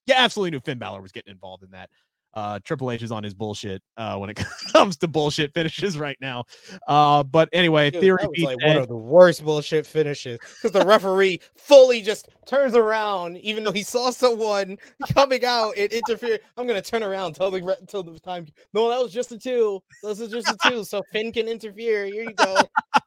you 0.05 0.13
absolutely 0.17 0.51
knew 0.51 0.59
Finn 0.59 0.77
Balor 0.77 1.01
was 1.01 1.13
getting 1.13 1.31
involved 1.31 1.63
in 1.63 1.71
that. 1.71 1.89
Uh, 2.33 2.59
Triple 2.63 2.91
H 2.91 3.01
is 3.03 3.11
on 3.11 3.23
his 3.23 3.33
bullshit 3.33 3.81
uh, 3.97 4.17
when 4.17 4.29
it 4.29 4.39
comes 4.73 4.97
to 4.97 5.07
bullshit 5.07 5.53
finishes 5.53 5.97
right 5.97 6.17
now. 6.21 6.45
Uh, 6.87 7.23
but 7.23 7.49
anyway, 7.51 7.91
Dude, 7.91 8.01
Theory 8.01 8.27
was 8.27 8.43
like 8.43 8.63
one 8.63 8.77
of 8.77 8.87
the 8.87 8.95
worst 8.95 9.43
bullshit 9.43 9.85
finishes 9.85 10.39
because 10.61 10.71
the 10.71 10.85
referee 10.85 11.39
fully 11.55 12.01
just 12.01 12.29
turns 12.45 12.75
around, 12.75 13.37
even 13.37 13.63
though 13.63 13.71
he 13.71 13.83
saw 13.83 14.11
someone 14.11 14.77
coming 15.13 15.43
out 15.45 15.73
and 15.77 15.91
interfere. 15.91 16.39
I'm 16.57 16.67
gonna 16.67 16.81
turn 16.81 17.03
around 17.03 17.33
till 17.35 17.51
the 17.51 17.77
till 17.87 18.03
the 18.03 18.19
time. 18.19 18.47
No, 18.73 18.89
that 18.89 19.01
was 19.01 19.11
just 19.11 19.31
a 19.31 19.37
two. 19.37 19.81
This 20.03 20.19
is 20.19 20.29
just 20.29 20.47
a 20.47 20.57
two, 20.69 20.83
so 20.83 21.01
Finn 21.11 21.31
can 21.31 21.47
interfere. 21.47 22.05
Here 22.05 22.23
you 22.23 22.33
go. 22.33 22.55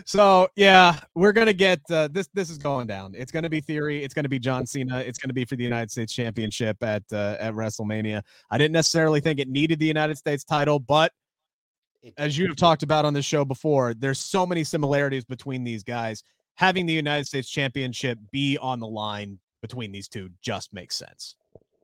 So 0.06 0.48
yeah, 0.56 1.00
we're 1.16 1.32
gonna 1.32 1.54
get 1.54 1.80
uh, 1.90 2.10
this. 2.12 2.28
This 2.34 2.50
is 2.50 2.58
going 2.58 2.88
down. 2.88 3.14
It's 3.16 3.32
gonna 3.32 3.50
be 3.50 3.62
Theory. 3.62 4.04
It's 4.04 4.14
gonna 4.14 4.30
be 4.30 4.40
John 4.40 4.66
Cena. 4.66 5.00
It's 5.00 5.20
gonna 5.20 5.34
be 5.34 5.46
for 5.46 5.56
the 5.56 5.64
United 5.64 5.92
States 5.92 6.14
Championship 6.14 6.82
at 6.84 7.04
uh, 7.12 7.38
at 7.40 7.54
WrestleMania. 7.54 8.22
I 8.50 8.58
didn't 8.58 8.74
necessarily 8.74 9.22
think 9.22 9.40
it 9.40 9.48
needed 9.48 9.80
the 9.80 9.86
United 9.86 10.18
States 10.18 10.44
title, 10.44 10.80
but 10.80 11.12
as 12.18 12.38
you 12.38 12.48
have 12.48 12.56
talked 12.56 12.84
about 12.84 13.06
on 13.06 13.14
the 13.14 13.22
show 13.22 13.46
before, 13.46 13.94
there's 13.94 14.20
so 14.20 14.46
many 14.46 14.64
similarities 14.64 15.24
between 15.24 15.64
these 15.64 15.84
guys. 15.84 16.24
Having 16.56 16.88
the 16.88 16.94
United 16.94 17.28
States 17.28 17.50
Championship 17.50 18.18
be 18.32 18.58
on 18.58 18.80
the 18.80 18.88
line 18.88 19.40
between 19.62 19.92
these 19.92 20.08
two 20.08 20.30
just 20.42 20.74
makes 20.74 20.96
sense. 20.96 21.36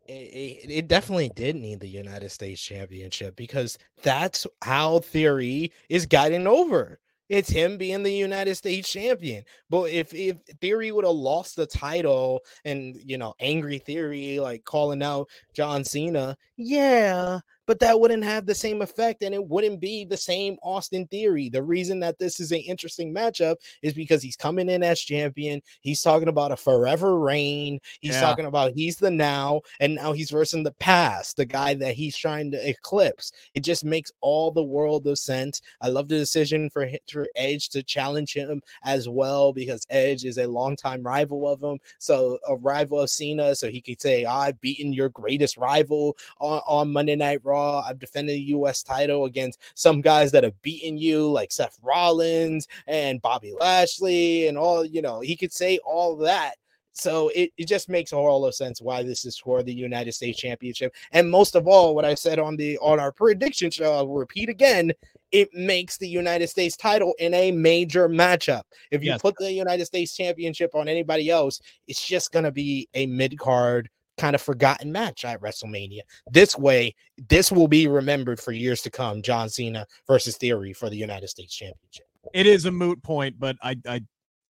it, 0.08 0.12
it, 0.12 0.70
it 0.70 0.88
definitely 0.88 1.30
did 1.36 1.56
need 1.56 1.80
the 1.80 1.88
United 1.88 2.30
States 2.30 2.62
Championship 2.62 3.36
because 3.36 3.78
that's 4.04 4.48
how 4.64 5.00
Theory 5.00 5.72
is 5.90 6.06
getting 6.06 6.48
over. 6.48 7.00
It's 7.30 7.50
him 7.50 7.78
being 7.78 8.04
the 8.04 8.12
United 8.14 8.56
States 8.56 8.90
champion. 8.92 9.44
But 9.70 9.92
if 9.92 10.14
if 10.14 10.38
Theory 10.62 10.92
would 10.92 11.06
have 11.06 11.14
lost 11.14 11.56
the 11.56 11.66
title 11.66 12.42
and 12.66 12.96
you 13.04 13.18
know, 13.18 13.34
angry 13.40 13.80
Theory 13.80 14.40
like 14.40 14.64
calling 14.64 15.04
out 15.04 15.30
John 15.54 15.84
Cena, 15.84 16.38
yeah, 16.56 17.40
but 17.68 17.80
that 17.80 18.00
wouldn't 18.00 18.24
have 18.24 18.46
the 18.46 18.56
same 18.56 18.82
effect 18.82 19.22
and 19.22 19.36
it 19.36 19.46
wouldn't 19.46 19.80
be 19.80 20.06
the 20.06 20.18
same 20.18 20.58
Austin 20.64 21.06
Theory. 21.08 21.50
The 21.50 21.62
reason 21.62 22.00
that 22.00 22.18
this 22.18 22.40
is 22.40 22.52
an 22.52 22.60
interesting 22.60 23.14
matchup 23.14 23.58
is 23.84 23.94
because 23.94 24.24
he's 24.24 24.36
coming 24.38 24.70
in 24.70 24.82
as 24.82 25.00
champion. 25.02 25.62
He's 25.82 26.02
talking 26.02 26.30
about 26.30 26.52
a 26.52 26.58
forever 26.58 27.20
reign. 27.20 27.80
He's 28.00 28.14
Yeah. 28.14 28.22
talking 28.22 28.46
about 28.46 28.72
he's 28.74 28.96
the 28.96 29.12
now, 29.12 29.62
and 29.82 29.96
now 29.96 30.14
he's 30.14 30.32
versing 30.32 30.64
the 30.64 30.72
past, 30.72 31.36
the 31.38 31.46
guy 31.46 31.74
that 31.76 31.94
he's 31.96 32.16
trying 32.16 32.52
to 32.52 32.70
eclipse. 32.70 33.32
It 33.54 33.60
just 33.62 33.84
makes 33.84 34.12
all 34.22 34.50
the 34.52 34.64
world 34.64 35.06
of 35.08 35.20
sense. 35.20 35.62
I 35.82 35.90
love 35.90 36.08
the 36.08 36.18
decision 36.18 36.70
for, 36.70 36.90
for 37.12 37.28
Edge 37.36 37.70
to 37.70 37.84
challenge 37.84 38.34
him 38.34 38.62
as 38.84 39.10
well 39.10 39.52
because 39.52 39.86
Edge 39.90 40.24
is 40.24 40.38
a 40.38 40.48
longtime 40.48 41.04
rival 41.04 41.48
of 41.48 41.62
him. 41.62 41.80
So 42.00 42.40
a 42.48 42.56
rival 42.56 43.02
of 43.02 43.10
Cena, 43.10 43.56
so 43.56 43.70
he 43.70 43.82
could 43.82 44.02
say, 44.02 44.24
I've 44.24 44.60
beaten 44.62 44.94
your 44.94 45.10
greatest 45.10 45.58
rival 45.58 46.16
on, 46.40 46.62
on 46.66 46.94
Monday 46.94 47.16
Night 47.18 47.42
Raw. 47.44 47.57
I've 47.58 48.00
defended 48.00 48.36
the 48.36 48.42
US 48.58 48.84
title 48.84 49.26
against 49.26 49.60
some 49.76 50.02
guys 50.02 50.32
that 50.32 50.44
have 50.44 50.60
beaten 50.62 50.98
you, 50.98 51.30
like 51.30 51.52
Seth 51.52 51.78
Rollins 51.82 52.68
and 52.88 53.22
Bobby 53.22 53.54
Lashley, 53.60 54.48
and 54.48 54.58
all, 54.58 54.86
you 54.86 55.02
know, 55.02 55.20
he 55.20 55.36
could 55.36 55.54
say 55.54 55.80
all 55.86 56.16
that. 56.18 56.56
So 56.94 57.30
it, 57.36 57.52
it 57.58 57.68
just 57.68 57.90
makes 57.90 58.12
all 58.12 58.44
of 58.46 58.56
sense 58.56 58.82
why 58.82 59.04
this 59.04 59.24
is 59.24 59.38
for 59.38 59.62
the 59.62 59.74
United 59.74 60.14
States 60.14 60.40
Championship. 60.40 60.96
And 61.12 61.30
most 61.30 61.56
of 61.56 61.68
all, 61.68 61.94
what 61.94 62.06
I 62.06 62.16
said 62.16 62.40
on 62.40 62.56
the 62.56 62.78
on 62.80 63.00
our 63.00 63.12
prediction 63.12 63.70
show, 63.70 63.94
I'll 63.94 64.08
repeat 64.08 64.50
again, 64.50 64.92
it 65.32 65.54
makes 65.54 65.98
the 65.98 66.08
United 66.08 66.48
States 66.48 66.76
title 66.76 67.14
in 67.20 67.36
a 67.36 67.52
major 67.52 68.10
matchup. 68.10 68.64
If 68.90 69.04
you 69.04 69.10
Yes. 69.12 69.22
put 69.22 69.36
the 69.38 69.52
United 69.52 69.86
States 69.86 70.16
Championship 70.16 70.74
on 70.74 70.88
anybody 70.88 71.30
else, 71.30 71.62
it's 71.88 72.04
just 72.06 72.32
gonna 72.32 72.52
be 72.52 72.90
a 72.96 73.06
mid-card 73.06 73.90
kind 74.18 74.36
of 74.36 74.42
forgotten 74.42 74.92
match 74.92 75.26
at 75.26 75.42
WrestleMania. 75.42 76.02
This 76.32 76.58
way, 76.58 76.96
this 77.30 77.52
will 77.52 77.68
be 77.68 77.88
remembered 77.88 78.40
for 78.40 78.52
years 78.52 78.82
to 78.84 78.90
come. 78.90 79.22
John 79.22 79.50
Cena 79.50 79.86
versus 80.08 80.38
Theory 80.38 80.74
for 80.74 80.90
the 80.90 80.98
United 80.98 81.28
States 81.28 81.56
Championship. 81.56 82.06
It 82.34 82.46
is 82.46 82.66
a 82.66 82.72
moot 82.72 83.02
point, 83.04 83.40
but 83.40 83.56
I 83.62 83.78
I 83.88 84.02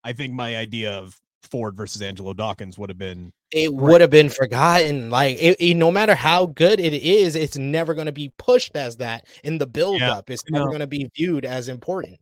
I 0.04 0.12
think 0.12 0.32
my 0.32 0.56
idea 0.56 0.92
of 0.92 1.18
Ford 1.50 1.76
versus 1.76 2.02
Angelo 2.02 2.32
Dawkins 2.32 2.76
would 2.78 2.88
have 2.90 2.98
been 2.98 3.32
It 3.52 3.72
would 3.72 4.00
have 4.00 4.10
been 4.10 4.28
forgotten. 4.28 5.10
Like, 5.10 5.36
it, 5.40 5.56
it- 5.60 5.74
no 5.74 5.90
matter 5.92 6.14
how 6.14 6.46
good 6.46 6.80
it 6.80 6.92
is, 6.94 7.36
it's 7.36 7.56
never 7.56 7.94
going 7.94 8.06
to 8.06 8.12
be 8.12 8.32
pushed 8.38 8.74
as 8.76 8.96
that 8.96 9.26
in 9.44 9.58
the 9.58 9.66
build 9.66 10.00
up. 10.02 10.30
It's 10.30 10.42
never 10.50 10.64
going 10.70 10.80
to 10.80 10.86
be 10.86 11.08
viewed 11.14 11.44
as 11.44 11.68
important. 11.68 12.18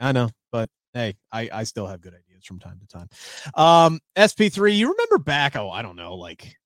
I 0.00 0.12
know, 0.12 0.30
but 0.50 0.68
hey, 0.94 1.16
I, 1.30 1.48
I 1.52 1.64
still 1.64 1.86
have 1.86 2.00
good 2.00 2.14
ideas 2.14 2.44
from 2.44 2.58
time 2.58 2.80
to 2.80 2.86
time. 2.86 3.08
Um, 3.54 4.00
SP3, 4.16 4.76
you 4.76 4.90
remember 4.90 5.18
back, 5.18 5.54
oh, 5.56 5.70
I 5.70 5.82
don't 5.82 5.96
know, 5.96 6.14
like 6.14 6.56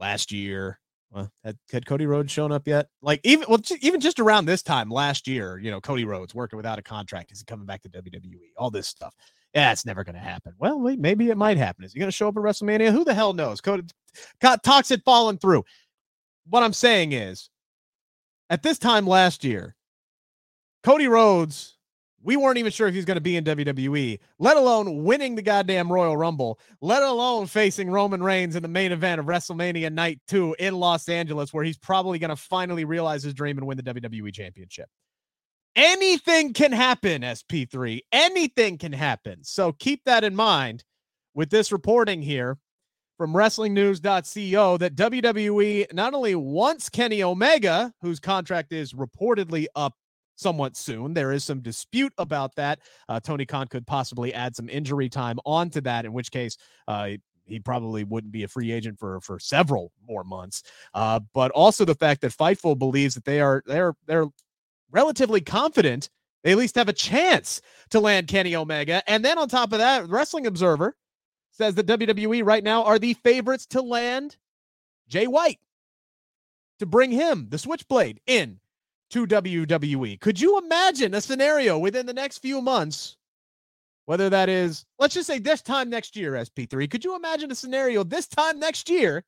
last 0.00 0.32
year. 0.32 0.78
Well, 1.12 1.30
had, 1.44 1.58
had 1.72 1.86
Cody 1.86 2.06
Rhodes 2.06 2.30
shown 2.30 2.52
up 2.52 2.68
yet? 2.68 2.88
Like 3.02 3.20
even 3.24 3.46
well, 3.48 3.60
even 3.80 4.00
just 4.00 4.20
around 4.20 4.46
this 4.46 4.62
time 4.62 4.90
last 4.90 5.26
year, 5.26 5.58
you 5.58 5.70
know, 5.70 5.80
Cody 5.80 6.04
Rhodes 6.04 6.34
working 6.34 6.56
without 6.56 6.78
a 6.78 6.82
contract. 6.82 7.32
Is 7.32 7.40
he 7.40 7.44
coming 7.44 7.66
back 7.66 7.82
to 7.82 7.88
WWE? 7.88 8.52
All 8.56 8.70
this 8.70 8.86
stuff. 8.86 9.14
Yeah, 9.54 9.72
it's 9.72 9.84
never 9.84 10.04
going 10.04 10.14
to 10.14 10.20
happen. 10.20 10.54
Well, 10.58 10.80
wait, 10.80 11.00
maybe 11.00 11.28
it 11.30 11.36
might 11.36 11.58
happen. 11.58 11.84
Is 11.84 11.92
he 11.92 11.98
going 11.98 12.10
to 12.10 12.16
show 12.16 12.28
up 12.28 12.36
at 12.36 12.42
WrestleMania? 12.42 12.92
Who 12.92 13.04
the 13.04 13.14
hell 13.14 13.32
knows? 13.32 13.60
Cody 13.60 13.82
got 14.40 14.62
talks 14.62 14.88
had 14.88 15.02
fallen 15.02 15.38
through. 15.38 15.64
What 16.48 16.62
I'm 16.62 16.72
saying 16.72 17.12
is, 17.12 17.50
at 18.48 18.62
this 18.62 18.78
time 18.78 19.06
last 19.06 19.44
year, 19.44 19.74
Cody 20.84 21.08
Rhodes, 21.08 21.76
we 22.22 22.36
weren't 22.36 22.58
even 22.58 22.72
sure 22.72 22.86
if 22.86 22.92
he 22.92 22.98
was 22.98 23.04
going 23.04 23.16
to 23.16 23.20
be 23.20 23.36
in 23.36 23.44
WWE, 23.44 24.18
let 24.38 24.56
alone 24.56 25.04
winning 25.04 25.34
the 25.34 25.42
goddamn 25.42 25.90
Royal 25.90 26.16
Rumble, 26.16 26.58
let 26.80 27.02
alone 27.02 27.46
facing 27.46 27.90
Roman 27.90 28.22
Reigns 28.22 28.56
in 28.56 28.62
the 28.62 28.68
main 28.68 28.92
event 28.92 29.20
of 29.20 29.26
WrestleMania 29.26 29.92
Night 29.92 30.20
2 30.28 30.56
in 30.58 30.74
Los 30.74 31.08
Angeles, 31.08 31.52
where 31.52 31.64
he's 31.64 31.78
probably 31.78 32.18
going 32.18 32.30
to 32.30 32.36
finally 32.36 32.84
realize 32.84 33.22
his 33.22 33.34
dream 33.34 33.56
and 33.56 33.66
win 33.66 33.78
the 33.78 33.82
WWE 33.82 34.32
Championship. 34.34 34.88
Anything 35.76 36.52
can 36.52 36.72
happen, 36.72 37.22
SP3. 37.22 38.00
Anything 38.12 38.76
can 38.76 38.92
happen. 38.92 39.42
So 39.42 39.72
keep 39.72 40.04
that 40.04 40.24
in 40.24 40.34
mind 40.34 40.84
with 41.34 41.48
this 41.48 41.72
reporting 41.72 42.20
here 42.20 42.58
from 43.16 43.32
WrestlingNews.co 43.32 44.76
that 44.78 44.96
WWE 44.96 45.92
not 45.92 46.14
only 46.14 46.34
wants 46.34 46.88
Kenny 46.88 47.22
Omega, 47.22 47.92
whose 48.00 48.18
contract 48.18 48.72
is 48.72 48.92
reportedly 48.92 49.66
up 49.76 49.94
somewhat 50.40 50.76
soon. 50.76 51.14
There 51.14 51.32
is 51.32 51.44
some 51.44 51.60
dispute 51.60 52.12
about 52.18 52.54
that. 52.56 52.80
Uh, 53.08 53.20
Tony 53.20 53.46
Khan 53.46 53.68
could 53.68 53.86
possibly 53.86 54.34
add 54.34 54.56
some 54.56 54.68
injury 54.68 55.08
time 55.08 55.38
onto 55.44 55.80
that, 55.82 56.04
in 56.04 56.12
which 56.12 56.30
case 56.30 56.56
uh, 56.88 57.10
he 57.46 57.60
probably 57.60 58.04
wouldn't 58.04 58.32
be 58.32 58.44
a 58.44 58.48
free 58.48 58.72
agent 58.72 58.98
for 58.98 59.20
for 59.20 59.38
several 59.38 59.92
more 60.06 60.24
months. 60.24 60.62
Uh, 60.94 61.20
but 61.34 61.50
also 61.52 61.84
the 61.84 61.94
fact 61.94 62.20
that 62.22 62.32
Fightful 62.32 62.78
believes 62.78 63.14
that 63.14 63.24
they 63.24 63.40
are 63.40 63.62
they're 63.66 63.94
they're 64.06 64.26
relatively 64.90 65.40
confident 65.40 66.08
they 66.42 66.52
at 66.52 66.58
least 66.58 66.76
have 66.76 66.88
a 66.88 66.94
chance 66.94 67.60
to 67.90 68.00
land 68.00 68.26
Kenny 68.26 68.56
Omega. 68.56 69.02
And 69.06 69.24
then 69.24 69.38
on 69.38 69.48
top 69.48 69.72
of 69.72 69.78
that, 69.78 70.08
Wrestling 70.08 70.46
Observer 70.46 70.96
says 71.50 71.74
that 71.74 71.86
WWE 71.86 72.44
right 72.44 72.64
now 72.64 72.84
are 72.84 72.98
the 72.98 73.14
favorites 73.14 73.66
to 73.66 73.82
land 73.82 74.36
Jay 75.08 75.26
White 75.26 75.58
to 76.78 76.86
bring 76.86 77.10
him, 77.10 77.48
the 77.50 77.58
Switchblade, 77.58 78.20
in 78.26 78.58
to 79.10 79.26
WWE. 79.26 80.20
Could 80.20 80.40
you 80.40 80.58
imagine 80.58 81.14
a 81.14 81.20
scenario 81.20 81.78
within 81.78 82.06
the 82.06 82.14
next 82.14 82.38
few 82.38 82.60
months, 82.60 83.16
whether 84.06 84.30
that 84.30 84.48
is, 84.48 84.84
let's 84.98 85.14
just 85.14 85.26
say 85.26 85.38
this 85.38 85.62
time 85.62 85.90
next 85.90 86.16
year, 86.16 86.32
SP3? 86.32 86.90
Could 86.90 87.04
you 87.04 87.16
imagine 87.16 87.50
a 87.50 87.54
scenario 87.54 88.04
this 88.04 88.26
time 88.26 88.58
next 88.58 88.88
year 88.88 89.24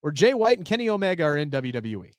where 0.00 0.12
Jay 0.12 0.34
White 0.34 0.58
and 0.58 0.66
Kenny 0.66 0.88
Omega 0.88 1.24
are 1.24 1.36
in? 1.36 1.50
WWE? 1.50 2.12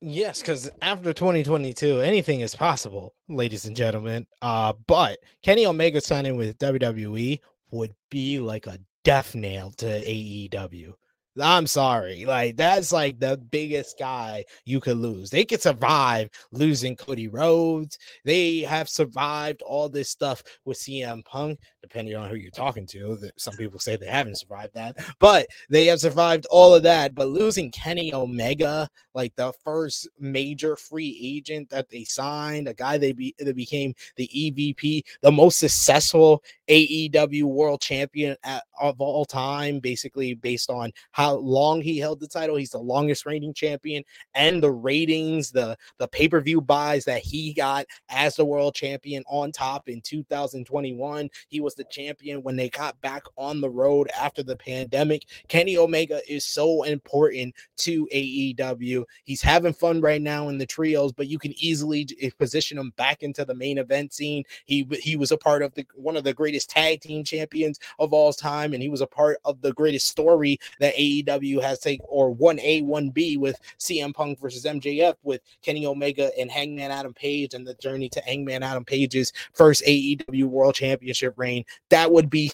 Yes, 0.00 0.40
because 0.40 0.70
after 0.80 1.12
2022, 1.12 2.00
anything 2.00 2.40
is 2.40 2.54
possible, 2.54 3.14
ladies 3.28 3.64
and 3.64 3.74
gentlemen. 3.74 4.26
Uh, 4.40 4.72
but 4.86 5.18
Kenny 5.42 5.66
Omega 5.66 6.00
signing 6.00 6.36
with 6.36 6.56
WWE 6.58 7.40
would 7.72 7.94
be 8.08 8.38
like 8.38 8.66
a 8.68 8.78
death 9.02 9.34
nail 9.34 9.72
to 9.78 9.86
AEW. 9.86 10.92
I'm 11.40 11.66
sorry. 11.66 12.24
Like 12.24 12.56
that's 12.56 12.92
like 12.92 13.20
the 13.20 13.36
biggest 13.36 13.98
guy 13.98 14.44
you 14.64 14.80
could 14.80 14.96
lose. 14.96 15.30
They 15.30 15.44
could 15.44 15.62
survive 15.62 16.30
losing 16.52 16.96
Cody 16.96 17.28
Rhodes. 17.28 17.98
They 18.24 18.60
have 18.60 18.88
survived 18.88 19.62
all 19.62 19.88
this 19.88 20.10
stuff 20.10 20.42
with 20.64 20.78
CM 20.78 21.24
Punk, 21.24 21.60
depending 21.88 22.16
on 22.16 22.28
who 22.28 22.36
you're 22.36 22.50
talking 22.50 22.86
to. 22.86 23.18
Some 23.36 23.54
people 23.54 23.78
say 23.78 23.96
they 23.96 24.06
haven't 24.06 24.38
survived 24.38 24.74
that, 24.74 24.96
but 25.18 25.46
they 25.70 25.86
have 25.86 26.00
survived 26.00 26.46
all 26.50 26.74
of 26.74 26.82
that. 26.82 27.14
But 27.14 27.28
losing 27.28 27.70
Kenny 27.70 28.12
Omega, 28.12 28.88
like 29.14 29.34
the 29.36 29.52
first 29.64 30.08
major 30.18 30.76
free 30.76 31.18
agent 31.22 31.70
that 31.70 31.88
they 31.88 32.04
signed, 32.04 32.68
a 32.68 32.74
guy 32.74 32.98
they 32.98 33.12
be 33.12 33.34
that 33.38 33.56
became 33.56 33.94
the 34.16 34.28
EVP, 34.28 35.02
the 35.22 35.32
most 35.32 35.58
successful 35.58 36.42
AEW 36.68 37.44
world 37.44 37.80
champion 37.80 38.36
at, 38.44 38.64
of 38.78 39.00
all 39.00 39.24
time, 39.24 39.80
basically 39.80 40.34
based 40.34 40.70
on 40.70 40.92
how 41.12 41.36
long 41.36 41.80
he 41.80 41.98
held 41.98 42.20
the 42.20 42.28
title. 42.28 42.56
He's 42.56 42.70
the 42.70 42.78
longest 42.78 43.24
reigning 43.24 43.54
champion, 43.54 44.04
and 44.34 44.62
the 44.62 44.70
ratings, 44.70 45.50
the 45.50 45.76
the 45.98 46.08
pay 46.08 46.28
per 46.28 46.40
view 46.40 46.60
buys 46.60 47.06
that 47.06 47.22
he 47.22 47.54
got 47.54 47.86
as 48.10 48.36
the 48.36 48.44
world 48.44 48.74
champion 48.74 49.24
on 49.26 49.52
top 49.52 49.88
in 49.88 50.02
2021. 50.02 51.30
He 51.48 51.60
was 51.60 51.74
the 51.78 51.84
champion 51.84 52.42
when 52.42 52.56
they 52.56 52.68
got 52.68 53.00
back 53.00 53.22
on 53.36 53.62
the 53.62 53.70
road 53.70 54.10
after 54.18 54.42
the 54.42 54.56
pandemic. 54.56 55.24
Kenny 55.48 55.78
Omega 55.78 56.20
is 56.30 56.44
so 56.44 56.82
important 56.82 57.54
to 57.78 58.06
AEW. 58.12 59.04
He's 59.24 59.40
having 59.40 59.72
fun 59.72 60.02
right 60.02 60.20
now 60.20 60.50
in 60.50 60.58
the 60.58 60.66
trios, 60.66 61.12
but 61.12 61.28
you 61.28 61.38
can 61.38 61.54
easily 61.56 62.06
eh, 62.20 62.30
position 62.38 62.78
him 62.78 62.92
back 62.96 63.22
into 63.22 63.44
the 63.44 63.54
main 63.54 63.78
event 63.78 64.12
scene. 64.12 64.44
He 64.66 64.86
he 65.00 65.16
was 65.16 65.32
a 65.32 65.38
part 65.38 65.62
of 65.62 65.72
the 65.74 65.86
one 65.94 66.16
of 66.16 66.24
the 66.24 66.34
greatest 66.34 66.68
tag 66.68 67.00
team 67.00 67.24
champions 67.24 67.78
of 67.98 68.12
all 68.12 68.32
time, 68.32 68.74
and 68.74 68.82
he 68.82 68.88
was 68.88 69.00
a 69.00 69.06
part 69.06 69.38
of 69.44 69.60
the 69.62 69.72
greatest 69.72 70.08
story 70.08 70.58
that 70.80 70.94
AEW 70.96 71.62
has 71.62 71.78
taken, 71.78 72.04
or 72.08 72.30
one 72.30 72.60
A, 72.60 72.82
one 72.82 73.10
B 73.10 73.36
with 73.36 73.58
CM 73.78 74.12
Punk 74.12 74.40
versus 74.40 74.64
MJF 74.64 75.14
with 75.22 75.40
Kenny 75.62 75.86
Omega 75.86 76.30
and 76.38 76.50
Hangman 76.50 76.90
Adam 76.90 77.14
Page, 77.14 77.54
and 77.54 77.66
the 77.66 77.74
journey 77.74 78.08
to 78.10 78.20
Hangman 78.20 78.62
Adam 78.62 78.84
Page's 78.84 79.32
first 79.52 79.82
AEW 79.86 80.44
World 80.44 80.74
Championship 80.74 81.34
reign. 81.36 81.57
That 81.90 82.12
would 82.12 82.30
be 82.30 82.52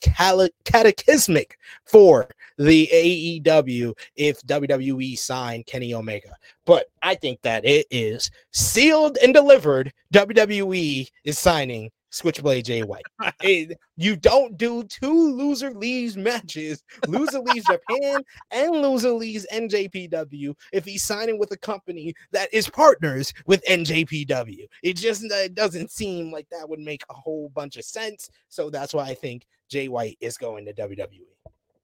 cataclysmic 0.64 1.58
for 1.84 2.28
the 2.58 2.88
AEW 2.92 3.94
if 4.16 4.40
WWE 4.42 5.18
signed 5.18 5.66
Kenny 5.66 5.94
Omega. 5.94 6.36
But 6.66 6.86
I 7.02 7.14
think 7.14 7.40
that 7.42 7.64
it 7.64 7.86
is 7.90 8.30
sealed 8.52 9.18
and 9.22 9.34
delivered. 9.34 9.92
WWE 10.12 11.08
is 11.24 11.38
signing 11.38 11.90
Switchblade 12.14 12.64
Jay 12.64 12.82
White. 12.84 13.04
it, 13.42 13.76
you 13.96 14.14
don't 14.14 14.56
do 14.56 14.84
two 14.84 15.34
loser 15.34 15.72
leaves 15.72 16.16
matches, 16.16 16.84
loser 17.08 17.40
leaves 17.40 17.66
Japan 17.66 18.22
and 18.52 18.70
loser 18.70 19.10
leaves 19.10 19.46
NJPW 19.52 20.54
if 20.72 20.84
he's 20.84 21.02
signing 21.02 21.38
with 21.40 21.50
a 21.50 21.56
company 21.56 22.14
that 22.30 22.52
is 22.54 22.70
partners 22.70 23.34
with 23.46 23.64
NJPW. 23.64 24.66
It 24.84 24.96
just 24.96 25.24
it 25.24 25.54
doesn't 25.56 25.90
seem 25.90 26.30
like 26.30 26.48
that 26.50 26.68
would 26.68 26.78
make 26.78 27.02
a 27.10 27.14
whole 27.14 27.48
bunch 27.48 27.76
of 27.76 27.84
sense. 27.84 28.30
So 28.48 28.70
that's 28.70 28.94
why 28.94 29.06
I 29.06 29.14
think 29.14 29.46
Jay 29.68 29.88
White 29.88 30.16
is 30.20 30.38
going 30.38 30.66
to 30.66 30.72
WWE. 30.72 31.26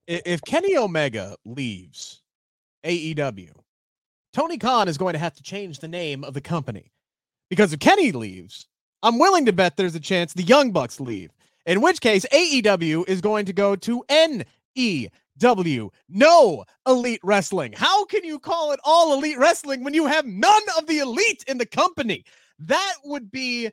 If 0.06 0.42
Kenny 0.42 0.76
Omega 0.76 1.36
leaves 1.44 2.22
AEW, 2.84 3.50
Tony 4.32 4.58
Khan 4.58 4.86
is 4.86 4.96
going 4.96 5.14
to 5.14 5.18
have 5.18 5.34
to 5.34 5.42
change 5.42 5.80
the 5.80 5.88
name 5.88 6.22
of 6.22 6.34
the 6.34 6.40
company 6.40 6.92
because 7.48 7.72
if 7.72 7.80
Kenny 7.80 8.12
leaves, 8.12 8.68
I'm 9.02 9.18
willing 9.18 9.46
to 9.46 9.52
bet 9.52 9.76
there's 9.76 9.94
a 9.94 10.00
chance 10.00 10.32
the 10.32 10.42
Young 10.42 10.72
Bucks 10.72 11.00
leave. 11.00 11.32
In 11.66 11.80
which 11.80 12.00
case, 12.00 12.26
AEW 12.32 13.08
is 13.08 13.20
going 13.20 13.46
to 13.46 13.52
go 13.52 13.76
to 13.76 14.04
NEW. 14.10 15.90
No 16.08 16.64
elite 16.86 17.20
wrestling. 17.22 17.72
How 17.74 18.04
can 18.04 18.24
you 18.24 18.38
call 18.38 18.72
it 18.72 18.80
all 18.84 19.14
elite 19.14 19.38
wrestling 19.38 19.84
when 19.84 19.94
you 19.94 20.06
have 20.06 20.26
none 20.26 20.62
of 20.78 20.86
the 20.86 20.98
elite 20.98 21.44
in 21.46 21.58
the 21.58 21.66
company? 21.66 22.24
That 22.58 22.94
would 23.04 23.30
be 23.30 23.70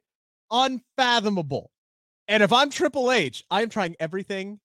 unfathomable. 0.51 1.71
And 2.27 2.43
if 2.43 2.53
I'm 2.53 2.69
Triple 2.69 3.11
H, 3.11 3.43
I'm 3.49 3.69
trying 3.69 3.95
everything 3.99 4.59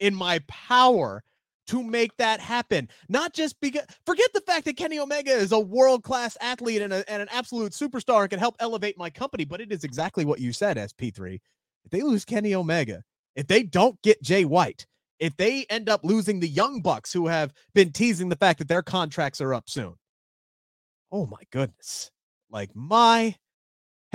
in 0.00 0.14
my 0.14 0.40
power 0.46 1.22
to 1.66 1.82
make 1.82 2.16
that 2.16 2.40
happen. 2.40 2.88
Not 3.08 3.32
just 3.32 3.60
because, 3.60 3.84
forget 4.04 4.32
the 4.32 4.40
fact 4.40 4.64
that 4.66 4.76
Kenny 4.76 4.98
Omega 4.98 5.32
is 5.32 5.52
a 5.52 5.58
world 5.58 6.02
class 6.02 6.36
athlete 6.40 6.82
and, 6.82 6.92
a, 6.92 7.10
and 7.10 7.22
an 7.22 7.28
absolute 7.30 7.72
superstar 7.72 8.22
and 8.22 8.30
can 8.30 8.38
help 8.38 8.56
elevate 8.60 8.98
my 8.98 9.10
company, 9.10 9.44
but 9.44 9.60
it 9.60 9.72
is 9.72 9.84
exactly 9.84 10.24
what 10.24 10.40
you 10.40 10.52
said, 10.52 10.76
SP3. 10.76 11.40
If 11.84 11.90
they 11.90 12.02
lose 12.02 12.24
Kenny 12.24 12.54
Omega, 12.54 13.02
if 13.34 13.46
they 13.46 13.62
don't 13.62 14.00
get 14.02 14.22
Jay 14.22 14.44
White, 14.44 14.86
if 15.18 15.36
they 15.36 15.66
end 15.70 15.88
up 15.88 16.04
losing 16.04 16.40
the 16.40 16.48
Young 16.48 16.82
Bucks 16.82 17.12
who 17.12 17.26
have 17.26 17.52
been 17.74 17.92
teasing 17.92 18.28
the 18.28 18.36
fact 18.36 18.58
that 18.58 18.68
their 18.68 18.82
contracts 18.82 19.40
are 19.40 19.54
up 19.54 19.68
soon, 19.68 19.94
oh 21.12 21.26
my 21.26 21.42
goodness. 21.50 22.10
Like, 22.50 22.70
my 22.74 23.34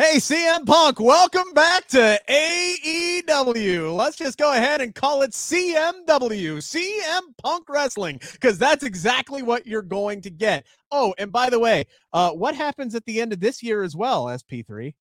Hey, 0.02 0.18
CM 0.18 0.66
Punk, 0.66 1.00
welcome 1.00 1.54
back 1.54 1.88
to 1.90 2.20
AEW. 2.28 3.96
Let's 3.96 4.18
just 4.18 4.40
go 4.40 4.52
ahead 4.52 4.82
and 4.82 4.96
call 4.96 5.22
it 5.22 5.30
CMW, 5.30 6.58
CM 6.58 7.22
Punk 7.38 7.70
Wrestling, 7.70 8.20
because 8.32 8.58
that's 8.58 8.84
exactly 8.84 9.44
what 9.44 9.68
you're 9.68 9.84
going 9.84 10.22
to 10.22 10.32
get. 10.32 10.66
Oh, 10.90 11.14
and 11.20 11.32
by 11.32 11.52
the 11.52 11.60
way, 11.60 11.84
uh, 12.14 12.32
what 12.32 12.56
happens 12.56 12.96
at 12.96 13.06
the 13.06 13.22
end 13.22 13.32
of 13.32 13.42
this 13.42 13.62
year 13.62 13.84
as 13.84 13.96
well, 13.96 14.26
SP3? 14.26 14.96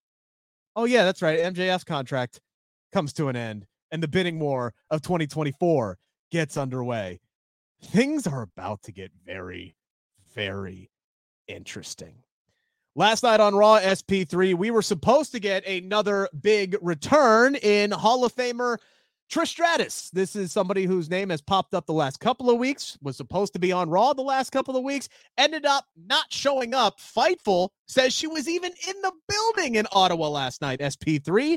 Oh, 0.76 0.84
yeah, 0.84 1.05
that's 1.05 1.22
right. 1.22 1.38
MJF's 1.38 1.84
contract 1.84 2.38
comes 2.92 3.14
to 3.14 3.28
an 3.28 3.36
end, 3.36 3.64
and 3.90 4.03
the 4.03 4.09
bidding 4.09 4.38
war 4.38 4.74
of 4.90 5.01
2024 5.01 5.96
gets 6.30 6.59
underway. 6.59 7.20
Things 7.82 8.26
are 8.26 8.42
about 8.42 8.82
to 8.82 8.92
get 8.92 9.12
very, 9.24 9.76
very 10.34 10.90
interesting. 11.48 12.16
Last 13.01 13.22
night 13.22 13.40
on 13.40 13.55
Raw 13.55 13.78
SP3, 13.78 14.55
we 14.55 14.70
were 14.70 14.82
supposed 14.82 15.32
to 15.32 15.40
get 15.40 15.66
another 15.66 16.28
big 16.42 16.76
return 16.82 17.55
in 17.55 17.92
Hall 17.92 18.26
of 18.26 18.36
Famer 18.36 18.76
Trish 19.32 19.46
Stratus. 19.46 20.11
This 20.11 20.36
is 20.36 20.53
somebody 20.53 20.84
whose 20.84 21.09
name 21.09 21.30
has 21.30 21.40
popped 21.40 21.72
up 21.72 21.86
the 21.86 21.94
last 21.94 22.20
couple 22.20 22.51
of 22.51 22.59
weeks, 22.59 22.98
was 23.01 23.16
supposed 23.16 23.55
to 23.55 23.59
be 23.59 23.72
on 23.72 23.88
Raw 23.88 24.12
the 24.12 24.20
last 24.20 24.51
couple 24.51 24.76
of 24.76 24.84
weeks, 24.84 25.09
ended 25.38 25.64
up 25.64 25.86
not 25.96 26.26
showing 26.28 26.74
up. 26.74 27.01
Fightful 27.01 27.70
says 27.88 28.12
she 28.12 28.26
was 28.26 28.46
even 28.46 28.70
in 28.86 29.01
the 29.01 29.12
building 29.26 29.76
in 29.76 29.86
Ottawa 29.92 30.28
last 30.28 30.61
night, 30.61 30.80
SP3, 30.80 31.57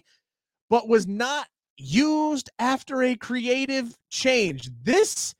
but 0.69 0.87
was 0.87 1.07
not 1.07 1.47
used 1.75 2.49
after 2.57 3.03
a 3.03 3.17
creative 3.17 3.97
change. 4.09 4.69
This 4.81 5.35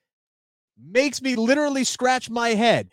makes 0.86 1.22
me 1.22 1.38
literally 1.38 1.86
scratch 1.86 2.30
my 2.30 2.50
head. 2.50 2.90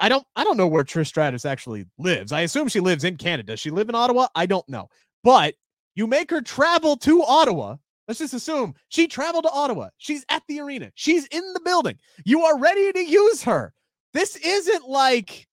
I 0.00 0.08
don't 0.08 0.26
I 0.36 0.44
don't 0.44 0.56
know 0.56 0.66
where 0.66 0.84
Trish 0.84 1.08
Stratus 1.08 1.44
actually 1.44 1.86
lives. 1.98 2.32
I 2.32 2.42
assume 2.42 2.68
she 2.68 2.80
lives 2.80 3.04
in 3.04 3.16
Canada. 3.16 3.52
Does 3.52 3.60
she 3.60 3.70
live 3.70 3.88
in 3.88 3.94
Ottawa? 3.94 4.28
I 4.34 4.46
don't 4.46 4.68
know. 4.68 4.88
But 5.22 5.54
you 5.94 6.06
make 6.06 6.30
her 6.30 6.40
travel 6.40 6.96
to 6.98 7.22
Ottawa. 7.22 7.76
Let's 8.08 8.20
just 8.20 8.34
assume 8.34 8.74
she 8.88 9.08
traveled 9.08 9.44
to 9.44 9.50
Ottawa. 9.50 9.88
She's 9.98 10.24
at 10.28 10.42
the 10.48 10.60
arena. 10.60 10.92
She's 10.94 11.26
in 11.26 11.52
the 11.52 11.60
building. 11.60 11.98
You 12.24 12.42
are 12.42 12.58
ready 12.58 12.92
to 12.92 13.00
use 13.00 13.42
her. 13.42 13.72
This 14.12 14.36
isn't 14.36 14.88
like 14.88 15.46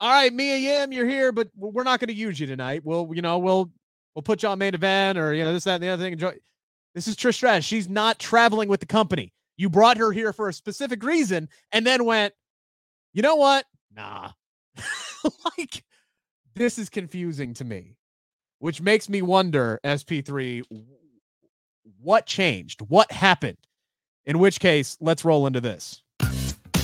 all 0.00 0.10
right, 0.10 0.32
Mia 0.32 0.56
Yim, 0.56 0.92
you're 0.92 1.08
here, 1.08 1.32
but 1.32 1.48
we're 1.56 1.84
not 1.84 2.00
going 2.00 2.08
to 2.08 2.14
use 2.14 2.38
you 2.38 2.46
tonight. 2.46 2.82
We'll, 2.84 3.10
you 3.14 3.22
know, 3.22 3.38
we'll 3.38 3.70
we'll 4.14 4.22
put 4.22 4.42
you 4.42 4.48
on 4.48 4.58
main 4.58 4.74
event 4.74 5.18
or 5.18 5.32
you 5.32 5.44
know 5.44 5.52
this, 5.52 5.64
that, 5.64 5.76
and 5.76 5.82
the 5.82 5.88
other 5.88 6.02
thing. 6.02 6.12
Enjoy. 6.12 6.34
This 6.94 7.08
is 7.08 7.16
Trish 7.16 7.34
Stratus. 7.34 7.64
She's 7.64 7.88
not 7.88 8.18
traveling 8.18 8.68
with 8.68 8.80
the 8.80 8.86
company. 8.86 9.32
You 9.56 9.70
brought 9.70 9.96
her 9.96 10.12
here 10.12 10.32
for 10.32 10.48
a 10.48 10.52
specific 10.52 11.02
reason 11.02 11.48
and 11.72 11.86
then 11.86 12.04
went, 12.04 12.34
you 13.14 13.22
know 13.22 13.36
what? 13.36 13.64
Nah. 13.96 14.32
like, 15.56 15.84
this 16.54 16.78
is 16.78 16.90
confusing 16.90 17.54
to 17.54 17.64
me, 17.64 17.96
which 18.58 18.82
makes 18.82 19.08
me 19.08 19.22
wonder, 19.22 19.80
SP3, 19.84 20.64
what 22.02 22.26
changed? 22.26 22.80
What 22.82 23.10
happened? 23.12 23.58
In 24.26 24.38
which 24.38 24.58
case, 24.58 24.98
let's 25.00 25.24
roll 25.24 25.46
into 25.46 25.60
this. 25.60 26.02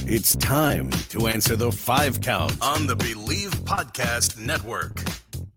It's 0.07 0.37
time 0.37 0.91
to 1.11 1.27
answer 1.27 1.57
the 1.57 1.71
five 1.71 2.21
count 2.21 2.57
on 2.63 2.87
the 2.87 2.97
Bleav 2.97 3.51
Podcast 3.65 4.39
Network. 4.39 5.03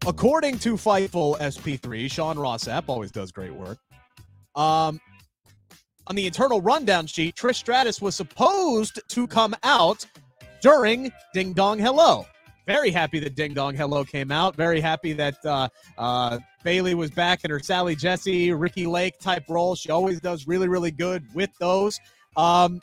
According 0.05 0.59
to 0.59 0.73
Fightful 0.73 1.37
SP3, 1.39 2.11
Sean 2.11 2.37
Ross 2.37 2.65
Sapp 2.65 2.85
always 2.87 3.11
does 3.11 3.31
great 3.31 3.53
work. 3.53 3.77
Um, 4.55 4.99
on 6.07 6.15
the 6.15 6.27
internal 6.27 6.61
rundown 6.61 7.07
sheet, 7.07 7.35
Trish 7.35 7.55
Stratus 7.55 8.01
was 8.01 8.15
supposed 8.15 8.99
to 9.07 9.27
come 9.27 9.55
out 9.63 10.05
during 10.63 11.11
Ding 11.33 11.53
Dong 11.53 11.77
Hello. 11.77 12.25
Very 12.65 12.89
happy 12.89 13.19
that 13.19 13.35
Ding 13.35 13.53
Dong 13.53 13.75
Hello 13.75 14.05
came 14.05 14.31
out. 14.31 14.55
Very 14.55 14.79
happy 14.79 15.11
that 15.11 15.35
uh, 15.45 15.67
uh, 15.97 16.39
Bayley 16.63 16.95
was 16.95 17.11
back 17.11 17.43
in 17.43 17.51
her 17.51 17.59
Sally 17.59 17.95
Jessy, 17.95 18.53
Ricki 18.53 18.87
Lake 18.87 19.19
type 19.19 19.43
role. 19.49 19.75
She 19.75 19.91
always 19.91 20.21
does 20.21 20.47
really, 20.47 20.69
really 20.69 20.89
good 20.89 21.25
with 21.35 21.49
those. 21.59 21.99
Um, 22.37 22.81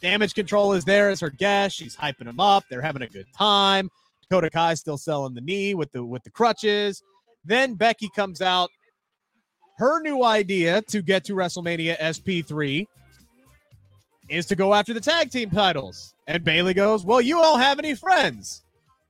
Damage 0.00 0.34
Control 0.34 0.72
is 0.72 0.84
there 0.84 1.10
as 1.10 1.18
her 1.18 1.30
guest. 1.30 1.76
She's 1.76 1.96
hyping 1.96 2.26
them 2.26 2.38
up. 2.38 2.64
They're 2.70 2.80
having 2.80 3.02
a 3.02 3.08
good 3.08 3.26
time. 3.36 3.90
Dakota 4.22 4.50
Kai 4.50 4.74
still 4.74 4.96
selling 4.96 5.34
the 5.34 5.40
knee 5.40 5.74
with 5.74 5.90
the 5.90 6.04
with 6.04 6.22
the 6.22 6.30
crutches. 6.30 7.02
Then 7.44 7.74
Becky 7.74 8.08
comes 8.14 8.40
out. 8.40 8.70
Her 9.78 10.00
new 10.00 10.22
idea 10.22 10.82
to 10.82 11.02
get 11.02 11.24
to 11.24 11.34
WrestleMania 11.34 11.98
SP3 11.98 12.86
is 14.28 14.46
to 14.46 14.56
go 14.56 14.74
after 14.74 14.94
the 14.94 15.00
tag 15.00 15.30
team 15.30 15.50
titles. 15.50 16.14
And 16.26 16.44
Bayley 16.44 16.74
goes, 16.74 17.04
Well, 17.04 17.20
you 17.20 17.36
don't 17.36 17.60
have 17.60 17.78
any 17.78 17.94
friends. 17.94 18.62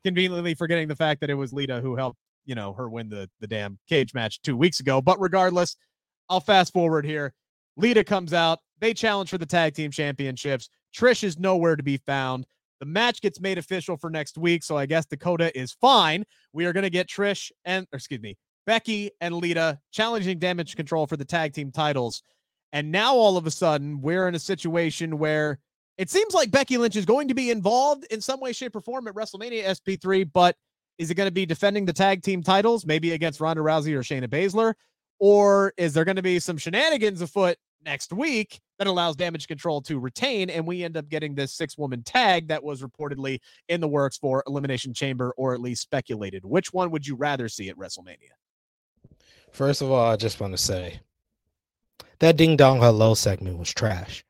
Conveniently 0.05 0.55
forgetting 0.55 0.89
the 0.89 0.97
fact 0.97 1.21
that 1.21 1.31
it 1.31 1.35
was 1.35 1.53
Lita 1.53 1.81
who 1.81 1.95
helped, 1.97 2.19
you 2.45 2.55
know, 2.55 2.73
her 2.73 2.89
win 2.89 3.09
the, 3.09 3.31
the 3.41 3.47
damn 3.47 3.79
cage 3.89 4.15
match 4.15 4.43
two 4.43 4.57
weeks 4.57 4.81
ago. 4.81 5.01
But 5.01 5.21
regardless, 5.21 5.77
I'll 6.29 6.41
fast 6.41 6.73
forward 6.73 7.05
here. 7.05 7.35
Lita 7.77 8.03
comes 8.05 8.33
out. 8.33 8.59
They 8.81 8.95
challenge 8.95 9.31
for 9.31 9.39
the 9.39 9.47
tag 9.47 9.75
team 9.75 9.91
championships. 9.91 10.69
Trish 10.95 11.23
is 11.23 11.39
nowhere 11.39 11.77
to 11.77 11.83
be 11.83 11.99
found. 11.99 12.47
The 12.81 12.87
match 12.87 13.21
gets 13.21 13.41
made 13.41 13.59
official 13.59 13.97
for 13.97 14.11
next 14.11 14.37
week. 14.37 14.65
So 14.65 14.77
I 14.77 14.87
guess 14.87 15.07
Dakota 15.07 15.57
is 15.57 15.73
fine. 15.73 16.25
We 16.53 16.67
are 16.67 16.73
going 16.73 16.83
to 16.83 16.91
get 16.91 17.09
Trish 17.09 17.53
and, 17.65 17.87
excuse 17.93 18.21
me, 18.21 18.37
Becky 18.67 19.11
and 19.21 19.37
Lita 19.37 19.79
challenging 19.93 20.39
damage 20.39 20.75
control 20.75 21.07
for 21.07 21.17
the 21.17 21.25
tag 21.25 21.53
team 21.53 21.71
titles. 21.71 22.23
And 22.73 22.91
now 22.91 23.15
all 23.15 23.37
of 23.37 23.47
a 23.47 23.51
sudden, 23.51 24.01
we're 24.01 24.29
in 24.29 24.35
a 24.35 24.39
situation 24.39 25.19
where 25.19 25.59
it 25.99 26.11
seems 26.11 26.33
like 26.33 26.51
Becky 26.51 26.79
Lynch 26.79 26.97
is 26.97 27.05
going 27.05 27.29
to 27.29 27.35
be 27.35 27.51
involved 27.51 28.07
in 28.11 28.21
some 28.21 28.41
way, 28.41 28.53
shape, 28.53 28.75
or 28.75 28.81
form 28.81 29.07
at 29.09 29.15
WrestleMania 29.15 29.65
SP3, 29.65 30.31
but 30.33 30.57
is 30.99 31.11
it 31.11 31.15
going 31.15 31.27
to 31.27 31.33
be 31.33 31.47
defending 31.47 31.85
the 31.85 31.93
tag 31.93 32.23
team 32.23 32.43
titles, 32.43 32.87
maybe 32.87 33.13
against 33.13 33.41
Ronda 33.41 33.63
Rousey 33.63 33.95
or 33.95 34.01
Shayna 34.01 34.29
Baszler? 34.29 34.75
Or 35.19 35.73
is 35.77 35.95
there 35.95 36.05
going 36.05 36.17
to 36.17 36.23
be 36.23 36.39
some 36.39 36.57
shenanigans 36.57 37.21
afoot 37.21 37.57
next 37.85 38.13
week 38.13 38.61
that 38.79 38.87
allows 38.87 39.17
damage 39.17 39.47
control 39.47 39.81
to 39.83 39.99
retain? 39.99 40.51
And 40.51 40.67
we 40.67 40.83
end 40.83 40.97
up 40.97 41.09
getting 41.09 41.35
this 41.35 41.53
six 41.53 41.79
woman 41.79 42.03
tag 42.03 42.49
that 42.49 42.63
was 42.65 42.83
reportedly 42.83 43.41
in 43.69 43.81
the 43.81 43.89
works 43.89 44.17
for 44.17 44.43
Elimination 44.47 44.95
Chamber 44.95 45.33
or 45.37 45.55
at 45.55 45.61
least 45.61 45.83
speculated. 45.83 46.45
Which 46.45 46.73
one 46.73 46.91
would 46.91 47.07
you 47.07 47.15
rather 47.17 47.49
see 47.49 47.69
at 47.69 47.77
WrestleMania? 47.77 48.33
First 49.53 49.83
of 49.83 49.91
all, 49.91 50.11
I 50.11 50.17
just 50.17 50.41
want 50.41 50.55
to 50.55 50.59
say 50.59 51.01
that 52.23 52.37
ding 52.37 52.57
dong 52.57 52.79
hello 52.79 53.15
segment 53.15 53.59
was 53.59 53.75
trash. 53.75 54.25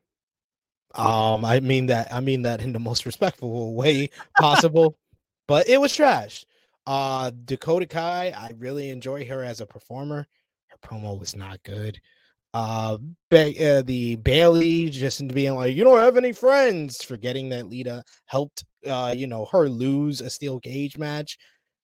Um, 0.95 1.45
I 1.45 1.61
mean 1.61 1.87
that 1.87 2.13
I 2.13 2.21
mean 2.21 2.41
that 2.43 2.63
in 2.63 2.73
the 2.73 2.79
most 2.79 3.05
respectful 3.05 3.75
way 3.75 4.09
possible, 4.39 4.97
but 5.47 5.69
it 5.69 5.79
was 5.79 5.95
trash. 5.95 6.47
Uh, 6.87 7.31
Dakota 7.45 7.87
Kai, 7.87 8.31
I 8.31 8.53
really 8.57 8.89
enjoy 8.89 9.27
her 9.27 9.45
as 9.45 9.61
a 9.61 9.67
performer. 9.67 10.27
Her 10.69 10.77
promo 10.83 11.21
was 11.21 11.37
not 11.37 11.63
good. 11.65 12.01
Uh, 12.55 12.97
ba- 13.31 13.79
uh 13.79 13.83
the 13.83 14.17
Bayley 14.17 14.89
just 14.89 15.27
being 15.29 15.55
like, 15.55 15.77
you 15.77 15.85
don't 15.85 16.01
have 16.01 16.17
any 16.17 16.33
friends, 16.33 17.05
forgetting 17.05 17.51
that 17.51 17.69
Lita 17.69 18.03
helped, 18.25 18.65
uh, 18.87 19.15
you 19.15 19.27
know, 19.27 19.45
her 19.53 19.69
lose 19.69 20.23
a 20.23 20.31
steel 20.31 20.61
cage 20.61 20.97
match. 20.97 21.37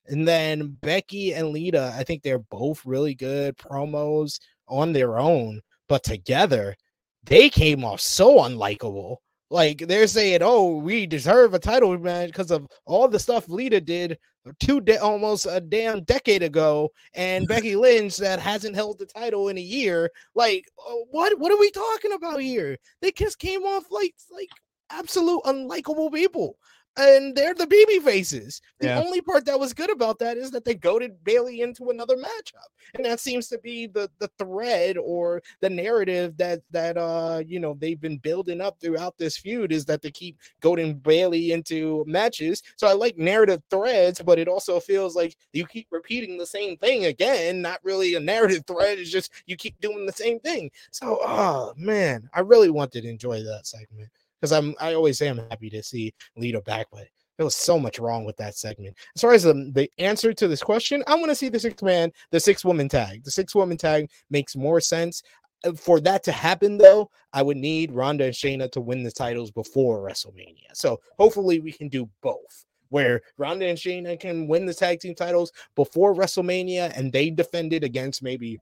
And 0.07 0.27
then 0.27 0.79
Becky 0.81 1.35
and 1.35 1.49
Lita, 1.51 1.95
I 1.95 2.03
think 2.03 2.23
they're 2.23 2.39
both 2.39 2.87
really 2.87 3.15
good 3.15 3.59
promos 3.59 4.41
on 4.67 4.95
their 4.95 5.19
own, 5.19 5.61
but 5.89 6.03
together 6.03 6.77
they 7.25 7.49
came 7.51 7.85
off 7.85 8.01
so 8.01 8.39
unlikable. 8.39 9.17
Like 9.51 9.79
they're 9.79 10.07
saying, 10.07 10.41
"Oh, 10.43 10.77
we 10.77 11.07
deserve 11.07 11.55
a 11.55 11.59
title 11.59 11.97
match 11.99 12.29
because 12.29 12.51
of 12.51 12.67
all 12.85 13.09
the 13.09 13.19
stuff 13.19 13.49
Lita 13.49 13.81
did 13.81 14.19
two 14.61 14.81
de- 14.81 15.01
almost 15.01 15.47
a 15.49 15.61
damn 15.61 16.03
decade 16.05 16.43
ago, 16.43 16.91
and 17.15 17.49
Becky 17.49 17.75
Lynch 17.77 18.19
that 18.19 18.41
hasn't 18.41 18.75
held 18.77 18.99
the 18.99 19.07
title 19.07 19.49
in 19.49 19.57
a 19.57 19.63
year." 19.63 20.11
Like, 20.35 20.67
uh, 20.87 20.95
what? 21.11 21.39
What 21.39 21.53
are 21.53 21.59
we 21.59 21.71
talking 21.71 22.13
about 22.13 22.41
here? 22.41 22.77
They 23.01 23.11
just 23.11 23.39
came 23.39 23.63
off 23.63 23.85
like 23.91 24.15
like 24.31 24.49
absolute 24.91 25.43
unlikable 25.45 26.13
people 26.13 26.57
and 26.99 27.35
they're 27.35 27.55
the 27.55 27.67
baby 27.67 28.01
faces. 28.01 28.61
The 28.81 28.89
yeah. 28.89 29.01
only 29.01 29.21
part 29.21 29.45
that 29.47 29.59
was 29.59 29.73
good 29.73 29.91
about 29.91 30.19
that 30.19 30.37
is 30.37 30.51
that 30.51 30.65
they 30.65 30.75
goaded 30.75 31.23
Bayley 31.25 31.61
into 31.61 31.91
another 31.91 32.17
matchup, 32.17 32.69
and 32.95 33.05
that 33.05 33.21
seems 33.21 33.49
to 33.49 33.59
be 33.59 33.87
the 33.87 34.11
the 34.19 34.31
thread 34.39 34.99
or 34.99 35.43
the 35.61 35.71
narrative 35.71 36.37
that 36.39 36.61
that 36.71 36.97
uh 36.97 37.43
you 37.47 37.61
know 37.61 37.77
they've 37.79 38.01
been 38.01 38.19
building 38.19 38.61
up 38.61 38.79
throughout 38.81 39.17
this 39.17 39.37
feud 39.37 39.73
is 39.73 39.85
that 39.87 40.03
they 40.03 40.11
keep 40.11 40.39
goading 40.61 40.95
Bayley 40.95 41.53
into 41.53 42.05
matches. 42.07 42.63
So 42.77 42.89
I 42.89 42.93
like 42.93 43.17
narrative 43.17 43.63
threads, 43.71 44.21
but 44.21 44.39
it 44.39 44.49
also 44.49 44.81
feels 44.81 45.15
like 45.15 45.37
you 45.53 45.67
keep 45.67 45.87
repeating 45.91 46.37
the 46.37 46.47
same 46.47 46.77
thing 46.79 47.05
again. 47.05 47.63
Not 47.63 47.81
really 47.85 48.15
a 48.15 48.21
narrative 48.21 48.65
thread; 48.67 48.99
it's 48.99 49.11
just 49.11 49.31
you 49.47 49.57
keep 49.57 49.81
doing 49.81 50.05
the 50.05 50.13
same 50.13 50.41
thing. 50.41 50.71
So 50.91 51.21
oh 51.23 51.75
man, 51.77 52.29
I 52.35 52.41
really 52.41 52.71
wanted 52.71 53.03
to 53.03 53.09
enjoy 53.09 53.43
that 53.45 53.67
segment 53.67 54.11
because 54.41 54.53
I'm 54.53 54.75
I 54.81 54.95
always 54.95 55.19
say 55.19 55.29
I'm 55.29 55.39
happy 55.51 55.71
to 55.71 55.83
see 55.83 56.13
Lita 56.37 56.61
back, 56.63 56.87
but 56.93 57.07
there 57.39 57.45
was 57.45 57.57
so 57.57 57.79
much 57.79 57.99
wrong 57.99 58.25
with 58.25 58.37
that 58.37 58.57
segment. 58.57 58.97
As 59.15 59.23
far 59.23 59.33
as 59.33 59.45
the, 59.45 59.71
the 59.73 59.91
answer 59.99 60.33
to 60.35 60.49
this 60.49 60.63
question, 60.63 61.05
I 61.07 61.15
want 61.15 61.31
to 61.31 61.37
see 61.37 61.49
the 61.49 61.61
six 61.61 61.83
man, 61.83 62.13
the 62.33 62.41
six 62.41 62.65
woman 62.65 62.89
tag. 62.89 63.25
The 63.25 63.31
six 63.31 63.55
woman 63.55 63.77
tag 63.77 64.11
makes 64.29 64.57
more 64.57 64.81
sense. 64.81 65.23
Uh, 65.65 65.73
for 65.73 66.01
that 66.01 66.25
to 66.25 66.33
happen, 66.33 66.77
though, 66.77 67.11
I 67.33 67.43
would 67.43 67.57
need 67.57 67.93
Ronda 67.93 68.25
and 68.25 68.35
Shayna 68.35 68.71
to 68.73 68.81
win 68.81 69.05
the 69.05 69.13
titles 69.13 69.53
before 69.53 70.01
WrestleMania. 70.01 70.75
So 70.75 71.01
hopefully 71.17 71.61
we 71.61 71.73
can 71.73 71.89
do 71.89 72.09
both. 72.23 72.65
Where 72.91 73.21
Ronda 73.37 73.67
and 73.67 73.79
Shayna 73.79 74.19
can 74.19 74.49
win 74.49 74.67
the 74.67 74.75
tag 74.75 75.01
team 75.01 75.15
titles 75.15 75.53
before 75.77 76.15
WrestleMania 76.15 76.97
and 76.97 77.13
they 77.13 77.31
defend 77.31 77.73
it 77.73 77.85
against 77.85 78.23
maybe 78.23 78.59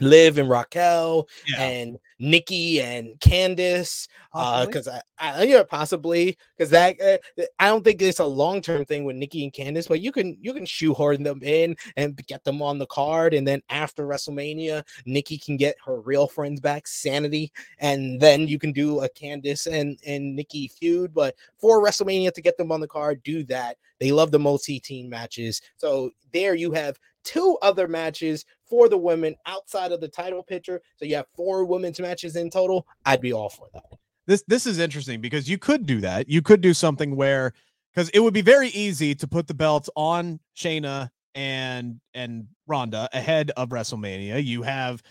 Liv 0.00 0.38
and 0.38 0.48
Raquel 0.48 1.28
yeah. 1.46 1.62
and 1.62 1.98
Nikki 2.18 2.80
and 2.80 3.18
Candice, 3.20 4.08
uh 4.32 4.64
because 4.64 4.88
uh, 4.88 5.00
I, 5.18 5.40
I, 5.40 5.42
you 5.42 5.54
know, 5.54 5.64
possibly 5.64 6.36
because 6.56 6.70
that 6.70 7.00
uh, 7.00 7.42
I 7.58 7.66
don't 7.68 7.84
think 7.84 8.00
it's 8.00 8.18
a 8.18 8.24
long 8.24 8.60
term 8.62 8.84
thing 8.84 9.04
with 9.04 9.16
Nikki 9.16 9.44
and 9.44 9.52
Candice, 9.52 9.88
but 9.88 10.00
you 10.00 10.12
can 10.12 10.36
you 10.40 10.54
can 10.54 10.64
shoehorn 10.64 11.22
them 11.22 11.40
in 11.42 11.76
and 11.96 12.16
get 12.26 12.44
them 12.44 12.62
on 12.62 12.78
the 12.78 12.86
card, 12.86 13.34
and 13.34 13.46
then 13.46 13.62
after 13.68 14.06
WrestleMania, 14.06 14.82
Nikki 15.04 15.38
can 15.38 15.56
get 15.56 15.76
her 15.84 16.00
real 16.00 16.26
friends 16.26 16.60
back, 16.60 16.86
Sanity, 16.86 17.52
and 17.78 18.20
then 18.20 18.48
you 18.48 18.58
can 18.58 18.72
do 18.72 19.00
a 19.00 19.08
Candice 19.08 19.66
and 19.66 19.98
and 20.06 20.34
Nikki 20.34 20.68
feud. 20.68 21.12
But 21.12 21.34
for 21.58 21.84
WrestleMania 21.84 22.32
to 22.32 22.42
get 22.42 22.56
them 22.56 22.72
on 22.72 22.80
the 22.80 22.88
card, 22.88 23.22
do 23.22 23.44
that. 23.44 23.76
They 24.00 24.12
love 24.12 24.30
the 24.30 24.38
multi 24.38 24.80
team 24.80 25.08
matches, 25.08 25.60
so 25.76 26.10
there 26.32 26.54
you 26.54 26.72
have 26.72 26.98
two 27.26 27.58
other 27.60 27.88
matches 27.88 28.46
for 28.66 28.88
the 28.88 28.96
women 28.96 29.34
outside 29.44 29.92
of 29.92 30.00
the 30.00 30.08
title 30.08 30.42
picture. 30.42 30.80
So 30.96 31.04
you 31.04 31.16
have 31.16 31.26
four 31.36 31.64
women's 31.64 32.00
matches 32.00 32.36
in 32.36 32.48
total. 32.48 32.86
I'd 33.04 33.20
be 33.20 33.32
all 33.32 33.50
for 33.50 33.66
that. 33.74 33.84
This 34.26 34.42
this 34.48 34.66
is 34.66 34.78
interesting 34.78 35.20
because 35.20 35.48
you 35.48 35.58
could 35.58 35.86
do 35.86 36.00
that. 36.00 36.28
You 36.28 36.40
could 36.40 36.60
do 36.60 36.72
something 36.72 37.14
where 37.14 37.52
because 37.94 38.08
it 38.10 38.20
would 38.20 38.34
be 38.34 38.42
very 38.42 38.68
easy 38.68 39.14
to 39.14 39.28
put 39.28 39.46
the 39.46 39.54
belts 39.54 39.90
on 39.96 40.40
Shayna 40.56 41.10
and 41.34 42.00
and 42.14 42.48
Ronda 42.66 43.08
ahead 43.12 43.52
of 43.56 43.68
WrestleMania. 43.68 44.44
You 44.44 44.62
have, 44.62 45.02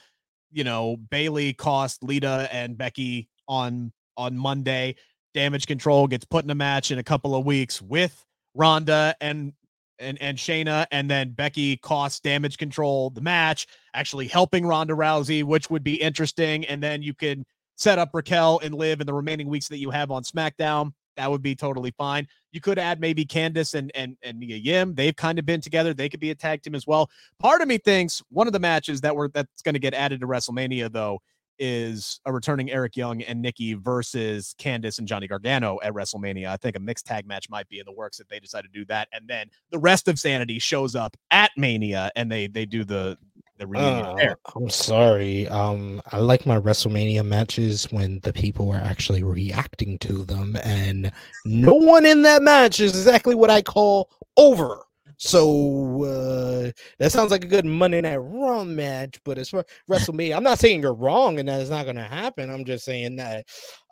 you 0.51 0.63
know, 0.63 0.97
Bayley 0.97 1.53
cost 1.53 2.03
Lita 2.03 2.49
and 2.51 2.77
Becky 2.77 3.29
on 3.47 3.91
on 4.17 4.37
Monday. 4.37 4.95
Damage 5.33 5.67
control 5.67 6.07
gets 6.07 6.25
put 6.25 6.43
in 6.45 6.49
a 6.49 6.55
match 6.55 6.91
in 6.91 6.99
a 6.99 7.03
couple 7.03 7.35
of 7.35 7.45
weeks 7.45 7.81
with 7.81 8.25
Ronda 8.53 9.15
and 9.19 9.53
and 9.99 10.21
and 10.21 10.37
Shayna, 10.37 10.85
and 10.91 11.09
then 11.09 11.31
Becky 11.31 11.77
costs 11.77 12.19
damage 12.19 12.57
control 12.57 13.09
the 13.09 13.21
match, 13.21 13.67
actually 13.93 14.27
helping 14.27 14.65
Ronda 14.65 14.93
Rousey, 14.93 15.43
which 15.43 15.69
would 15.69 15.83
be 15.83 15.95
interesting. 15.95 16.65
And 16.65 16.81
then 16.81 17.01
you 17.01 17.13
could 17.13 17.43
set 17.75 17.99
up 17.99 18.09
Raquel 18.13 18.59
and 18.63 18.73
Liv 18.75 19.01
in 19.01 19.07
the 19.07 19.13
remaining 19.13 19.47
weeks 19.47 19.67
that 19.69 19.77
you 19.77 19.89
have 19.89 20.11
on 20.11 20.23
SmackDown. 20.23 20.93
That 21.17 21.31
would 21.31 21.41
be 21.41 21.55
totally 21.55 21.91
fine. 21.97 22.27
You 22.51 22.59
could 22.59 22.77
add 22.77 22.99
maybe 22.99 23.25
Candice 23.25 23.73
and 23.73 23.91
and 23.95 24.17
and 24.21 24.37
Mia 24.37 24.57
Yim. 24.57 24.95
They've 24.95 25.15
kind 25.15 25.39
of 25.39 25.45
been 25.45 25.61
together. 25.61 25.93
They 25.93 26.09
could 26.09 26.19
be 26.19 26.31
a 26.31 26.35
tag 26.35 26.61
team 26.61 26.75
as 26.75 26.85
well. 26.85 27.09
Part 27.39 27.61
of 27.61 27.67
me 27.67 27.77
thinks 27.77 28.21
one 28.29 28.47
of 28.47 28.53
the 28.53 28.59
matches 28.59 29.01
that 29.01 29.15
were 29.15 29.29
that's 29.29 29.61
going 29.61 29.73
to 29.73 29.79
get 29.79 29.93
added 29.93 30.19
to 30.21 30.27
WrestleMania 30.27 30.91
though 30.91 31.19
is 31.59 32.19
a 32.25 32.33
returning 32.33 32.71
Eric 32.71 32.95
Young 32.95 33.21
and 33.21 33.41
Nikki 33.41 33.73
versus 33.73 34.55
Candice 34.59 34.99
and 34.99 35.07
Johnny 35.07 35.27
Gargano 35.27 35.79
at 35.83 35.93
WrestleMania. 35.93 36.47
I 36.47 36.57
think 36.57 36.75
a 36.75 36.79
mixed 36.79 37.05
tag 37.05 37.27
match 37.27 37.49
might 37.49 37.67
be 37.69 37.79
in 37.79 37.85
the 37.85 37.91
works 37.91 38.19
if 38.19 38.27
they 38.27 38.39
decide 38.39 38.63
to 38.63 38.69
do 38.69 38.85
that. 38.85 39.07
And 39.11 39.27
then 39.27 39.49
the 39.71 39.79
rest 39.79 40.07
of 40.07 40.19
Sanity 40.19 40.59
shows 40.59 40.95
up 40.95 41.15
at 41.31 41.51
Mania 41.57 42.11
and 42.15 42.31
they 42.31 42.47
they 42.47 42.65
do 42.65 42.83
the 42.83 43.17
the 43.57 43.67
reunion 43.67 44.05
uh, 44.05 44.15
there. 44.15 44.37
I'm 44.55 44.69
sorry. 44.69 45.47
Um, 45.47 46.01
I 46.11 46.19
like 46.19 46.45
my 46.45 46.59
WrestleMania 46.59 47.25
matches 47.25 47.85
when 47.91 48.19
the 48.19 48.33
people 48.33 48.71
are 48.71 48.81
actually 48.81 49.23
reacting 49.23 49.97
to 49.99 50.25
them, 50.25 50.57
and 50.63 51.11
no 51.45 51.73
one 51.73 52.05
in 52.05 52.23
that 52.23 52.41
match 52.41 52.79
is 52.79 52.91
exactly 52.91 53.35
what 53.35 53.49
I 53.49 53.61
call 53.61 54.09
over. 54.37 54.79
So 55.17 56.03
uh, 56.03 56.71
that 56.99 57.11
sounds 57.11 57.31
like 57.31 57.43
a 57.43 57.47
good 57.47 57.65
Monday 57.65 58.01
Night 58.01 58.17
Raw 58.17 58.63
match. 58.63 59.19
But 59.23 59.37
as 59.37 59.49
far 59.49 59.65
WrestleMania, 59.89 60.35
I'm 60.35 60.43
not 60.43 60.59
saying 60.59 60.81
you're 60.81 60.93
wrong 60.93 61.39
and 61.39 61.47
that 61.49 61.61
it's 61.61 61.69
not 61.69 61.83
going 61.83 61.95
to 61.95 62.03
happen. 62.03 62.49
I'm 62.49 62.65
just 62.65 62.85
saying 62.85 63.15
that 63.17 63.45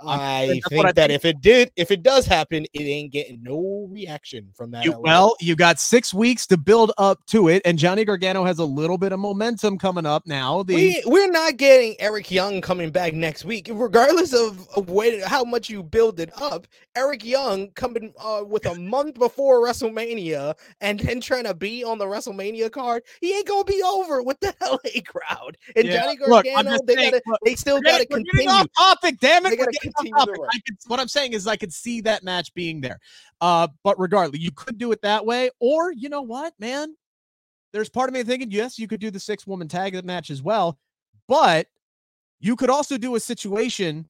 I 0.06 0.62
think 0.70 0.86
that 0.96 0.96
think. 0.96 1.12
if 1.12 1.26
it 1.26 1.42
did, 1.42 1.72
if 1.76 1.92
it 1.92 2.04
does 2.04 2.26
happen, 2.26 2.66
it 2.74 2.82
ain't 2.82 3.12
getting 3.12 3.42
no 3.42 3.88
reaction 3.90 4.50
from 4.54 4.72
that. 4.72 4.86
You, 4.86 5.00
well, 5.00 5.36
you 5.40 5.56
got 5.56 5.80
six 5.80 6.14
weeks 6.14 6.46
to 6.48 6.58
build 6.58 6.92
up 6.98 7.26
to 7.28 7.48
it, 7.48 7.62
and 7.66 7.78
Johnny 7.78 8.06
Gargano 8.06 8.44
has 8.44 8.60
a 8.60 8.66
little 8.66 8.98
bit 8.98 9.12
of 9.12 9.20
momentum 9.20 9.78
coming 9.78 10.06
up 10.06 10.26
now. 10.26 10.64
The 10.64 10.76
we 10.76 11.04
we're 11.06 11.32
not 11.32 11.58
getting 11.58 11.96
Eric 12.00 12.32
Young 12.32 12.62
coming 12.62 12.90
back 12.92 13.14
next 13.14 13.46
week, 13.46 13.70
regardless 13.72 14.34
of, 14.34 14.68
of 14.76 14.90
when, 14.90 15.22
how 15.22 15.44
much 15.44 15.70
you 15.70 15.84
build 15.84 16.20
it 16.20 16.32
up. 16.42 16.68
Eric 16.96 17.24
Young 17.24 17.70
coming 17.72 18.14
uh, 18.20 18.44
with 18.46 18.66
a 18.66 18.76
month 18.76 19.16
before 19.16 19.66
WrestleMania 19.66 20.56
and 20.82 21.00
trying 21.22 21.44
to 21.44 21.54
be 21.54 21.84
on 21.84 21.98
the 21.98 22.06
WrestleMania 22.06 22.72
card, 22.72 23.04
he 23.22 23.36
ain't 23.36 23.48
gonna 23.48 23.64
be 23.64 23.82
over 23.84 24.22
with 24.22 24.40
the 24.40 24.54
LA 24.62 25.02
crowd. 25.06 25.58
And 25.76 25.88
Yeah, 25.88 26.02
Johnny 26.02 26.18
look, 26.28 26.46
Gargano, 26.46 26.72
just 26.72 26.88
they 26.88 26.96
saying, 26.96 27.12
gotta, 27.12 27.24
look, 27.28 27.40
they 27.46 27.56
still 27.56 27.82
gotta 27.82 28.06
we're 28.10 28.20
getting 28.20 28.32
continue. 28.32 28.50
off 28.50 28.68
topic, 28.78 29.20
damn 29.20 29.46
it. 29.46 29.60
We're 29.60 29.68
getting 29.68 29.92
off 30.14 30.28
topic. 30.28 30.42
Could, 30.66 30.78
what 30.88 31.00
I'm 31.00 31.08
saying 31.08 31.34
is, 31.34 31.48
I 31.48 31.56
could 31.56 31.74
see 31.74 32.02
that 32.02 32.24
match 32.24 32.54
being 32.54 32.82
there. 32.82 33.00
Uh, 33.42 33.68
but 33.84 34.00
regardless, 34.00 34.42
you 34.42 34.52
could 34.52 34.78
do 34.78 34.92
it 34.92 35.02
that 35.02 35.26
way, 35.26 35.50
or 35.60 35.92
you 35.92 36.10
know 36.10 36.22
what, 36.22 36.54
man? 36.60 36.96
There's 37.74 37.90
part 37.90 38.10
of 38.10 38.14
me 38.14 38.24
thinking, 38.24 38.52
yes, 38.52 38.78
you 38.78 38.88
could 38.88 39.00
do 39.00 39.10
the 39.10 39.20
six 39.20 39.48
woman 39.48 39.68
tag 39.68 40.04
match 40.06 40.30
as 40.30 40.44
well, 40.44 40.78
but 41.28 41.68
you 42.40 42.56
could 42.56 42.70
also 42.70 42.98
do 42.98 43.16
a 43.16 43.20
situation, 43.20 44.08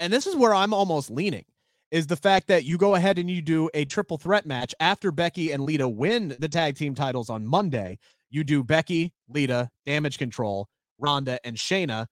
and 0.00 0.12
this 0.12 0.26
is 0.26 0.34
where 0.34 0.54
I'm 0.54 0.74
almost 0.74 1.10
leaning, 1.10 1.44
is 1.90 2.06
the 2.06 2.16
fact 2.16 2.46
that 2.48 2.64
you 2.64 2.78
go 2.78 2.94
ahead 2.94 3.18
and 3.18 3.30
you 3.30 3.42
do 3.42 3.68
a 3.74 3.84
triple 3.84 4.18
threat 4.18 4.46
match 4.46 4.74
after 4.80 5.10
Becky 5.10 5.52
and 5.52 5.62
Lita 5.62 5.88
win 5.88 6.36
the 6.38 6.48
tag 6.48 6.76
team 6.76 6.94
titles 6.94 7.30
on 7.30 7.46
Monday. 7.46 7.98
You 8.30 8.44
do 8.44 8.62
Becky, 8.62 9.12
Lita, 9.28 9.68
Damage 9.86 10.18
Control, 10.18 10.68
Ronda, 10.98 11.38
and 11.44 11.56
Shayna 11.56 12.06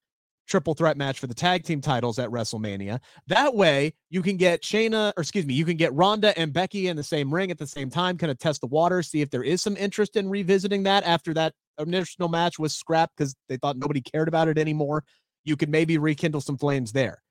triple 0.48 0.74
threat 0.74 0.96
match 0.96 1.18
for 1.18 1.26
the 1.26 1.34
tag 1.34 1.62
team 1.62 1.80
titles 1.80 2.18
at 2.18 2.30
WrestleMania. 2.30 2.98
That 3.26 3.54
way, 3.54 3.92
you 4.10 4.22
can 4.22 4.36
get 4.36 4.62
Shayna, 4.62 5.12
or 5.16 5.20
excuse 5.20 5.46
me, 5.46 5.54
you 5.54 5.64
can 5.64 5.76
get 5.76 5.92
Ronda 5.92 6.36
and 6.38 6.52
Becky 6.52 6.88
in 6.88 6.96
the 6.96 7.02
same 7.02 7.32
ring 7.32 7.50
at 7.50 7.58
the 7.58 7.66
same 7.66 7.90
time, 7.90 8.16
kind 8.16 8.30
of 8.30 8.38
test 8.38 8.62
the 8.62 8.66
water, 8.66 9.02
see 9.02 9.20
if 9.20 9.30
there 9.30 9.42
is 9.42 9.62
some 9.62 9.76
interest 9.76 10.16
in 10.16 10.28
revisiting 10.28 10.82
that 10.84 11.04
after 11.04 11.34
that 11.34 11.52
initial 11.78 12.28
match 12.28 12.58
was 12.58 12.74
scrapped 12.74 13.16
because 13.16 13.36
they 13.48 13.56
thought 13.58 13.76
nobody 13.76 14.00
cared 14.00 14.26
about 14.26 14.48
it 14.48 14.58
anymore. 14.58 15.04
You 15.44 15.56
could 15.56 15.68
maybe 15.68 15.98
rekindle 15.98 16.40
some 16.40 16.58
flames 16.58 16.92
there. 16.92 17.22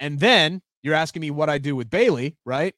And 0.00 0.18
then 0.18 0.60
you're 0.82 0.94
asking 0.94 1.20
me 1.20 1.30
what 1.30 1.50
I 1.50 1.58
do 1.58 1.76
with 1.76 1.90
Bayley, 1.90 2.36
right? 2.44 2.74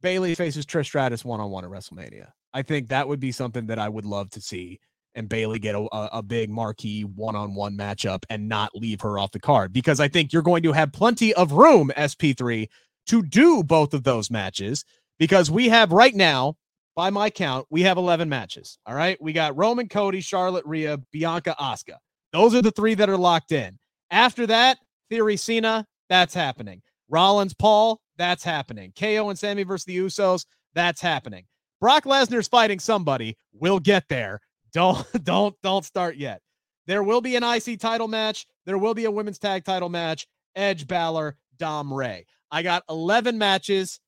Bayley 0.00 0.34
faces 0.34 0.66
Trish 0.66 0.86
Stratus 0.86 1.24
one 1.24 1.40
on 1.40 1.50
one 1.50 1.64
at 1.64 1.70
WrestleMania. 1.70 2.28
I 2.52 2.62
think 2.62 2.88
that 2.88 3.08
would 3.08 3.20
be 3.20 3.32
something 3.32 3.66
that 3.66 3.78
I 3.78 3.88
would 3.88 4.04
love 4.04 4.30
to 4.30 4.40
see 4.40 4.80
and 5.14 5.28
Bayley 5.28 5.58
get 5.58 5.74
a, 5.74 5.88
a, 5.92 6.22
big 6.22 6.50
marquee 6.50 7.02
one 7.02 7.36
on 7.36 7.54
one 7.54 7.76
matchup 7.76 8.24
and 8.30 8.48
not 8.48 8.74
leave 8.74 9.00
her 9.02 9.18
off 9.18 9.32
the 9.32 9.40
card 9.40 9.72
because 9.72 10.00
I 10.00 10.08
think 10.08 10.32
you're 10.32 10.42
going 10.42 10.62
to 10.62 10.72
have 10.72 10.92
plenty 10.92 11.34
of 11.34 11.52
room, 11.52 11.92
SP3, 11.96 12.68
to 13.08 13.22
do 13.22 13.62
both 13.62 13.94
of 13.94 14.04
those 14.04 14.30
matches 14.30 14.84
because 15.18 15.50
we 15.50 15.68
have 15.68 15.92
right 15.92 16.14
now, 16.14 16.56
by 16.94 17.10
my 17.10 17.30
count, 17.30 17.66
we 17.70 17.82
have 17.82 17.96
11 17.96 18.28
matches. 18.28 18.78
All 18.86 18.94
right. 18.94 19.20
We 19.20 19.32
got 19.32 19.56
Roman, 19.56 19.88
Cody, 19.88 20.20
Charlotte, 20.20 20.64
Rhea, 20.66 20.98
Bianca, 21.10 21.56
Asuka. 21.58 21.96
Those 22.32 22.54
are 22.54 22.62
the 22.62 22.70
three 22.70 22.94
that 22.94 23.10
are 23.10 23.16
locked 23.16 23.52
in. 23.52 23.78
After 24.10 24.46
that, 24.46 24.78
Theory, 25.10 25.36
Cena, 25.36 25.86
that's 26.08 26.34
happening. 26.34 26.82
Rollins, 27.12 27.54
Paul, 27.54 28.00
that's 28.16 28.42
happening. 28.42 28.92
KO 28.98 29.28
and 29.28 29.38
Sami 29.38 29.62
versus 29.62 29.84
the 29.84 29.98
Usos, 29.98 30.46
that's 30.74 31.00
happening. 31.00 31.44
Brock 31.80 32.04
Lesnar's 32.04 32.48
fighting 32.48 32.80
somebody. 32.80 33.36
We'll 33.52 33.78
get 33.78 34.08
there. 34.08 34.40
Don't 34.72 35.06
don't 35.22 35.54
don't 35.62 35.84
start 35.84 36.16
yet. 36.16 36.40
There 36.86 37.02
will 37.02 37.20
be 37.20 37.36
an 37.36 37.44
IC 37.44 37.78
title 37.78 38.08
match. 38.08 38.46
There 38.64 38.78
will 38.78 38.94
be 38.94 39.04
a 39.04 39.10
women's 39.10 39.38
tag 39.38 39.66
title 39.66 39.90
match. 39.90 40.26
Edge, 40.56 40.86
Balor, 40.86 41.36
Dom 41.58 41.92
Ray. 41.92 42.24
I 42.50 42.62
got 42.62 42.82
11 42.88 43.36
matches, 43.36 44.00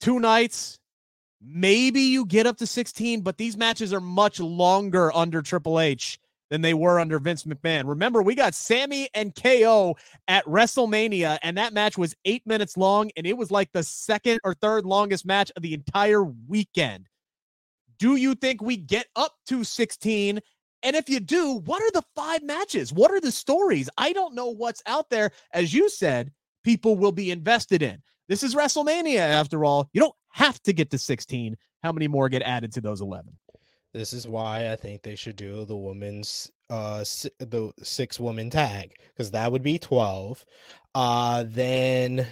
two 0.00 0.20
nights. 0.20 0.78
Maybe 1.42 2.00
you 2.00 2.24
get 2.24 2.46
up 2.46 2.56
to 2.56 2.66
16, 2.66 3.20
but 3.20 3.36
these 3.36 3.58
matches 3.58 3.92
are 3.92 4.00
much 4.00 4.40
longer 4.40 5.14
under 5.14 5.42
Triple 5.42 5.78
H 5.78 6.18
than 6.54 6.62
they 6.62 6.72
were 6.72 7.00
under 7.00 7.18
Vince 7.18 7.42
McMahon. 7.42 7.82
Remember, 7.84 8.22
we 8.22 8.36
got 8.36 8.54
Sami 8.54 9.08
and 9.12 9.34
KO 9.34 9.96
at 10.28 10.44
WrestleMania, 10.44 11.36
and 11.42 11.58
that 11.58 11.72
match 11.72 11.98
was 11.98 12.14
eight 12.26 12.46
minutes 12.46 12.76
long, 12.76 13.10
and 13.16 13.26
it 13.26 13.36
was 13.36 13.50
like 13.50 13.72
the 13.72 13.82
second 13.82 14.38
or 14.44 14.54
third 14.54 14.86
longest 14.86 15.26
match 15.26 15.50
of 15.56 15.64
the 15.64 15.74
entire 15.74 16.22
weekend. 16.22 17.08
Do 17.98 18.14
you 18.14 18.36
think 18.36 18.62
we 18.62 18.76
get 18.76 19.08
up 19.16 19.32
to 19.48 19.64
16? 19.64 20.38
And 20.84 20.94
if 20.94 21.10
you 21.10 21.18
do, 21.18 21.54
what 21.64 21.82
are 21.82 21.90
the 21.90 22.04
five 22.14 22.44
matches? 22.44 22.92
What 22.92 23.10
are 23.10 23.20
the 23.20 23.32
stories? 23.32 23.90
I 23.98 24.12
don't 24.12 24.36
know 24.36 24.50
what's 24.50 24.82
out 24.86 25.10
there. 25.10 25.32
As 25.52 25.74
you 25.74 25.90
said, 25.90 26.30
people 26.62 26.94
will 26.94 27.10
be 27.10 27.32
invested 27.32 27.82
in. 27.82 28.00
This 28.28 28.44
is 28.44 28.54
WrestleMania, 28.54 29.18
after 29.18 29.64
all. 29.64 29.90
You 29.92 30.00
don't 30.02 30.14
have 30.28 30.62
to 30.62 30.72
get 30.72 30.92
to 30.92 30.98
16. 30.98 31.56
How 31.82 31.90
many 31.90 32.06
more 32.06 32.28
get 32.28 32.42
added 32.42 32.72
to 32.74 32.80
those 32.80 33.00
11? 33.00 33.36
This 33.94 34.12
is 34.12 34.26
why 34.26 34.72
I 34.72 34.76
think 34.76 35.02
they 35.02 35.14
should 35.14 35.36
do 35.36 35.64
the 35.64 35.76
women's 35.76 36.50
uh 36.68 37.04
si- 37.04 37.30
the 37.38 37.72
six 37.82 38.18
woman 38.18 38.50
tag 38.50 38.96
because 39.12 39.30
that 39.30 39.50
would 39.52 39.62
be 39.62 39.78
12. 39.78 40.44
Uh 40.94 41.44
then 41.46 42.26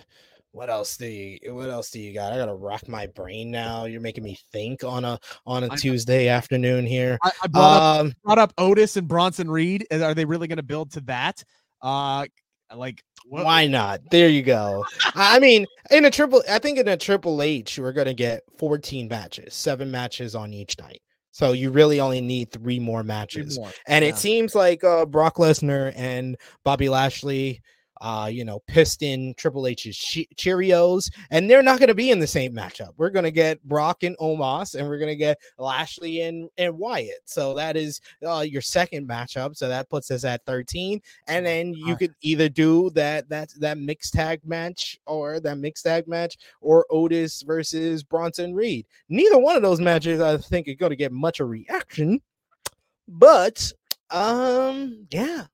what 0.50 0.68
else 0.68 0.96
do 0.96 1.06
you 1.06 1.38
what 1.54 1.70
else 1.70 1.90
do 1.90 2.00
you 2.00 2.12
got? 2.12 2.32
I 2.32 2.36
gotta 2.36 2.54
rock 2.54 2.88
my 2.88 3.06
brain 3.06 3.50
now. 3.50 3.84
You're 3.84 4.00
making 4.00 4.24
me 4.24 4.36
think 4.52 4.84
on 4.84 5.04
a 5.04 5.18
on 5.46 5.64
a. 5.64 5.76
Tuesday 5.76 6.28
afternoon 6.28 6.84
here. 6.84 7.16
I, 7.22 7.30
I 7.44 7.46
brought, 7.46 7.76
up, 7.76 8.00
Um 8.00 8.12
brought 8.24 8.38
up 8.38 8.52
Otis 8.58 8.96
and 8.96 9.06
Bronson 9.06 9.50
Reed. 9.50 9.86
Are 9.92 10.14
they 10.14 10.24
really 10.24 10.48
going 10.48 10.58
to 10.58 10.62
build 10.62 10.92
to 10.92 11.00
that? 11.02 11.42
Uh, 11.80 12.26
like, 12.74 13.02
what, 13.24 13.44
why 13.44 13.66
not? 13.66 14.00
There 14.10 14.28
you 14.28 14.42
go. 14.42 14.84
I 15.14 15.38
mean, 15.38 15.66
in 15.90 16.04
a 16.04 16.10
triple, 16.10 16.42
I 16.50 16.58
think 16.58 16.78
in 16.78 16.88
a 16.88 16.96
triple 16.96 17.40
H, 17.40 17.78
we're 17.78 17.92
gonna 17.92 18.14
get 18.14 18.42
14 18.58 19.08
matches, 19.08 19.54
seven 19.54 19.90
matches 19.90 20.34
on 20.34 20.52
each 20.52 20.78
night. 20.78 21.02
So 21.32 21.52
you 21.52 21.70
really 21.70 21.98
only 21.98 22.20
need 22.20 22.52
three 22.52 22.78
more 22.78 23.00
three 23.00 23.08
matches. 23.08 23.58
more? 23.58 23.70
And 23.86 24.04
Yeah. 24.04 24.10
it 24.10 24.18
seems 24.18 24.54
like 24.54 24.84
uh, 24.84 25.06
Brock 25.06 25.36
Lesnar 25.36 25.92
and 25.96 26.36
Bobby 26.64 26.88
Lashley, 26.88 27.62
uh, 28.02 28.26
you 28.26 28.44
know, 28.44 28.60
Piston, 28.66 29.32
Triple 29.36 29.68
H's 29.68 29.96
Cheerios, 30.36 31.10
and 31.30 31.48
they're 31.48 31.62
not 31.62 31.78
going 31.78 31.88
to 31.88 31.94
be 31.94 32.10
in 32.10 32.18
the 32.18 32.26
same 32.26 32.52
matchup. 32.52 32.90
We're 32.96 33.10
going 33.10 33.24
to 33.24 33.30
get 33.30 33.62
Brock 33.62 34.02
and 34.02 34.18
Omos, 34.18 34.74
and 34.74 34.88
we're 34.88 34.98
going 34.98 35.08
to 35.08 35.16
get 35.16 35.38
Lashley 35.56 36.22
and, 36.22 36.50
and 36.58 36.76
Wyatt. 36.76 37.22
So 37.24 37.54
that 37.54 37.76
is 37.76 38.00
uh, 38.26 38.40
your 38.40 38.60
second 38.60 39.08
matchup. 39.08 39.56
So 39.56 39.68
that 39.68 39.88
puts 39.88 40.10
us 40.10 40.24
at 40.24 40.44
13. 40.46 41.00
And 41.28 41.46
then 41.46 41.72
you 41.74 41.96
could 41.96 42.12
either 42.22 42.48
do 42.48 42.90
that 42.90 43.28
that 43.28 43.50
that 43.60 43.78
mixed 43.78 44.14
tag 44.14 44.40
match 44.44 44.98
or 45.06 45.38
that 45.38 45.58
mixed 45.58 45.84
tag 45.84 46.08
match 46.08 46.36
or 46.60 46.84
Otis 46.90 47.42
versus 47.42 48.02
Bronson 48.02 48.52
Reed. 48.52 48.84
Neither 49.08 49.38
one 49.38 49.54
of 49.54 49.62
those 49.62 49.80
matches, 49.80 50.20
I 50.20 50.36
think, 50.38 50.66
are 50.66 50.74
going 50.74 50.90
to 50.90 50.96
get 50.96 51.12
much 51.12 51.38
a 51.38 51.44
reaction. 51.44 52.20
But 53.06 53.72
um, 54.10 55.06
yeah, 55.12 55.44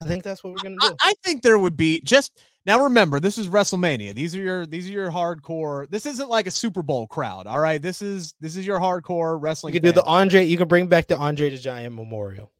I 0.00 0.06
think 0.06 0.22
that's 0.22 0.44
what 0.44 0.52
we're 0.52 0.62
gonna 0.62 0.76
do. 0.80 0.94
I 1.00 1.14
think 1.24 1.42
there 1.42 1.58
would 1.58 1.76
be 1.76 2.00
just 2.02 2.40
now. 2.64 2.84
Remember, 2.84 3.18
this 3.18 3.36
is 3.36 3.48
WrestleMania. 3.48 4.14
These 4.14 4.36
are 4.36 4.40
your 4.40 4.66
these 4.66 4.88
are 4.88 4.92
your 4.92 5.10
hardcore. 5.10 5.90
This 5.90 6.06
isn't 6.06 6.28
like 6.28 6.46
a 6.46 6.52
Super 6.52 6.82
Bowl 6.82 7.08
crowd. 7.08 7.48
All 7.48 7.58
right, 7.58 7.82
this 7.82 8.00
is 8.00 8.34
this 8.40 8.56
is 8.56 8.64
your 8.64 8.78
hardcore 8.78 9.40
wrestling. 9.40 9.74
You 9.74 9.80
can 9.80 9.88
could 9.88 9.96
do 9.96 10.00
the. 10.00 10.06
Andre. 10.06 10.44
You 10.44 10.56
can 10.56 10.68
bring 10.68 10.86
back 10.86 11.08
the 11.08 11.16
Andre 11.16 11.50
the 11.50 11.58
Giant 11.58 11.96
Memorial. 11.96 12.52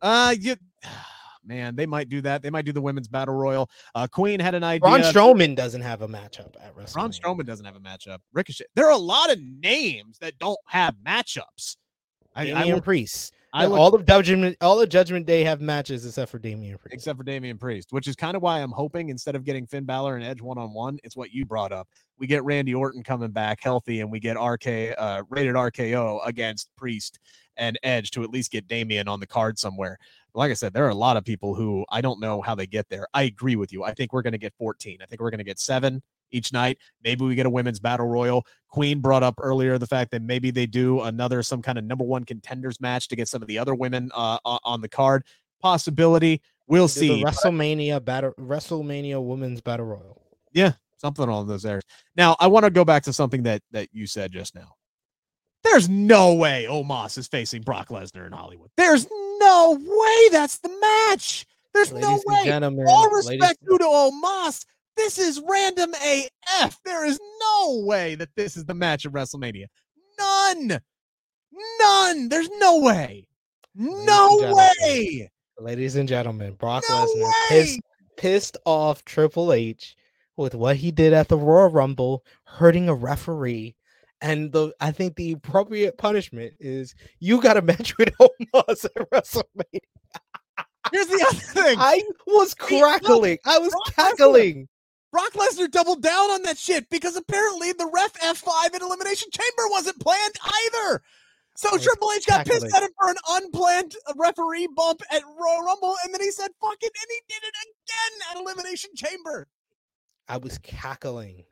Uh, 0.00 0.34
you, 0.40 0.56
man, 1.44 1.76
they 1.76 1.84
might 1.84 2.08
do 2.08 2.22
that. 2.22 2.40
They 2.40 2.48
might 2.48 2.64
do 2.64 2.72
the 2.72 2.80
women's 2.80 3.08
battle 3.08 3.34
royal. 3.34 3.68
Uh, 3.94 4.06
Queen 4.06 4.40
had 4.40 4.54
an 4.54 4.64
idea. 4.64 4.80
Braun 4.80 5.00
Strowman 5.00 5.54
doesn't 5.54 5.82
have 5.82 6.00
a 6.00 6.08
matchup 6.08 6.54
at 6.62 6.74
WrestleMania. 6.74 6.94
Braun 6.94 7.10
Strowman 7.10 7.44
doesn't 7.44 7.66
have 7.66 7.76
a 7.76 7.80
matchup. 7.80 8.20
Ricochet. 8.32 8.64
There 8.74 8.86
are 8.86 8.92
a 8.92 8.96
lot 8.96 9.30
of 9.30 9.38
names 9.38 10.18
that 10.20 10.38
don't 10.38 10.58
have 10.64 10.94
matchups. 11.06 11.76
I, 12.34 12.42
I 12.42 12.44
Damian 12.46 12.76
look, 12.76 12.84
Priest. 12.84 13.34
I 13.56 13.66
look 13.66 13.78
all 13.78 13.94
of 13.94 14.04
Judgment, 14.04 14.56
all 14.60 14.80
of 14.80 14.88
Judgment 14.88 15.24
Day 15.24 15.42
have 15.44 15.60
matches 15.60 16.04
except 16.04 16.30
for 16.30 16.38
Damian 16.38 16.76
Priest. 16.76 16.94
except 16.94 17.16
for 17.16 17.24
Damian 17.24 17.56
Priest, 17.56 17.88
which 17.90 18.06
is 18.06 18.14
kind 18.14 18.36
of 18.36 18.42
why 18.42 18.60
I'm 18.60 18.70
hoping 18.70 19.08
instead 19.08 19.34
of 19.34 19.44
getting 19.44 19.66
Finn 19.66 19.84
Balor 19.84 20.16
and 20.16 20.24
Edge 20.24 20.42
one 20.42 20.58
on 20.58 20.74
one, 20.74 20.98
it's 21.02 21.16
what 21.16 21.32
you 21.32 21.46
brought 21.46 21.72
up. 21.72 21.88
We 22.18 22.26
get 22.26 22.44
Randy 22.44 22.74
Orton 22.74 23.02
coming 23.02 23.30
back 23.30 23.60
healthy, 23.62 24.00
and 24.00 24.12
we 24.12 24.20
get 24.20 24.34
RK 24.34 24.94
uh, 24.98 25.22
rated 25.30 25.54
RKO 25.54 26.20
against 26.26 26.68
Priest 26.76 27.18
and 27.56 27.78
Edge 27.82 28.10
to 28.10 28.22
at 28.22 28.30
least 28.30 28.52
get 28.52 28.68
Damian 28.68 29.08
on 29.08 29.20
the 29.20 29.26
card 29.26 29.58
somewhere. 29.58 29.98
Like 30.34 30.50
I 30.50 30.54
said, 30.54 30.74
there 30.74 30.84
are 30.84 30.90
a 30.90 30.94
lot 30.94 31.16
of 31.16 31.24
people 31.24 31.54
who 31.54 31.86
I 31.90 32.02
don't 32.02 32.20
know 32.20 32.42
how 32.42 32.54
they 32.54 32.66
get 32.66 32.88
there. 32.90 33.06
I 33.14 33.22
agree 33.22 33.56
with 33.56 33.72
you. 33.72 33.84
I 33.84 33.94
think 33.94 34.12
we're 34.12 34.22
going 34.22 34.32
to 34.32 34.38
get 34.38 34.52
14. 34.58 34.98
I 35.00 35.06
think 35.06 35.20
we're 35.22 35.30
going 35.30 35.38
to 35.38 35.44
get 35.44 35.58
seven 35.58 36.02
each 36.30 36.52
night. 36.52 36.78
Maybe 37.02 37.24
we 37.24 37.34
get 37.34 37.46
a 37.46 37.50
women's 37.50 37.80
battle 37.80 38.06
royal. 38.06 38.46
Queen 38.68 39.00
brought 39.00 39.22
up 39.22 39.34
earlier 39.40 39.78
the 39.78 39.86
fact 39.86 40.10
that 40.10 40.22
maybe 40.22 40.50
they 40.50 40.66
do 40.66 41.00
another 41.02 41.42
some 41.42 41.62
kind 41.62 41.78
of 41.78 41.84
number 41.84 42.04
one 42.04 42.24
contenders 42.24 42.80
match 42.80 43.08
to 43.08 43.16
get 43.16 43.28
some 43.28 43.42
of 43.42 43.48
the 43.48 43.58
other 43.58 43.74
women 43.74 44.10
uh, 44.14 44.38
on 44.44 44.80
the 44.80 44.88
card. 44.88 45.24
Possibility. 45.60 46.42
We'll 46.66 46.88
see. 46.88 47.22
WrestleMania 47.22 48.04
battle, 48.04 48.32
WrestleMania 48.38 49.24
Women's 49.24 49.60
Battle 49.60 49.86
Royal. 49.86 50.22
Yeah, 50.52 50.72
something 50.98 51.28
along 51.28 51.46
those 51.46 51.64
areas. 51.64 51.84
Now, 52.16 52.36
I 52.40 52.48
want 52.48 52.64
to 52.64 52.70
go 52.70 52.84
back 52.84 53.04
to 53.04 53.12
something 53.12 53.44
that 53.44 53.62
that 53.70 53.88
you 53.92 54.06
said 54.06 54.32
just 54.32 54.54
now. 54.54 54.74
There's 55.62 55.88
no 55.88 56.34
way 56.34 56.66
Omos 56.68 57.18
is 57.18 57.26
facing 57.26 57.62
Brock 57.62 57.88
Lesnar 57.88 58.26
in 58.26 58.32
Hollywood. 58.32 58.70
There's 58.76 59.06
no 59.10 59.78
way 59.80 60.28
that's 60.30 60.58
the 60.58 60.68
match. 60.80 61.46
There's 61.74 61.92
Ladies 61.92 62.08
no 62.08 62.22
way. 62.26 62.84
All 62.86 63.10
respect 63.10 63.58
due 63.68 63.78
to 63.78 63.84
Omos. 63.84 64.64
This 64.96 65.18
is 65.18 65.42
random 65.46 65.92
AF. 65.94 66.78
There 66.84 67.04
is 67.04 67.20
no 67.40 67.80
way 67.84 68.14
that 68.14 68.34
this 68.34 68.56
is 68.56 68.64
the 68.64 68.74
match 68.74 69.04
of 69.04 69.12
WrestleMania. 69.12 69.66
None. 70.18 70.80
None. 71.80 72.28
There's 72.28 72.48
no 72.58 72.80
way. 72.80 73.26
No 73.74 74.40
gentlemen, 74.40 74.56
way. 74.80 75.30
ladies 75.58 75.96
and 75.96 76.08
gentlemen, 76.08 76.54
Brock 76.54 76.84
No 76.88 77.06
Lesnar 77.06 77.32
pissed, 77.48 77.80
pissed 78.16 78.56
off 78.64 79.04
Triple 79.04 79.52
H 79.52 79.96
with 80.36 80.54
what 80.54 80.76
he 80.76 80.90
did 80.90 81.12
at 81.12 81.28
the 81.28 81.36
Royal 81.36 81.68
Rumble, 81.68 82.24
hurting 82.44 82.88
a 82.88 82.94
referee. 82.94 83.76
And 84.22 84.50
the 84.50 84.72
I 84.80 84.92
think 84.92 85.16
the 85.16 85.32
appropriate 85.32 85.98
punishment 85.98 86.54
is 86.58 86.94
you 87.20 87.40
got 87.42 87.58
a 87.58 87.62
match 87.62 87.98
with 87.98 88.16
Omos 88.18 88.86
at 88.86 89.10
WrestleMania. 89.10 89.80
Here's 90.90 91.08
the 91.08 91.26
other 91.28 91.38
thing. 91.38 91.76
I 91.78 92.02
was 92.26 92.54
crackling. 92.54 93.38
I 93.44 93.58
was 93.58 93.74
cackling. 93.94 94.68
Brock 95.16 95.32
Lesnar 95.32 95.70
doubled 95.70 96.02
down 96.02 96.30
on 96.30 96.42
that 96.42 96.58
shit 96.58 96.90
because 96.90 97.16
apparently 97.16 97.72
the 97.72 97.90
ref 97.90 98.12
F5 98.20 98.74
in 98.74 98.82
Elimination 98.82 99.30
Chamber 99.32 99.70
wasn't 99.70 99.98
planned 99.98 100.34
either. 100.42 101.02
So 101.54 101.70
was 101.72 101.82
Triple 101.82 102.12
H 102.14 102.26
got 102.26 102.44
pissed 102.44 102.66
at 102.66 102.82
him 102.82 102.90
for 103.00 103.08
an 103.08 103.16
unplanned 103.30 103.94
referee 104.16 104.68
bump 104.76 105.00
at 105.10 105.22
Royal 105.24 105.62
Rumble, 105.62 105.94
and 106.04 106.12
then 106.12 106.20
he 106.20 106.30
said, 106.30 106.50
fuck 106.60 106.76
it, 106.82 106.92
and 106.94 107.08
he 107.08 107.20
did 107.30 107.42
it 107.44 107.54
again 107.64 108.28
at 108.30 108.42
Elimination 108.42 108.90
Chamber. 108.94 109.48
I 110.28 110.36
was 110.36 110.58
cackling, 110.58 111.44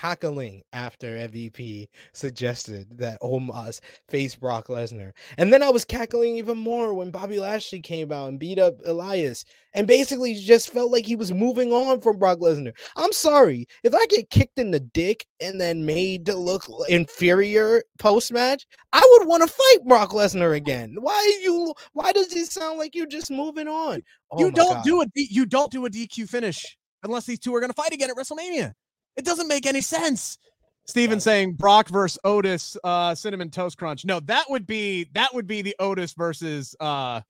cackling 0.00 0.62
after 0.72 1.16
MVP 1.16 1.88
suggested 2.12 2.86
that 2.98 3.20
Omos 3.20 3.80
face 4.08 4.34
Brock 4.34 4.68
Lesnar. 4.68 5.12
And 5.36 5.52
then 5.52 5.62
I 5.62 5.70
was 5.70 5.84
cackling 5.84 6.36
even 6.36 6.58
more 6.58 6.94
when 6.94 7.10
Bobby 7.10 7.38
Lashley 7.38 7.80
came 7.80 8.12
out 8.12 8.28
and 8.28 8.38
beat 8.38 8.58
up 8.58 8.74
Elias 8.86 9.44
and 9.74 9.86
basically 9.86 10.34
just 10.34 10.70
felt 10.70 10.90
like 10.90 11.06
he 11.06 11.16
was 11.16 11.32
moving 11.32 11.72
on 11.72 12.00
from 12.00 12.18
Brock 12.18 12.38
Lesnar. 12.38 12.72
I'm 12.96 13.12
sorry, 13.12 13.66
if 13.84 13.94
I 13.94 14.04
get 14.06 14.30
kicked 14.30 14.58
in 14.58 14.70
the 14.70 14.80
dick 14.80 15.26
and 15.40 15.60
then 15.60 15.86
made 15.86 16.26
to 16.26 16.36
look 16.36 16.64
inferior 16.88 17.82
post 17.98 18.32
match, 18.32 18.66
I 18.92 19.06
would 19.12 19.28
want 19.28 19.42
to 19.42 19.48
fight 19.48 19.86
Brock 19.86 20.10
Lesnar 20.10 20.56
again. 20.56 20.96
Why 20.98 21.40
you 21.42 21.74
why 21.92 22.12
does 22.12 22.34
it 22.34 22.50
sound 22.50 22.78
like 22.78 22.94
you're 22.94 23.06
just 23.06 23.30
moving 23.30 23.68
on? 23.68 24.02
Oh 24.30 24.40
you 24.40 24.50
don't 24.50 24.74
God. 24.74 24.84
do 24.84 25.02
a 25.02 25.06
you 25.14 25.46
don't 25.46 25.70
do 25.70 25.86
a 25.86 25.90
DQ 25.90 26.28
finish 26.28 26.76
unless 27.02 27.26
these 27.26 27.38
two 27.38 27.54
are 27.54 27.60
going 27.60 27.70
to 27.70 27.74
fight 27.74 27.92
again 27.92 28.10
at 28.10 28.16
WrestleMania. 28.16 28.72
It 29.18 29.24
doesn't 29.24 29.48
make 29.48 29.66
any 29.66 29.82
sense. 29.82 30.38
Steven 30.86 31.20
saying 31.20 31.52
Brock 31.52 31.88
versus 31.90 32.18
Otis 32.24 32.76
uh 32.82 33.14
cinnamon 33.14 33.50
toast 33.50 33.76
crunch. 33.76 34.06
No, 34.06 34.20
that 34.20 34.46
would 34.48 34.66
be 34.66 35.10
that 35.12 35.34
would 35.34 35.46
be 35.46 35.60
the 35.60 35.76
Otis 35.78 36.14
versus 36.14 36.74
uh 36.80 37.20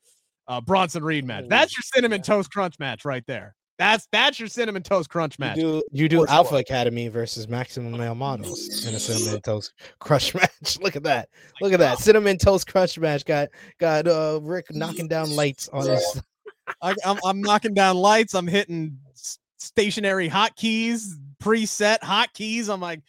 uh 0.47 0.61
Bronson 0.61 1.03
Reed 1.03 1.24
match. 1.24 1.47
That's 1.49 1.76
your 1.76 1.82
cinnamon 1.82 2.22
toast 2.22 2.53
crunch 2.53 2.78
match 2.78 3.05
right 3.05 3.24
there. 3.26 3.57
That's 3.78 4.07
that's 4.12 4.39
your 4.39 4.49
cinnamon 4.49 4.82
toast 4.82 5.09
crunch 5.09 5.39
match. 5.39 5.57
You 5.57 5.62
do 5.62 5.82
you 5.91 6.09
do 6.09 6.20
For 6.20 6.26
sure. 6.28 6.34
Alpha 6.34 6.57
Academy 6.57 7.09
versus 7.09 7.49
Maximum 7.49 7.93
Male 7.97 8.14
Models 8.14 8.86
in 8.86 8.95
a 8.95 9.01
cinnamon 9.01 9.41
toast 9.41 9.72
crush 9.99 10.34
match. 10.34 10.78
Look 10.80 10.95
at 10.95 11.03
that! 11.05 11.28
Look 11.61 11.72
at 11.72 11.78
that 11.80 11.99
cinnamon 11.99 12.39
toast 12.39 12.70
crunch 12.70 12.99
match. 12.99 13.24
Got 13.24 13.49
got 13.80 14.07
uh 14.07 14.39
Rick 14.43 14.66
knocking 14.70 15.09
down 15.09 15.34
lights 15.34 15.68
on 15.72 15.89
his. 15.89 16.22
I, 16.82 16.95
I'm, 17.05 17.18
I'm 17.24 17.41
knocking 17.41 17.72
down 17.72 17.97
lights. 17.97 18.34
I'm 18.34 18.47
hitting 18.47 18.99
s- 19.14 19.39
stationary 19.57 20.28
hotkeys, 20.28 21.12
preset 21.43 22.01
hotkeys. 22.01 22.68
I'm 22.68 22.80
like, 22.80 23.01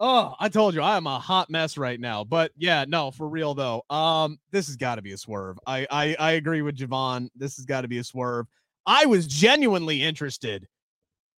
oh, 0.00 0.34
I 0.38 0.48
told 0.48 0.74
you 0.74 0.82
I 0.82 0.96
am 0.96 1.06
a 1.06 1.18
hot 1.18 1.50
mess 1.50 1.76
right 1.78 1.98
now. 1.98 2.24
But 2.24 2.52
yeah, 2.56 2.84
no, 2.86 3.10
for 3.10 3.28
real 3.28 3.54
though. 3.54 3.82
Um, 3.90 4.38
this 4.50 4.66
has 4.66 4.76
got 4.76 4.96
to 4.96 5.02
be 5.02 5.12
a 5.12 5.18
swerve. 5.18 5.58
I, 5.66 5.86
I 5.90 6.16
I 6.18 6.30
agree 6.32 6.62
with 6.62 6.76
Javon. 6.76 7.28
This 7.36 7.56
has 7.56 7.64
got 7.64 7.82
to 7.82 7.88
be 7.88 7.98
a 7.98 8.04
swerve. 8.04 8.46
I 8.86 9.06
was 9.06 9.26
genuinely 9.26 10.02
interested 10.02 10.66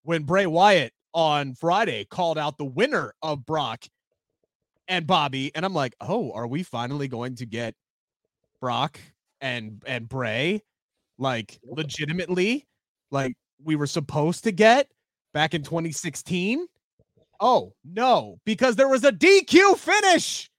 when 0.02 0.24
Bray 0.24 0.46
Wyatt 0.46 0.92
on 1.14 1.54
Friday 1.54 2.04
called 2.04 2.38
out 2.38 2.58
the 2.58 2.64
winner 2.64 3.14
of 3.22 3.46
Brock 3.46 3.84
and 4.88 5.06
Bobby, 5.06 5.50
and 5.54 5.64
I'm 5.64 5.74
like, 5.74 5.94
oh, 6.00 6.32
are 6.32 6.46
we 6.46 6.62
finally 6.62 7.08
going 7.08 7.36
to 7.36 7.46
get 7.46 7.74
Brock 8.60 9.00
and 9.40 9.82
and 9.86 10.08
Bray 10.08 10.62
like 11.18 11.58
legitimately 11.64 12.66
like 13.10 13.34
we 13.62 13.76
were 13.76 13.86
supposed 13.86 14.44
to 14.44 14.52
get 14.52 14.88
back 15.36 15.52
in 15.52 15.62
2016 15.62 16.66
oh 17.40 17.70
no 17.84 18.38
because 18.46 18.74
there 18.74 18.88
was 18.88 19.04
a 19.04 19.12
dq 19.12 19.76
finish. 19.76 20.50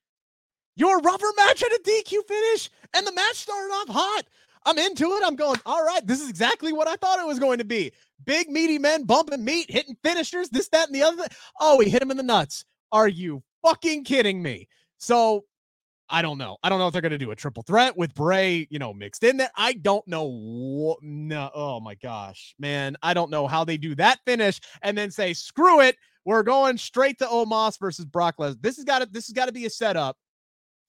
Your 0.75 0.99
rubber 0.99 1.25
match 1.35 1.61
had 1.61 1.71
a 1.71 1.79
dq 1.79 2.11
finish 2.27 2.69
and 2.93 3.07
the 3.07 3.11
match 3.11 3.37
started 3.37 3.71
off 3.73 3.89
hot. 3.89 4.25
I'm 4.67 4.77
into 4.77 5.13
it. 5.13 5.23
I'm 5.25 5.35
going 5.35 5.59
all 5.65 5.83
right 5.83 6.05
this 6.05 6.21
is 6.21 6.29
exactly 6.29 6.73
what 6.73 6.87
i 6.87 6.95
thought 6.95 7.17
it 7.17 7.25
was 7.25 7.39
going 7.39 7.57
to 7.57 7.65
be. 7.65 7.91
Big 8.23 8.49
meaty 8.49 8.77
men 8.77 9.05
bumping 9.05 9.43
meat 9.43 9.65
hitting 9.71 9.97
finishers 10.03 10.49
this 10.49 10.69
that 10.69 10.89
and 10.89 10.95
the 10.95 11.01
other. 11.01 11.25
Oh 11.59 11.79
he 11.79 11.89
hit 11.89 12.03
him 12.03 12.11
in 12.11 12.17
the 12.17 12.21
nuts. 12.21 12.63
Are 12.91 13.07
you 13.07 13.41
fucking 13.65 14.03
kidding 14.03 14.43
me? 14.43 14.67
So 14.99 15.45
I 16.09 16.21
don't 16.21 16.37
know. 16.37 16.57
I 16.63 16.69
don't 16.69 16.79
know 16.79 16.87
if 16.87 16.93
they're 16.93 17.01
going 17.01 17.11
to 17.11 17.17
do 17.17 17.31
a 17.31 17.35
triple 17.35 17.63
threat 17.63 17.97
with 17.97 18.13
Bray, 18.13 18.67
you 18.69 18.79
know, 18.79 18.93
mixed 18.93 19.23
in 19.23 19.37
that. 19.37 19.51
I 19.55 19.73
don't 19.73 20.07
know. 20.07 20.23
What, 20.25 20.99
no. 21.01 21.49
Oh 21.53 21.79
my 21.79 21.95
gosh, 21.95 22.55
man. 22.59 22.95
I 23.03 23.13
don't 23.13 23.29
know 23.29 23.47
how 23.47 23.63
they 23.63 23.77
do 23.77 23.93
that 23.95 24.19
finish 24.25 24.59
and 24.81 24.97
then 24.97 25.11
say, 25.11 25.33
screw 25.33 25.81
it. 25.81 25.97
We're 26.25 26.43
going 26.43 26.77
straight 26.77 27.19
to 27.19 27.25
Omos 27.25 27.79
versus 27.79 28.05
Brock 28.05 28.35
Lesnar. 28.37 28.61
This 28.61 28.75
has 28.77 28.85
got 28.85 28.99
to, 28.99 29.05
this 29.05 29.27
has 29.27 29.33
got 29.33 29.45
to 29.45 29.51
be 29.51 29.65
a 29.65 29.69
setup 29.69 30.17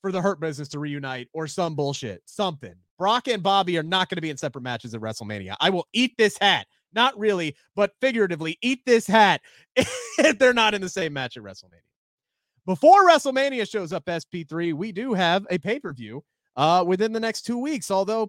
for 0.02 0.12
the 0.12 0.20
Hurt 0.20 0.40
Business 0.40 0.68
to 0.68 0.78
reunite 0.78 1.28
or 1.32 1.46
some 1.46 1.74
bullshit, 1.74 2.22
something. 2.24 2.74
Brock 2.98 3.28
and 3.28 3.42
Bobby 3.42 3.78
are 3.78 3.82
not 3.84 4.08
going 4.08 4.16
to 4.16 4.22
be 4.22 4.30
in 4.30 4.36
separate 4.36 4.62
matches 4.62 4.94
at 4.94 5.00
WrestleMania. 5.00 5.56
I 5.60 5.70
will 5.70 5.86
eat 5.92 6.14
this 6.18 6.36
hat. 6.40 6.66
Not 6.94 7.18
really, 7.18 7.54
but 7.76 7.92
figuratively, 8.00 8.58
eat 8.62 8.80
this 8.86 9.06
hat 9.06 9.42
if 9.76 10.38
they're 10.38 10.54
not 10.54 10.74
in 10.74 10.80
the 10.80 10.88
same 10.88 11.12
match 11.12 11.36
at 11.36 11.42
WrestleMania. 11.42 11.88
Before 12.68 13.08
WrestleMania 13.08 13.66
shows 13.66 13.94
up, 13.94 14.04
SP3, 14.04 14.74
we 14.74 14.92
do 14.92 15.14
have 15.14 15.46
a 15.48 15.56
pay 15.56 15.80
per 15.80 15.90
view 15.94 16.22
uh, 16.54 16.84
within 16.86 17.14
the 17.14 17.18
next 17.18 17.46
two 17.46 17.56
weeks, 17.56 17.90
although 17.90 18.28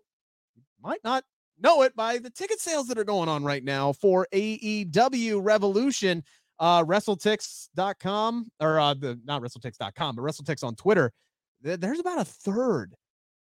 might 0.81 1.03
not 1.03 1.25
know 1.59 1.81
it 1.81 1.93
by 1.93 2.19
the 2.19 2.29
ticket 2.29 2.61
sales 2.61 2.87
that 2.87 2.97
are 2.97 3.03
going 3.03 3.27
on 3.27 3.43
right 3.43 3.65
now 3.65 3.91
for 3.91 4.25
AEW 4.33 5.43
Revolution. 5.43 6.23
Uh, 6.57 6.85
WrestleTix.com 6.85 8.49
or 8.61 8.79
uh, 8.79 8.93
the 8.93 9.19
not 9.25 9.41
WrestleTix.com, 9.41 10.15
but 10.15 10.21
WrestleTix 10.21 10.63
on 10.63 10.73
Twitter. 10.75 11.11
th- 11.61 11.81
There's 11.81 11.99
about 11.99 12.21
a 12.21 12.25
third 12.25 12.95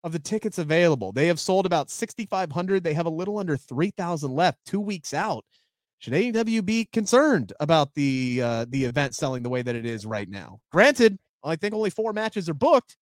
of 0.06 0.14
the 0.14 0.20
tickets 0.20 0.60
available. 0.60 1.12
They 1.12 1.28
have 1.28 1.42
sold 1.42 1.66
about 1.66 1.90
6,500. 1.90 2.86
They 2.86 2.94
have 2.94 3.06
a 3.06 3.10
little 3.10 3.38
under 3.38 3.58
3,000 3.58 4.32
left, 4.32 4.60
two 4.66 4.80
weeks 4.80 5.14
out. 5.14 5.44
Should 6.00 6.14
AEW 6.14 6.66
be 6.66 6.86
concerned 6.92 7.54
about 7.60 7.94
the 7.94 8.42
uh, 8.42 8.66
the 8.70 8.86
event 8.86 9.16
selling 9.16 9.44
the 9.44 9.50
way 9.50 9.62
that 9.62 9.76
it 9.76 9.86
is 9.86 10.06
right 10.06 10.30
now? 10.30 10.60
Granted, 10.72 11.18
I 11.44 11.56
think 11.56 11.74
only 11.74 11.90
four 11.90 12.14
matches 12.14 12.50
are 12.50 12.54
booked, 12.54 12.98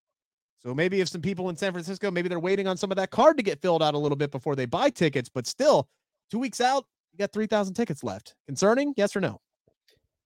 so 0.62 0.74
maybe 0.74 1.02
if 1.02 1.10
some 1.10 1.22
people 1.22 1.50
in 1.50 1.58
San 1.58 1.74
Francisco, 1.74 2.12
maybe 2.12 2.30
they're 2.30 2.40
waiting 2.40 2.68
on 2.68 2.78
some 2.78 2.92
of 2.92 2.98
that 2.98 3.10
card 3.10 3.38
to 3.38 3.44
get 3.44 3.62
filled 3.62 3.84
out 3.84 3.94
a 3.94 3.98
little 3.98 4.16
bit 4.16 4.32
before 4.32 4.56
they 4.56 4.66
buy 4.66 4.90
tickets. 4.90 5.30
But 5.30 5.48
still, 5.48 5.88
two 6.32 6.40
weeks 6.40 6.62
out, 6.62 6.86
you 7.12 7.18
got 7.18 7.34
three 7.34 7.48
thousand 7.48 7.74
tickets 7.74 8.04
left. 8.04 8.36
Concerning? 8.48 8.94
Yes 8.96 9.16
or 9.16 9.22
no? 9.22 9.40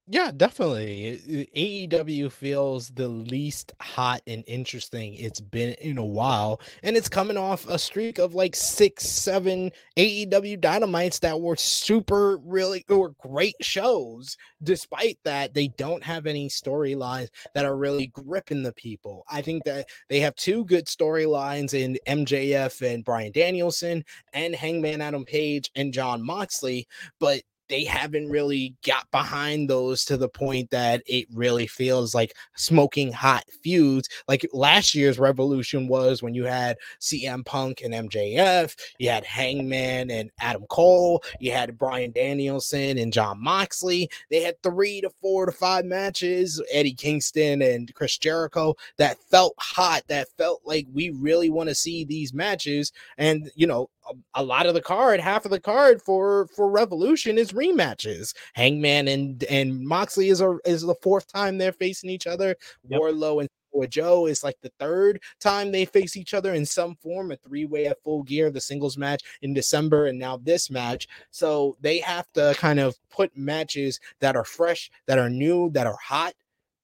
Yeah, 0.10 0.32
definitely. 0.36 1.20
Uh, 1.28 1.58
AEW 1.60 2.32
feels 2.32 2.88
the 2.92 3.10
least 3.10 3.74
hot 3.82 4.22
and 4.26 4.42
interesting 4.48 5.16
it's 5.16 5.42
been 5.42 5.74
in 5.82 5.98
a 5.98 6.06
while. 6.06 6.62
And 6.82 6.96
it's 6.96 7.10
coming 7.10 7.36
off 7.36 7.68
a 7.68 7.78
streak 7.78 8.18
of 8.18 8.34
like 8.34 8.56
six, 8.56 9.06
seven 9.06 9.70
AEW 9.98 10.62
dynamites 10.62 11.20
that 11.20 11.42
were 11.42 11.58
super, 11.58 12.38
really, 12.38 12.86
or 12.90 13.16
great 13.20 13.56
shows. 13.60 14.38
Despite 14.64 15.20
that, 15.26 15.54
they 15.54 15.68
don't 15.68 16.04
have 16.04 16.26
any 16.26 16.48
storylines 16.48 17.28
that 17.54 17.66
are 17.66 17.76
really 17.76 18.08
gripping 18.08 18.64
the 18.64 18.74
people. 18.74 19.26
I 19.30 19.42
think 19.42 19.66
that 19.66 19.90
they 20.08 20.22
have 20.22 20.36
two 20.36 20.64
good 20.64 20.86
storylines 20.86 21.74
in 21.74 21.98
MJF 22.08 22.82
and 22.82 23.04
Bryan 23.04 23.34
Danielson 23.34 24.06
and 24.32 24.56
Hangman 24.56 25.02
Adam 25.02 25.26
Page 25.26 25.70
and 25.76 25.92
Jon 25.92 26.26
Moxley, 26.26 26.88
but 27.20 27.42
they 27.70 27.84
haven't 27.84 28.30
really 28.30 28.76
got 28.86 29.10
behind 29.12 29.70
those 29.70 30.06
to 30.06 30.18
the 30.18 30.30
point 30.30 30.70
that 30.72 31.04
it 31.06 31.28
really 31.34 31.68
feels 31.68 32.14
like 32.14 32.34
smoking 32.56 33.12
hot 33.12 33.44
feuds 33.64 34.08
like 34.28 34.46
last 34.54 34.94
year's 34.96 35.20
revolution 35.20 35.88
was 35.88 36.22
when 36.22 36.34
you 36.34 36.46
had 36.46 36.78
CM 37.00 37.46
Punk 37.46 37.82
and 37.84 37.94
MJF, 37.94 38.76
you 39.00 39.10
had 39.10 39.26
Hangman 39.26 40.12
and 40.12 40.30
Adam 40.40 40.66
Cole, 40.70 41.24
you 41.40 41.52
had 41.52 41.78
Bryan 41.78 42.12
Danielson 42.12 42.98
and 42.98 43.14
Jon 43.14 43.42
Moxley. 43.42 44.10
They 44.30 44.42
had 44.42 44.62
3 44.64 45.02
to 45.02 45.10
4 45.22 45.48
to 45.48 45.52
5 45.52 45.86
matches, 45.86 46.62
Eddie 46.72 46.94
Kingston 46.94 47.62
and 47.62 47.94
Chris 47.94 48.18
Jericho 48.18 48.76
that 48.98 49.18
felt 49.30 49.56
hot, 49.60 50.04
that 50.08 50.28
felt 50.38 50.62
like 50.66 50.88
we 50.94 51.10
really 51.12 51.50
want 51.50 51.70
to 51.70 51.76
see 51.76 52.04
these 52.04 52.34
matches 52.34 52.92
and 53.18 53.50
you 53.56 53.68
know 53.68 53.90
a, 54.36 54.44
lot 54.44 54.66
of 54.66 54.74
the 54.74 54.82
card, 54.82 55.20
half 55.20 55.46
of 55.46 55.52
the 55.52 55.60
card 55.60 56.02
for 56.02 56.48
for 56.56 56.70
Revolution 56.70 57.38
is 57.38 57.52
rematches. 57.52 58.34
Hangman 58.54 59.08
and 59.08 59.44
and 59.46 59.86
Moxley 59.86 60.30
is 60.30 60.42
a 60.42 60.58
is 60.66 60.82
the 60.82 60.96
fourth 61.02 61.32
time 61.32 61.58
they're 61.58 61.72
facing 61.72 62.10
each 62.10 62.28
other. 62.28 62.56
Yep. 62.88 63.00
Wardlow 63.00 63.42
and 63.42 63.50
Samoa 63.72 63.88
Joe 63.88 64.26
is 64.26 64.44
like 64.44 64.58
the 64.62 64.72
third 64.80 65.22
time 65.40 65.72
they 65.72 65.86
face 65.86 66.16
each 66.16 66.34
other 66.34 66.54
in 66.54 66.66
some 66.66 66.96
form, 66.96 67.32
a 67.32 67.38
three 67.38 67.66
way 67.66 67.88
at 67.88 68.02
full 68.04 68.24
gear, 68.24 68.50
the 68.50 68.62
singles 68.62 68.98
match 68.98 69.24
in 69.42 69.54
December, 69.54 70.08
and 70.08 70.18
now 70.18 70.38
this 70.38 70.70
match. 70.70 71.08
So 71.32 71.78
they 71.82 72.00
have 72.00 72.28
to 72.34 72.56
kind 72.58 72.80
of 72.80 72.96
put 73.10 73.36
matches 73.36 74.00
that 74.20 74.36
are 74.36 74.46
fresh, 74.46 74.90
that 75.08 75.20
are 75.20 75.30
new, 75.30 75.70
that 75.72 75.88
are 75.88 75.98
hot 76.02 76.34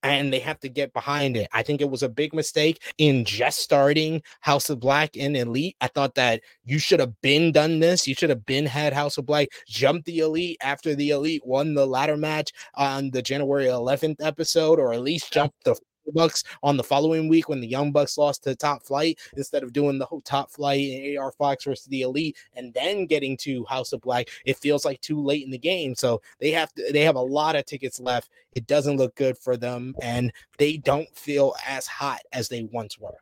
and 0.03 0.31
they 0.31 0.39
have 0.39 0.59
to 0.59 0.69
get 0.69 0.93
behind 0.93 1.37
it. 1.37 1.47
I 1.53 1.63
think 1.63 1.81
it 1.81 1.89
was 1.89 2.03
a 2.03 2.09
big 2.09 2.33
mistake 2.33 2.81
in 2.97 3.25
just 3.25 3.59
starting 3.59 4.21
House 4.41 4.69
of 4.69 4.79
Black 4.79 5.15
in 5.15 5.35
Elite. 5.35 5.75
I 5.81 5.87
thought 5.87 6.15
that 6.15 6.41
you 6.65 6.77
should 6.77 6.99
have 6.99 7.19
been 7.21 7.51
done 7.51 7.79
this. 7.79 8.07
You 8.07 8.13
should 8.13 8.29
have 8.29 8.45
been 8.45 8.65
had 8.65 8.93
House 8.93 9.17
of 9.17 9.25
Black 9.25 9.47
jump 9.67 10.05
the 10.05 10.19
Elite 10.19 10.57
after 10.61 10.93
the 10.93 11.11
Elite 11.11 11.45
won 11.45 11.73
the 11.73 11.87
ladder 11.87 12.17
match 12.17 12.51
on 12.75 13.11
the 13.11 13.21
January 13.21 13.65
11th 13.65 14.17
episode, 14.19 14.79
or 14.79 14.93
at 14.93 15.01
least 15.01 15.31
jump 15.31 15.53
the 15.63 15.75
Bucks 16.11 16.43
on 16.61 16.77
the 16.77 16.83
following 16.83 17.27
week 17.27 17.49
when 17.49 17.61
the 17.61 17.67
Young 17.67 17.91
Bucks 17.91 18.17
lost 18.17 18.43
to 18.43 18.55
Top 18.55 18.83
Flight 18.83 19.19
instead 19.37 19.63
of 19.63 19.73
doing 19.73 19.97
the 19.97 20.05
whole 20.05 20.21
Top 20.21 20.51
Flight 20.51 20.81
and 20.81 21.17
AR 21.17 21.31
Fox 21.31 21.63
versus 21.63 21.85
the 21.87 22.01
Elite 22.01 22.37
and 22.55 22.73
then 22.73 23.05
getting 23.05 23.37
to 23.37 23.65
House 23.65 23.93
of 23.93 24.01
Black. 24.01 24.29
It 24.45 24.57
feels 24.57 24.85
like 24.85 25.01
too 25.01 25.21
late 25.21 25.43
in 25.43 25.51
the 25.51 25.57
game, 25.57 25.95
so 25.95 26.21
they 26.39 26.51
have 26.51 26.73
to. 26.73 26.91
They 26.91 27.01
have 27.01 27.15
a 27.15 27.21
lot 27.21 27.55
of 27.55 27.65
tickets 27.65 27.99
left. 27.99 28.29
It 28.55 28.67
doesn't 28.67 28.97
look 28.97 29.15
good 29.15 29.37
for 29.37 29.57
them, 29.57 29.95
and 30.01 30.31
they 30.57 30.77
don't 30.77 31.09
feel 31.15 31.55
as 31.65 31.87
hot 31.87 32.21
as 32.31 32.49
they 32.49 32.63
once 32.71 32.99
were. 32.99 33.17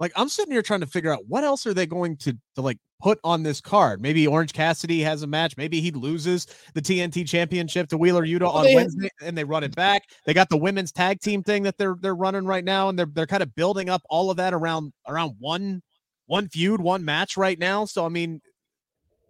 Like 0.00 0.12
I'm 0.16 0.28
sitting 0.28 0.52
here 0.52 0.62
trying 0.62 0.80
to 0.80 0.86
figure 0.86 1.12
out 1.12 1.26
what 1.28 1.44
else 1.44 1.66
are 1.66 1.74
they 1.74 1.86
going 1.86 2.16
to, 2.18 2.36
to 2.56 2.60
like 2.60 2.78
put 3.00 3.18
on 3.22 3.42
this 3.42 3.60
card. 3.60 4.00
Maybe 4.00 4.26
Orange 4.26 4.52
Cassidy 4.52 5.00
has 5.02 5.22
a 5.22 5.26
match. 5.26 5.56
Maybe 5.56 5.80
he 5.80 5.90
loses 5.90 6.46
the 6.74 6.82
TNT 6.82 7.28
Championship 7.28 7.88
to 7.90 7.98
Wheeler 7.98 8.24
Yuta 8.24 8.48
on 8.52 8.64
Wednesday, 8.74 9.10
and 9.22 9.36
they 9.36 9.44
run 9.44 9.62
it 9.62 9.74
back. 9.76 10.02
They 10.26 10.34
got 10.34 10.48
the 10.48 10.56
women's 10.56 10.90
tag 10.90 11.20
team 11.20 11.42
thing 11.42 11.62
that 11.64 11.78
they're 11.78 11.96
they're 12.00 12.14
running 12.14 12.44
right 12.44 12.64
now, 12.64 12.88
and 12.88 12.98
they're 12.98 13.06
they're 13.12 13.26
kind 13.26 13.42
of 13.42 13.54
building 13.54 13.88
up 13.88 14.02
all 14.08 14.30
of 14.30 14.36
that 14.38 14.54
around 14.54 14.92
around 15.06 15.36
one 15.38 15.82
one 16.26 16.48
feud, 16.48 16.80
one 16.80 17.04
match 17.04 17.36
right 17.36 17.58
now. 17.58 17.84
So 17.84 18.04
I 18.04 18.08
mean, 18.08 18.40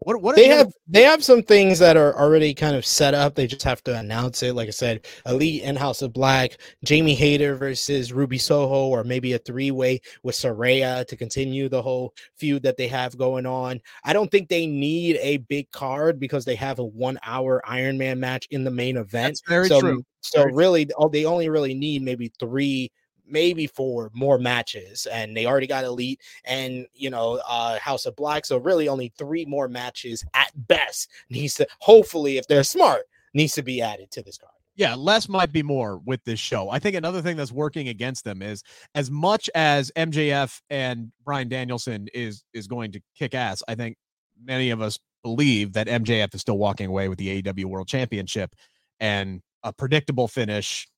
what 0.04 0.20
what 0.22 0.36
they 0.36 0.48
have 0.48 0.72
they 0.86 1.02
have 1.02 1.24
some 1.24 1.42
things 1.42 1.78
that 1.78 1.96
are 1.96 2.16
already 2.18 2.54
kind 2.54 2.76
of 2.76 2.84
set 2.84 3.14
up. 3.14 3.34
They 3.34 3.46
just 3.46 3.62
have 3.62 3.82
to 3.84 3.98
announce 3.98 4.42
it. 4.42 4.54
Like 4.54 4.68
I 4.68 4.72
said, 4.72 5.06
Elite 5.26 5.62
and 5.64 5.78
House 5.78 6.02
of 6.02 6.12
Black, 6.12 6.58
Jamie 6.84 7.14
Hayter 7.14 7.54
versus 7.54 8.12
Ruby 8.12 8.38
Soho, 8.38 8.88
or 8.88 9.04
maybe 9.04 9.32
a 9.32 9.38
three 9.38 9.70
way 9.70 10.00
with 10.22 10.34
Saraya 10.34 11.06
to 11.06 11.16
continue 11.16 11.68
the 11.68 11.82
whole 11.82 12.14
feud 12.36 12.62
that 12.62 12.76
they 12.76 12.88
have 12.88 13.16
going 13.16 13.46
on. 13.46 13.80
I 14.04 14.12
don't 14.12 14.30
think 14.30 14.48
they 14.48 14.66
need 14.66 15.18
a 15.20 15.38
big 15.38 15.70
card 15.70 16.20
because 16.20 16.44
they 16.44 16.56
have 16.56 16.78
a 16.78 16.84
one 16.84 17.18
hour 17.24 17.62
Iron 17.66 17.98
Man 17.98 18.20
match 18.20 18.46
in 18.50 18.64
the 18.64 18.70
main 18.70 18.96
event. 18.96 19.40
That's 19.40 19.48
very 19.48 19.68
so, 19.68 19.80
true. 19.80 20.04
So 20.20 20.40
very 20.40 20.52
really, 20.52 20.86
true. 20.86 21.10
they 21.12 21.24
only 21.24 21.48
really 21.48 21.74
need 21.74 22.02
maybe 22.02 22.32
three 22.38 22.90
maybe 23.26 23.66
for 23.66 24.10
more 24.14 24.38
matches 24.38 25.06
and 25.06 25.36
they 25.36 25.46
already 25.46 25.66
got 25.66 25.84
elite 25.84 26.20
and 26.44 26.86
you 26.94 27.10
know 27.10 27.40
uh 27.48 27.78
house 27.78 28.06
of 28.06 28.14
black 28.16 28.44
so 28.44 28.58
really 28.58 28.88
only 28.88 29.12
three 29.16 29.44
more 29.44 29.68
matches 29.68 30.24
at 30.34 30.50
best 30.68 31.10
needs 31.30 31.54
to 31.54 31.66
hopefully 31.80 32.36
if 32.36 32.46
they're 32.46 32.62
smart 32.62 33.02
needs 33.32 33.54
to 33.54 33.62
be 33.62 33.80
added 33.80 34.10
to 34.10 34.22
this 34.22 34.38
card 34.38 34.50
yeah, 34.76 34.94
less 34.94 35.28
might 35.28 35.52
be 35.52 35.62
more 35.62 35.98
with 35.98 36.24
this 36.24 36.40
show. 36.40 36.68
I 36.68 36.80
think 36.80 36.96
another 36.96 37.22
thing 37.22 37.36
that's 37.36 37.52
working 37.52 37.88
against 37.88 38.24
them 38.24 38.42
is 38.42 38.62
as 38.94 39.08
much 39.08 39.48
as 39.54 39.92
MJF 39.96 40.60
and 40.68 41.12
Bryan 41.24 41.48
Danielson 41.48 42.08
is 42.12 42.42
is 42.52 42.66
going 42.66 42.90
to 42.92 43.00
kick 43.16 43.34
ass. 43.34 43.62
I 43.68 43.76
think 43.76 43.96
many 44.42 44.70
of 44.70 44.80
us 44.80 44.98
believe 45.22 45.72
that 45.74 45.86
MJF 45.86 46.34
is 46.34 46.40
still 46.40 46.58
walking 46.58 46.88
away 46.88 47.08
with 47.08 47.18
the 47.18 47.42
AEW 47.42 47.66
World 47.66 47.86
Championship 47.86 48.54
and 48.98 49.40
a 49.62 49.72
predictable 49.72 50.28
finish 50.28 50.88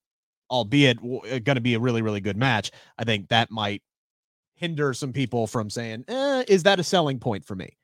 albeit 0.51 0.99
uh, 0.99 1.39
going 1.41 1.57
to 1.57 1.61
be 1.61 1.75
a 1.75 1.81
really, 1.81 2.03
really 2.03 2.21
good 2.21 2.37
match, 2.37 2.71
I 2.99 3.05
think 3.05 3.29
that 3.29 3.51
might 3.51 3.83
hinder 4.55 4.93
some 4.95 5.13
people 5.13 5.47
from 5.47 5.71
saying, 5.71 6.05
eh, 6.09 6.45
is 6.49 6.63
that 6.65 6.81
a 6.81 6.85
selling 6.85 7.19
point 7.19 7.45
for 7.45 7.55
me? 7.55 7.77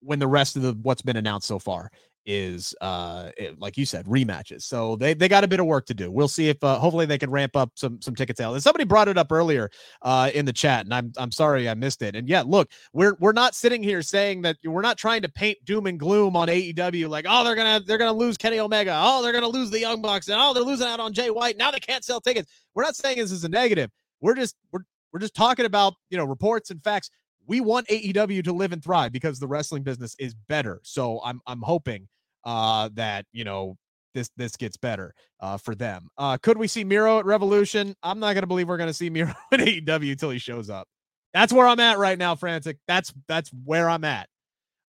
When 0.00 0.18
the 0.18 0.26
rest 0.26 0.56
of 0.56 0.62
the 0.62 0.72
what's 0.82 1.02
been 1.02 1.16
announced 1.16 1.46
so 1.46 1.58
far 1.58 1.90
is 2.26 2.74
uh 2.80 3.30
it, 3.36 3.58
like 3.58 3.76
you 3.76 3.84
said 3.84 4.06
rematches. 4.06 4.62
So 4.62 4.96
they 4.96 5.14
they 5.14 5.28
got 5.28 5.44
a 5.44 5.48
bit 5.48 5.60
of 5.60 5.66
work 5.66 5.86
to 5.86 5.94
do. 5.94 6.10
We'll 6.10 6.28
see 6.28 6.48
if 6.48 6.62
uh, 6.62 6.78
hopefully 6.78 7.06
they 7.06 7.18
can 7.18 7.30
ramp 7.30 7.56
up 7.56 7.72
some 7.74 8.00
some 8.00 8.14
ticket 8.14 8.36
sales. 8.36 8.54
And 8.54 8.62
somebody 8.62 8.84
brought 8.84 9.08
it 9.08 9.18
up 9.18 9.32
earlier 9.32 9.70
uh 10.02 10.30
in 10.34 10.44
the 10.44 10.52
chat 10.52 10.84
and 10.84 10.94
i'm 10.94 11.12
i'm 11.16 11.32
sorry 11.32 11.68
i 11.68 11.74
missed 11.74 12.02
it. 12.02 12.14
And 12.14 12.28
yeah 12.28 12.42
look 12.42 12.70
we're 12.92 13.14
we're 13.18 13.32
not 13.32 13.54
sitting 13.54 13.82
here 13.82 14.02
saying 14.02 14.42
that 14.42 14.56
we're 14.64 14.82
not 14.82 14.98
trying 14.98 15.22
to 15.22 15.28
paint 15.28 15.58
doom 15.64 15.86
and 15.86 15.98
gloom 15.98 16.36
on 16.36 16.48
aew 16.48 17.08
like 17.08 17.26
oh 17.28 17.44
they're 17.44 17.56
gonna 17.56 17.80
they're 17.86 17.98
gonna 17.98 18.12
lose 18.12 18.36
kenny 18.36 18.58
omega. 18.58 19.00
Oh 19.02 19.22
they're 19.22 19.32
gonna 19.32 19.48
lose 19.48 19.70
the 19.70 19.80
young 19.80 20.00
bucks. 20.00 20.28
And 20.28 20.38
oh 20.40 20.54
they're 20.54 20.62
losing 20.62 20.86
out 20.86 21.00
on 21.00 21.12
jay 21.12 21.30
white. 21.30 21.56
Now 21.56 21.70
they 21.70 21.80
can't 21.80 22.04
sell 22.04 22.20
tickets. 22.20 22.50
We're 22.74 22.84
not 22.84 22.96
saying 22.96 23.18
this 23.18 23.32
is 23.32 23.44
a 23.44 23.48
negative. 23.48 23.90
We're 24.20 24.34
just 24.34 24.56
we're 24.70 24.80
we're 25.12 25.20
just 25.20 25.34
talking 25.34 25.66
about 25.66 25.94
you 26.10 26.16
know 26.16 26.24
reports 26.24 26.70
and 26.70 26.82
facts 26.82 27.10
we 27.46 27.60
want 27.60 27.88
AEW 27.88 28.44
to 28.44 28.52
live 28.52 28.72
and 28.72 28.82
thrive 28.82 29.12
because 29.12 29.38
the 29.38 29.46
wrestling 29.46 29.82
business 29.82 30.14
is 30.18 30.34
better. 30.48 30.80
So 30.82 31.20
I'm 31.24 31.40
I'm 31.46 31.60
hoping 31.60 32.08
uh 32.44 32.88
that 32.94 33.26
you 33.32 33.44
know 33.44 33.76
this 34.14 34.30
this 34.36 34.56
gets 34.56 34.76
better 34.76 35.14
uh 35.40 35.56
for 35.56 35.74
them. 35.74 36.08
Uh 36.18 36.36
could 36.38 36.58
we 36.58 36.66
see 36.66 36.84
Miro 36.84 37.18
at 37.18 37.24
Revolution? 37.24 37.94
I'm 38.02 38.20
not 38.20 38.34
gonna 38.34 38.46
believe 38.46 38.68
we're 38.68 38.76
gonna 38.76 38.92
see 38.92 39.10
Miro 39.10 39.34
at 39.52 39.60
AEW 39.60 40.12
until 40.12 40.30
he 40.30 40.38
shows 40.38 40.70
up. 40.70 40.86
That's 41.34 41.52
where 41.52 41.66
I'm 41.66 41.80
at 41.80 41.98
right 41.98 42.18
now, 42.18 42.34
Frantic. 42.34 42.78
That's 42.86 43.12
that's 43.28 43.50
where 43.64 43.88
I'm 43.88 44.04
at. 44.04 44.28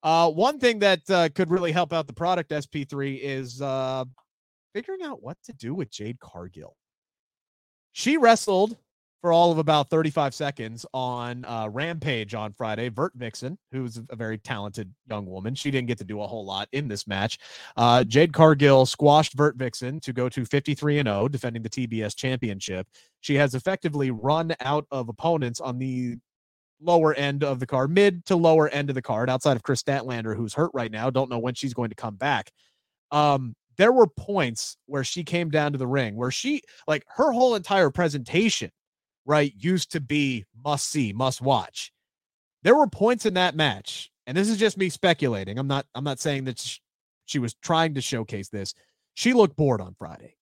Uh 0.02 0.30
one 0.30 0.60
thing 0.60 0.80
that 0.80 1.10
uh, 1.10 1.30
could 1.34 1.50
really 1.50 1.72
help 1.72 1.94
out 1.94 2.08
the 2.08 2.14
product 2.14 2.52
SP3 2.52 3.20
is 3.22 3.62
uh 3.62 4.06
figuring 4.74 5.04
out 5.04 5.22
what 5.22 5.38
to 5.46 5.54
do 5.54 5.74
with 5.74 5.90
Jade 5.92 6.20
Cargill. 6.20 6.76
She 7.94 8.18
wrestled 8.18 8.76
for 9.24 9.32
all 9.32 9.54
of 9.54 9.58
about 9.58 9.90
35 9.90 10.34
seconds 10.34 10.86
on 10.94 11.46
uh, 11.46 11.70
Rampage 11.72 12.34
on 12.34 12.52
Friday. 12.52 12.90
Vert 12.90 13.14
Vixen, 13.16 13.58
who's 13.72 13.98
a 14.10 14.18
very 14.18 14.38
talented 14.38 14.94
young 15.10 15.26
woman, 15.26 15.56
she 15.56 15.72
didn't 15.72 15.88
get 15.88 15.98
to 16.00 16.04
do 16.04 16.22
a 16.22 16.28
whole 16.28 16.44
lot 16.44 16.68
in 16.74 16.90
this 16.90 17.08
match. 17.08 17.40
Uh, 17.78 18.04
Jade 18.04 18.34
Cargill 18.34 18.86
squashed 18.86 19.34
Vert 19.36 19.56
Vixen 19.56 20.02
to 20.02 20.12
go 20.12 20.28
to 20.28 20.44
53 20.44 21.00
and 21.00 21.08
0, 21.08 21.30
defending 21.30 21.64
the 21.64 21.70
TBS 21.70 22.18
championship. 22.18 22.86
She 23.22 23.36
has 23.36 23.56
effectively 23.56 24.12
run 24.12 24.54
out 24.60 24.86
of 24.92 25.08
opponents 25.08 25.62
on 25.62 25.80
the 25.80 26.18
lower 26.82 27.14
end 27.14 27.46
of 27.46 27.62
the 27.62 27.66
card, 27.66 27.92
mid 27.92 28.26
to 28.26 28.36
lower 28.36 28.68
end 28.68 28.90
of 28.90 28.96
the 28.96 29.02
card, 29.02 29.30
outside 29.30 29.56
of 29.56 29.64
Kris 29.64 29.82
Statlander, 29.82 30.36
who's 30.36 30.54
hurt 30.54 30.72
right 30.74 30.92
now. 30.92 31.10
Don't 31.10 31.30
know 31.30 31.40
when 31.40 31.54
she's 31.54 31.74
going 31.74 31.92
to 31.92 31.96
come 31.96 32.16
back. 32.16 32.52
Um, 33.10 33.56
there 33.78 33.94
were 33.94 34.06
points 34.06 34.76
where 34.86 35.06
she 35.06 35.24
came 35.24 35.50
down 35.50 35.72
to 35.72 35.78
the 35.78 35.88
ring 35.88 36.18
where 36.18 36.30
she, 36.30 36.62
like, 36.90 37.06
her 37.16 37.32
whole 37.32 37.56
entire 37.56 37.90
presentation 37.90 38.70
right, 39.26 39.54
used 39.58 39.92
to 39.94 40.00
be 40.00 40.46
must 40.64 40.90
see, 40.90 41.14
must 41.14 41.42
watch. 41.42 41.92
There 42.64 42.76
were 42.76 42.88
points 42.88 43.26
in 43.26 43.34
that 43.36 43.56
match, 43.56 44.12
and 44.26 44.38
this 44.38 44.50
is 44.50 44.58
just 44.58 44.78
me 44.78 44.90
speculating. 44.90 45.58
I'm 45.60 45.68
not 45.68 45.86
I'm 45.96 46.04
not 46.04 46.20
saying 46.20 46.46
that 46.46 46.80
she 47.26 47.40
was 47.40 47.54
trying 47.56 47.94
to 47.96 48.02
showcase 48.02 48.50
this. 48.50 48.74
She 49.16 49.34
looked 49.34 49.56
bored 49.56 49.82
on 49.82 49.96
Friday. 49.98 50.36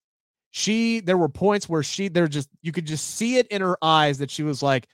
She 0.51 0.99
there 0.99 1.17
were 1.17 1.29
points 1.29 1.67
where 1.69 1.83
she 1.83 2.07
there 2.07 2.27
just 2.27 2.49
you 2.61 2.71
could 2.71 2.85
just 2.85 3.15
see 3.15 3.37
it 3.37 3.47
in 3.47 3.61
her 3.61 3.77
eyes 3.81 4.17
that 4.19 4.31
she 4.31 4.43
was 4.43 4.61
like, 4.61 4.87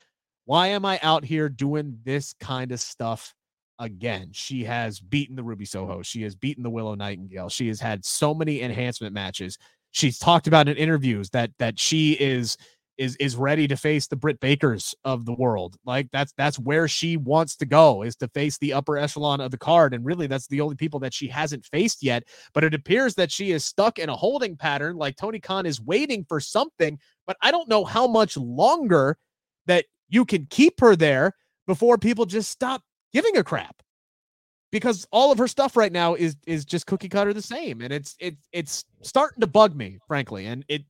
"Why 0.46 0.68
am 0.68 0.86
I 0.86 1.00
out 1.02 1.26
here 1.26 1.50
doing 1.50 2.00
this 2.04 2.34
kind 2.40 2.72
of 2.72 2.80
stuff 2.80 3.34
again?" 3.80 4.30
She 4.34 4.64
has 4.64 5.00
beaten 5.00 5.36
the 5.36 5.44
Ruby 5.44 5.66
Soho. 5.66 6.02
She 6.02 6.22
has 6.24 6.36
beaten 6.36 6.64
the 6.64 6.70
Willow 6.70 6.96
Nightingale. 6.96 7.50
She 7.50 7.68
has 7.68 7.80
had 7.80 8.06
so 8.06 8.34
many 8.34 8.62
enhancement 8.62 9.14
matches. 9.14 9.58
She's 9.92 10.20
talked 10.20 10.48
about 10.48 10.70
in 10.70 10.78
interviews 10.78 11.30
that 11.32 11.52
that 11.60 11.80
she 11.80 12.14
is 12.14 12.56
is 12.98 13.16
is 13.18 13.36
ready 13.36 13.68
to 13.68 13.78
face 13.78 14.08
the 14.08 14.16
Britt 14.16 14.40
Bakers 14.40 14.96
of 15.06 15.26
the 15.26 15.34
world. 15.34 15.76
Like 15.86 16.10
that's 16.12 16.34
that's 16.38 16.60
where 16.60 16.88
she 16.88 17.18
wants 17.18 17.56
to 17.58 17.66
go 17.66 18.04
is 18.04 18.16
to 18.18 18.28
face 18.30 18.58
the 18.58 18.74
upper 18.74 18.98
echelon 18.98 19.42
of 19.42 19.52
the 19.52 19.58
card. 19.58 19.94
And 19.94 20.06
really 20.06 20.28
that's 20.28 20.48
the 20.48 20.62
only 20.62 20.76
people 20.76 21.00
that 21.02 21.14
she 21.14 21.28
hasn't 21.28 21.66
faced 21.66 22.04
yet, 22.04 22.24
but 22.54 22.64
it 22.64 22.74
appears 22.74 23.16
that 23.16 23.32
she 23.32 23.52
is 23.52 23.64
stuck 23.64 24.00
in 24.00 24.10
a 24.10 24.16
holding 24.16 24.56
pattern 24.56 24.96
like 24.96 25.16
Tony 25.16 25.40
Khan 25.40 25.66
is 25.66 25.82
waiting 25.82 26.26
for 26.28 26.40
something, 26.40 27.00
but 27.26 27.38
I 27.42 27.52
don't 27.52 27.70
know 27.70 27.86
how 27.86 28.08
much 28.08 28.38
longer 28.38 29.18
that 29.68 29.86
you 30.10 30.26
can 30.26 30.48
keep 30.50 30.80
her 30.80 30.96
there 30.96 31.34
before 31.68 31.98
people 31.98 32.26
just 32.26 32.50
stop 32.50 32.82
giving 33.14 33.38
a 33.38 33.44
crap. 33.44 33.82
Because 34.72 35.08
all 35.12 35.32
of 35.32 35.38
her 35.38 35.48
stuff 35.48 35.78
right 35.78 35.94
now 35.94 36.16
is 36.16 36.36
is 36.46 36.66
just 36.66 36.88
cookie 36.88 37.08
cutter 37.08 37.34
the 37.34 37.42
same. 37.42 37.82
And 37.82 37.94
it's 37.94 38.16
it's 38.20 38.50
it's 38.52 38.86
starting 39.02 39.40
to 39.42 39.48
bug 39.48 39.76
me 39.76 40.00
frankly. 40.08 40.48
And 40.48 40.66
it 40.68 40.84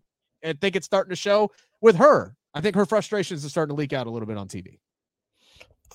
I 0.43 0.53
think 0.53 0.75
it's 0.75 0.85
starting 0.85 1.09
to 1.09 1.15
show 1.15 1.51
with 1.81 1.97
her. 1.97 2.35
I 2.53 2.61
think 2.61 2.75
her 2.75 2.85
frustrations 2.85 3.45
are 3.45 3.49
starting 3.49 3.75
to 3.75 3.79
leak 3.79 3.93
out 3.93 4.07
a 4.07 4.09
little 4.09 4.27
bit 4.27 4.37
on 4.37 4.47
TV. 4.47 4.79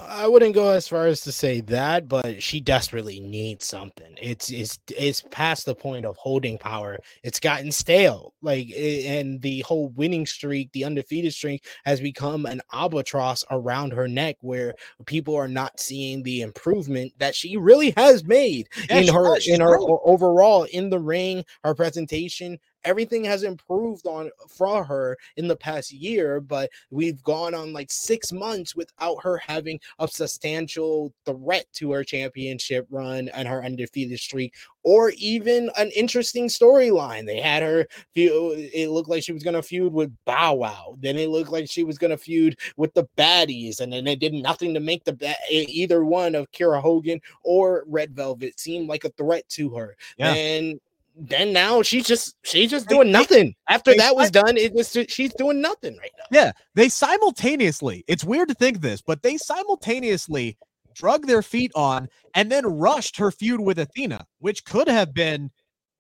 I 0.01 0.27
wouldn't 0.27 0.55
go 0.55 0.71
as 0.71 0.89
far 0.89 1.07
as 1.07 1.21
to 1.23 1.33
say 1.33 1.61
that, 1.63 2.09
but 2.09 2.43
she 2.43 2.61
desperately 2.61 3.21
needs 3.21 3.67
something. 3.67 4.17
It's 4.21 4.51
it's 4.51 4.79
it's 4.97 5.23
past 5.31 5.67
the 5.67 5.75
point 5.75 6.07
of 6.07 6.17
holding 6.17 6.57
power. 6.57 6.99
It's 7.23 7.39
gotten 7.39 7.71
stale. 7.71 8.33
Like 8.41 8.71
and 8.77 9.41
the 9.43 9.61
whole 9.61 9.91
winning 9.91 10.25
streak, 10.25 10.73
the 10.73 10.85
undefeated 10.85 11.35
streak 11.35 11.67
has 11.85 12.01
become 12.01 12.47
an 12.47 12.63
albatross 12.73 13.45
around 13.51 13.93
her 13.93 14.09
neck 14.09 14.37
where 14.41 14.75
people 15.05 15.37
are 15.37 15.49
not 15.49 15.79
seeing 15.79 16.23
the 16.23 16.41
improvement 16.41 17.13
that 17.19 17.35
she 17.35 17.57
really 17.57 17.93
has 17.97 18.25
made 18.25 18.69
yeah, 18.89 18.99
in 18.99 19.09
her 19.13 19.37
in 19.47 19.61
her 19.61 19.79
overall 19.79 20.65
in 20.65 20.89
the 20.89 21.01
ring, 21.01 21.45
her 21.65 21.75
presentation 21.75 22.59
everything 22.85 23.25
has 23.25 23.43
improved 23.43 24.07
on 24.07 24.31
for 24.49 24.85
her 24.85 25.17
in 25.37 25.49
the 25.49 25.57
past 25.57 25.93
year, 25.93 26.41
but 26.41 26.71
we've 26.91 27.23
gone 27.23 27.55
on 27.55 27.73
like 27.73 27.91
six 27.91 28.33
months 28.33 28.75
without 28.75 29.23
her 29.23 29.39
having 29.39 29.79
a 29.99 30.09
substantial 30.09 31.13
threat 31.25 31.67
to 31.75 31.93
her 31.93 32.05
championship 32.05 32.87
run 32.91 33.29
and 33.31 33.49
her 33.49 33.65
undefeated 33.65 34.19
streak 34.19 34.55
or 34.85 35.13
even 35.17 35.71
an 35.77 35.91
interesting 35.91 36.49
storyline. 36.49 37.27
They 37.27 37.41
had 37.41 37.63
her 37.63 37.87
feud, 38.15 38.71
it 38.73 38.91
looked 38.91 39.09
like 39.09 39.23
she 39.23 39.33
was 39.33 39.43
going 39.43 39.55
to 39.55 39.63
feud 39.63 39.93
with 39.93 40.13
Bow 40.25 40.55
Wow. 40.55 40.97
Then 41.01 41.17
it 41.17 41.29
looked 41.29 41.51
like 41.51 41.71
she 41.71 41.85
was 41.85 41.99
going 41.99 42.11
to 42.11 42.17
feud 42.17 42.59
with 42.77 42.93
the 42.95 43.09
baddies. 43.17 43.81
And 43.81 43.93
then 43.93 44.05
they 44.05 44.17
did 44.17 44.35
nothing 44.35 44.75
to 44.75 44.81
make 44.81 45.05
the 45.05 45.15
ba- 45.15 45.35
either 45.51 46.05
one 46.05 46.35
of 46.35 46.51
Kiera 46.53 46.81
Hogan 46.81 47.21
or 47.43 47.85
Red 47.87 48.15
Velvet 48.15 48.59
seem 48.59 48.87
like 48.87 49.05
a 49.05 49.11
threat 49.11 49.49
to 49.51 49.71
her. 49.71 49.97
Yeah. 50.19 50.35
And 50.35 50.81
then 51.17 51.53
now 51.53 51.83
she's 51.83 52.07
just 52.07 52.37
she's 52.43 52.71
just 52.71 52.89
doing 52.89 53.09
they, 53.09 53.13
nothing. 53.13 53.55
After 53.69 53.93
they, 53.93 53.99
that 53.99 54.17
was 54.17 54.31
done, 54.31 54.57
it 54.57 54.73
was 54.73 54.97
she's 55.09 55.35
doing 55.35 55.61
nothing 55.61 55.97
right 55.99 56.11
now. 56.19 56.25
Yeah, 56.31 56.53
they 56.75 56.89
simultaneously. 56.89 58.05
It's 58.09 58.25
weird 58.25 58.49
to 58.49 58.55
think 58.55 58.81
this, 58.81 59.03
but 59.03 59.23
they 59.23 59.37
simultaneously 59.37 60.57
drug 60.95 61.27
their 61.27 61.43
feet 61.43 61.73
on, 61.75 62.09
and 62.35 62.51
then 62.51 62.67
rushed 62.67 63.17
her 63.17 63.31
feud 63.31 63.61
with 63.61 63.79
Athena, 63.79 64.27
which 64.41 64.65
could 64.65 64.89
have 64.89 65.15
been 65.15 65.51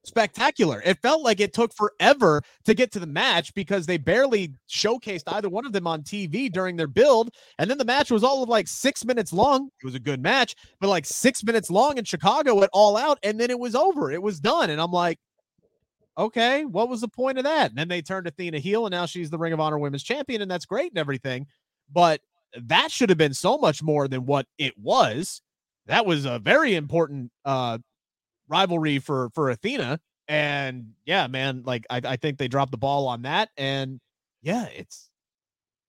spectacular. 0.04 0.82
It 0.84 0.98
felt 1.00 1.22
like 1.22 1.40
it 1.40 1.52
took 1.52 1.72
forever 1.74 2.42
to 2.64 2.74
get 2.74 2.92
to 2.92 3.00
the 3.00 3.06
match 3.06 3.54
because 3.54 3.86
they 3.86 3.98
barely 3.98 4.54
showcased 4.68 5.24
either 5.28 5.48
one 5.48 5.66
of 5.66 5.72
them 5.72 5.86
on 5.86 6.02
TV 6.02 6.50
during 6.50 6.76
their 6.76 6.86
build. 6.86 7.30
And 7.58 7.70
then 7.70 7.78
the 7.78 7.84
match 7.84 8.10
was 8.10 8.24
all 8.24 8.42
of 8.42 8.48
like 8.48 8.68
six 8.68 9.04
minutes 9.04 9.32
long. 9.32 9.70
It 9.80 9.84
was 9.84 9.94
a 9.94 10.00
good 10.00 10.22
match, 10.22 10.56
but 10.80 10.88
like 10.88 11.06
six 11.06 11.44
minutes 11.44 11.70
long 11.70 11.98
in 11.98 12.04
Chicago 12.04 12.62
at 12.62 12.70
all 12.72 12.96
out. 12.96 13.18
And 13.22 13.38
then 13.38 13.50
it 13.50 13.58
was 13.58 13.74
over. 13.74 14.10
It 14.10 14.22
was 14.22 14.40
done. 14.40 14.70
And 14.70 14.80
I'm 14.80 14.92
like, 14.92 15.18
okay, 16.18 16.64
what 16.64 16.88
was 16.88 17.00
the 17.00 17.08
point 17.08 17.38
of 17.38 17.44
that? 17.44 17.70
And 17.70 17.78
then 17.78 17.88
they 17.88 18.02
turned 18.02 18.26
Athena 18.26 18.58
heel 18.58 18.86
and 18.86 18.92
now 18.92 19.06
she's 19.06 19.30
the 19.30 19.38
Ring 19.38 19.52
of 19.52 19.60
Honor 19.60 19.78
Women's 19.78 20.02
Champion. 20.02 20.42
And 20.42 20.50
that's 20.50 20.66
great 20.66 20.92
and 20.92 20.98
everything. 20.98 21.46
But 21.92 22.20
that 22.54 22.90
should 22.90 23.08
have 23.08 23.18
been 23.18 23.34
so 23.34 23.56
much 23.56 23.82
more 23.82 24.08
than 24.08 24.26
what 24.26 24.46
it 24.58 24.74
was. 24.78 25.40
That 25.86 26.06
was 26.06 26.24
a 26.24 26.38
very 26.38 26.74
important 26.74 27.30
uh, 27.44 27.78
rivalry 28.52 28.98
for 28.98 29.30
for 29.34 29.50
Athena. 29.50 29.98
And 30.28 30.92
yeah, 31.04 31.26
man, 31.26 31.62
like 31.64 31.84
I, 31.90 32.00
I 32.04 32.16
think 32.16 32.38
they 32.38 32.48
dropped 32.48 32.70
the 32.70 32.78
ball 32.78 33.08
on 33.08 33.22
that. 33.22 33.48
And 33.56 34.00
yeah, 34.42 34.66
it's 34.66 35.10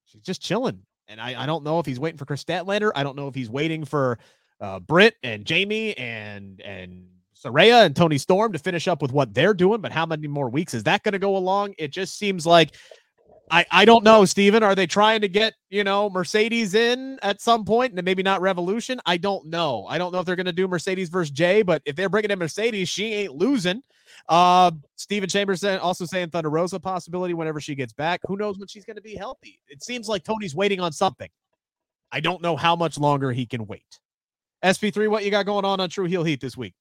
she's 0.06 0.22
just 0.22 0.42
chilling. 0.42 0.82
And 1.08 1.22
I, 1.22 1.44
I 1.44 1.46
don't 1.46 1.64
know 1.64 1.80
if 1.80 1.86
he's 1.86 2.00
waiting 2.00 2.18
for 2.18 2.26
Kris 2.26 2.44
Statlander. 2.44 2.92
I 2.96 3.04
don't 3.04 3.18
know 3.18 3.28
if 3.28 3.36
he's 3.36 3.50
waiting 3.50 3.86
for 3.86 4.18
uh, 4.62 4.80
Britt 4.80 5.16
and 5.22 5.46
Jamie 5.46 5.96
and 5.98 6.62
and 6.62 7.06
Saraya 7.44 7.86
and 7.86 7.96
Toni 7.96 8.18
Storm 8.18 8.54
to 8.54 8.60
finish 8.60 8.88
up 8.88 9.02
with 9.02 9.12
what 9.12 9.34
they're 9.34 9.54
doing. 9.54 9.82
But 9.82 9.92
how 9.92 10.06
many 10.06 10.28
more 10.28 10.50
weeks 10.50 10.74
is 10.74 10.84
that 10.84 11.04
going 11.04 11.14
to 11.14 11.20
go 11.20 11.36
along? 11.36 11.76
It 11.78 11.92
just 11.92 12.18
seems 12.18 12.46
like 12.46 12.76
I, 13.54 13.66
I 13.70 13.86
don't 13.86 14.04
know, 14.04 14.26
Steven. 14.26 14.64
Are 14.64 14.74
they 14.74 14.88
trying 14.88 15.22
to 15.22 15.28
get, 15.28 15.54
you 15.70 15.84
know, 15.84 16.10
Mercedes 16.10 16.74
in 16.74 17.20
at 17.22 17.40
some 17.40 17.64
point 17.64 17.94
and 17.94 18.04
maybe 18.04 18.24
not 18.24 18.42
Revolution? 18.42 19.00
I 19.06 19.18
don't 19.18 19.46
know. 19.46 19.86
I 19.88 20.00
don't 20.00 20.12
know 20.12 20.20
if 20.20 20.26
they're 20.26 20.36
going 20.36 20.48
to 20.48 20.52
do 20.52 20.68
Mercedes 20.68 21.10
versus 21.10 21.30
Jay, 21.30 21.62
but 21.62 21.80
if 21.86 21.96
they're 21.96 22.10
bringing 22.10 22.32
in 22.32 22.40
Mercedes, 22.40 22.90
she 22.90 23.14
ain't 23.14 23.36
losing. 23.36 23.84
Uh, 24.28 24.72
Stephen 24.96 25.30
Chambers 25.30 25.64
also 25.64 26.04
saying 26.04 26.32
Thunder 26.32 26.50
Rosa 26.50 26.80
possibility 26.80 27.36
whenever 27.36 27.62
she 27.62 27.76
gets 27.76 27.94
back. 27.94 28.22
Who 28.26 28.38
knows 28.38 28.58
when 28.58 28.68
she's 28.68 28.86
going 28.86 28.96
to 28.96 29.04
be 29.04 29.14
healthy? 29.14 29.60
It 29.68 29.84
seems 29.84 30.10
like 30.10 30.24
Tony's 30.24 30.56
waiting 30.56 30.80
on 30.80 30.92
something. 30.92 31.30
I 32.12 32.22
don't 32.22 32.42
know 32.42 32.56
how 32.56 32.76
much 32.76 32.98
longer 32.98 33.32
he 33.32 33.46
can 33.46 33.68
wait. 33.68 34.00
SP3, 34.66 35.10
what 35.10 35.26
you 35.26 35.30
got 35.30 35.46
going 35.46 35.64
on 35.64 35.80
on 35.80 35.90
True 35.90 36.06
Heel 36.06 36.24
Heat 36.24 36.42
this 36.42 36.58
week? 36.58 36.74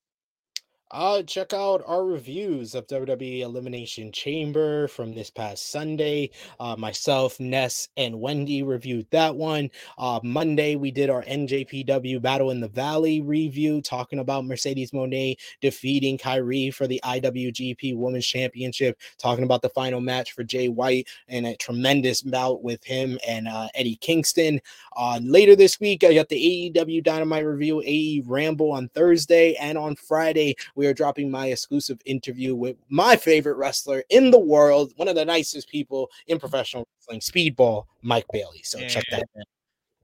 Uh, 0.92 1.22
check 1.22 1.54
out 1.54 1.82
our 1.86 2.04
reviews 2.04 2.74
of 2.74 2.86
WWE 2.86 3.40
Elimination 3.40 4.12
Chamber 4.12 4.86
from 4.88 5.14
this 5.14 5.30
past 5.30 5.70
Sunday. 5.70 6.28
Uh, 6.60 6.76
myself, 6.76 7.40
Ness, 7.40 7.88
and 7.96 8.20
Wendy 8.20 8.62
reviewed 8.62 9.06
that 9.10 9.34
one. 9.34 9.70
Uh, 9.96 10.20
Monday, 10.22 10.76
we 10.76 10.90
did 10.90 11.08
our 11.08 11.22
NJPW 11.22 12.20
Battle 12.20 12.50
in 12.50 12.60
the 12.60 12.68
Valley 12.68 13.22
review, 13.22 13.80
talking 13.80 14.18
about 14.18 14.44
Mercedes 14.44 14.90
Moné 14.90 15.36
defeating 15.62 16.18
Kairi 16.18 16.72
for 16.74 16.86
the 16.86 17.00
IWGP 17.02 17.96
Women's 17.96 18.26
Championship, 18.26 18.98
talking 19.16 19.44
about 19.44 19.62
the 19.62 19.70
final 19.70 20.02
match 20.02 20.32
for 20.32 20.44
Jay 20.44 20.68
White 20.68 21.08
and 21.26 21.46
a 21.46 21.56
tremendous 21.56 22.20
bout 22.20 22.62
with 22.62 22.84
him 22.84 23.18
and 23.26 23.48
uh, 23.48 23.68
Eddie 23.74 23.96
Kingston. 23.96 24.60
Uh, 24.94 25.18
later 25.22 25.56
this 25.56 25.80
week, 25.80 26.04
I 26.04 26.12
got 26.12 26.28
the 26.28 26.70
AEW 26.74 27.02
Dynamite 27.02 27.46
review, 27.46 27.80
AE 27.80 28.24
Ramble 28.26 28.72
on 28.72 28.90
Thursday, 28.90 29.54
and 29.54 29.78
on 29.78 29.96
Friday, 29.96 30.54
we 30.74 30.81
are 30.86 30.94
dropping 30.94 31.30
my 31.30 31.48
exclusive 31.48 32.00
interview 32.04 32.54
with 32.54 32.76
my 32.88 33.16
favorite 33.16 33.56
wrestler 33.56 34.02
in 34.10 34.30
the 34.30 34.38
world, 34.38 34.92
one 34.96 35.08
of 35.08 35.14
the 35.14 35.24
nicest 35.24 35.68
people 35.68 36.10
in 36.26 36.38
professional 36.38 36.86
wrestling, 37.00 37.20
Speedball 37.20 37.84
Mike 38.02 38.26
Bailey. 38.32 38.62
So 38.62 38.78
yeah. 38.78 38.88
check 38.88 39.04
that 39.10 39.22
out. 39.38 39.46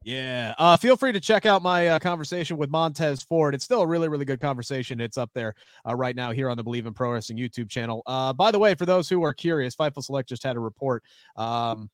Yeah. 0.05 0.55
Uh, 0.59 0.76
feel 0.76 0.97
free 0.97 1.12
to 1.12 1.20
check 1.20 1.45
out 1.45 1.61
my 1.61 1.89
uh, 1.89 1.99
conversation 1.99 2.57
with 2.57 2.70
Montez 2.70 3.22
Ford. 3.22 3.55
It's 3.55 3.64
still 3.64 3.83
a 3.83 3.87
really, 3.87 4.09
really 4.09 4.24
good 4.24 4.41
conversation. 4.41 5.01
It's 5.01 5.18
up 5.18 5.31
there 5.35 5.55
uh, 5.87 5.95
right 5.95 6.16
now 6.16 6.33
here 6.33 6.49
on 6.49 6.57
the 6.57 6.64
Bleav 6.64 6.87
in 6.87 6.95
Pro 6.95 7.12
Wrestling 7.12 7.39
YouTube 7.39 7.68
channel. 7.68 8.03
Uh, 8.07 8.33
by 8.33 8.51
the 8.51 8.59
way, 8.59 8.74
for 8.74 8.87
those 8.87 9.09
who 9.09 9.22
are 9.22 9.35
curious, 9.35 9.76
Fightful 9.76 10.03
Select 10.03 10.29
just 10.29 10.43
had 10.43 10.57
a 10.57 10.61
report 10.61 11.03
um, 11.37 11.91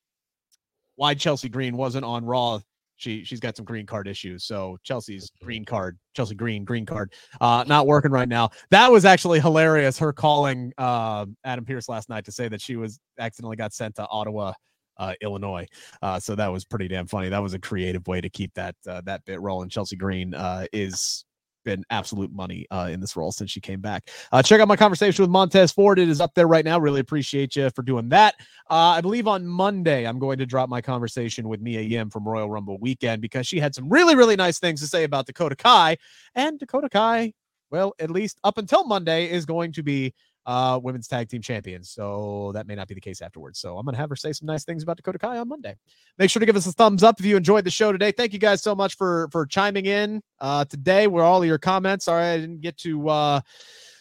why 0.97 1.15
Chelsea 1.15 1.49
Green 1.49 1.77
wasn't 1.77 2.05
on 2.05 2.25
Raw 2.25 2.61
she 2.97 3.25
she's 3.25 3.41
got 3.41 3.57
some 3.57 3.65
green 3.65 3.87
card 3.87 4.07
issues. 4.09 4.45
So 4.45 4.79
Chelsea's 4.83 5.31
green 5.43 5.65
card, 5.65 5.99
Chelsea 6.15 6.35
Green 6.35 6.65
green 6.65 6.87
card, 6.87 7.13
uh, 7.41 7.65
not 7.67 7.87
working 7.87 8.11
right 8.11 8.29
now. 8.29 8.51
That 8.71 8.91
was 8.91 9.05
actually 9.05 9.41
hilarious. 9.41 9.99
Her 9.99 10.13
calling 10.13 10.73
uh, 10.79 11.27
Adam 11.45 11.65
Pearce 11.65 11.89
last 11.89 12.09
night 12.09 12.25
to 12.27 12.33
say 12.33 12.49
that 12.49 12.61
she 12.61 12.77
was 12.77 12.99
accidentally 13.19 13.57
got 13.57 13.73
sent 13.73 13.97
to 13.97 14.07
Ottawa. 14.07 14.53
Uh, 14.97 15.13
Illinois, 15.23 15.67
uh, 16.03 16.21
so 16.21 16.37
that 16.37 16.47
was 16.47 16.65
pretty 16.65 16.87
damn 16.87 17.09
funny. 17.09 17.29
That 17.29 17.43
was 17.43 17.53
a 17.53 17.59
creative 17.59 18.07
way 18.07 18.21
to 18.21 18.31
keep 18.31 18.55
that 18.55 18.77
uh, 18.89 19.01
that 19.07 19.25
bit 19.25 19.41
rolling. 19.41 19.69
Chelsea 19.69 19.97
Green 19.97 20.35
uh, 20.35 20.67
is 20.73 21.25
been 21.65 21.85
absolute 21.91 22.33
money 22.33 22.67
uh, 22.71 22.89
in 22.91 23.01
this 23.01 23.17
role 23.17 23.33
since 23.33 23.51
she 23.51 23.61
came 23.61 23.81
back. 23.81 24.11
Uh, 24.33 24.43
check 24.43 24.61
out 24.61 24.69
my 24.69 24.77
conversation 24.77 25.23
with 25.23 25.31
Montez 25.31 25.73
Ford. 25.73 25.99
It 25.99 26.09
is 26.09 26.21
up 26.21 26.35
there 26.35 26.47
right 26.47 26.65
now. 26.65 26.79
Really 26.79 27.01
appreciate 27.01 27.57
you 27.57 27.71
for 27.71 27.83
doing 27.83 28.09
that. 28.11 28.35
Uh, 28.71 28.95
I 28.97 29.01
believe 29.01 29.27
on 29.27 29.47
Monday, 29.47 30.07
I'm 30.07 30.19
going 30.19 30.39
to 30.39 30.47
drop 30.47 30.69
my 30.69 30.81
conversation 30.81 31.49
with 31.49 31.61
Mia 31.61 31.81
Yim 31.81 32.11
from 32.11 32.27
Royal 32.27 32.49
Rumble 32.49 32.79
weekend 32.79 33.23
because 33.23 33.47
she 33.47 33.59
had 33.59 33.75
some 33.75 33.89
really, 33.89 34.15
really 34.15 34.37
nice 34.37 34.59
things 34.59 34.81
to 34.81 34.87
say 34.87 35.05
about 35.05 35.27
Dakota 35.27 35.57
Kai. 35.57 35.97
And 36.35 36.59
Dakota 36.59 36.89
Kai, 36.89 37.33
well, 37.71 37.95
at 37.99 38.11
least 38.11 38.39
up 38.45 38.59
until 38.59 38.85
Monday, 38.85 39.31
is 39.31 39.47
going 39.47 39.73
to 39.73 39.83
be 39.83 40.15
uh, 40.47 40.79
women's 40.83 41.09
tag 41.09 41.29
team 41.29 41.43
champions. 41.43 41.91
So 41.91 42.53
that 42.55 42.67
may 42.67 42.75
not 42.75 42.89
be 42.89 42.95
the 42.95 43.01
case 43.01 43.23
afterwards. 43.23 43.59
So 43.59 43.79
I'm 43.79 43.85
going 43.85 43.95
to 43.95 44.01
have 44.01 44.11
her 44.11 44.17
say 44.17 44.33
some 44.33 44.47
nice 44.47 44.65
things 44.65 44.83
about 44.83 44.97
Dakota 44.97 45.19
Kai 45.19 45.39
on 45.39 45.49
Monday. 45.49 45.77
Make 46.19 46.31
sure 46.31 46.41
to 46.41 46.47
give 46.47 46.57
us 46.57 46.67
a 46.67 46.73
thumbs 46.73 47.03
up 47.03 47.19
if 47.19 47.27
you 47.27 47.37
enjoyed 47.37 47.65
the 47.65 47.71
show 47.71 47.93
today. 47.93 48.13
Thank 48.13 48.33
you 48.33 48.39
guys 48.39 48.63
so 48.63 48.75
much 48.75 48.97
for 48.97 49.29
for 49.31 49.47
chiming 49.47 49.87
in 49.87 50.23
uh, 50.41 50.65
today. 50.65 51.07
Were 51.07 51.23
all 51.23 51.43
of 51.43 51.49
your 51.49 51.59
comments. 51.59 52.05
Sorry 52.07 52.25
I 52.25 52.39
didn't 52.39 52.61
get 52.61 52.77
to. 52.79 53.09
Uh, 53.09 53.41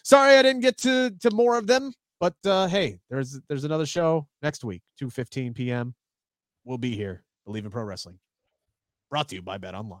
sorry 0.02 0.36
I 0.36 0.42
didn't 0.42 0.62
get 0.62 0.78
to 0.78 1.10
to 1.20 1.30
more 1.30 1.56
of 1.56 1.66
them. 1.66 1.92
But 2.20 2.34
uh, 2.46 2.68
hey, 2.68 3.00
there's 3.10 3.40
there's 3.48 3.64
another 3.64 3.86
show 3.86 4.26
next 4.42 4.64
week, 4.64 4.82
2:15 5.00 5.54
p.m. 5.54 5.94
We'll 6.64 6.78
be 6.78 6.94
here. 6.96 7.24
Bleav 7.46 7.64
in 7.64 7.70
Pro 7.70 7.82
Wrestling. 7.82 8.18
Brought 9.10 9.28
to 9.28 9.34
you 9.36 9.42
by 9.42 9.58
Bet 9.58 9.74
Online. 9.74 10.00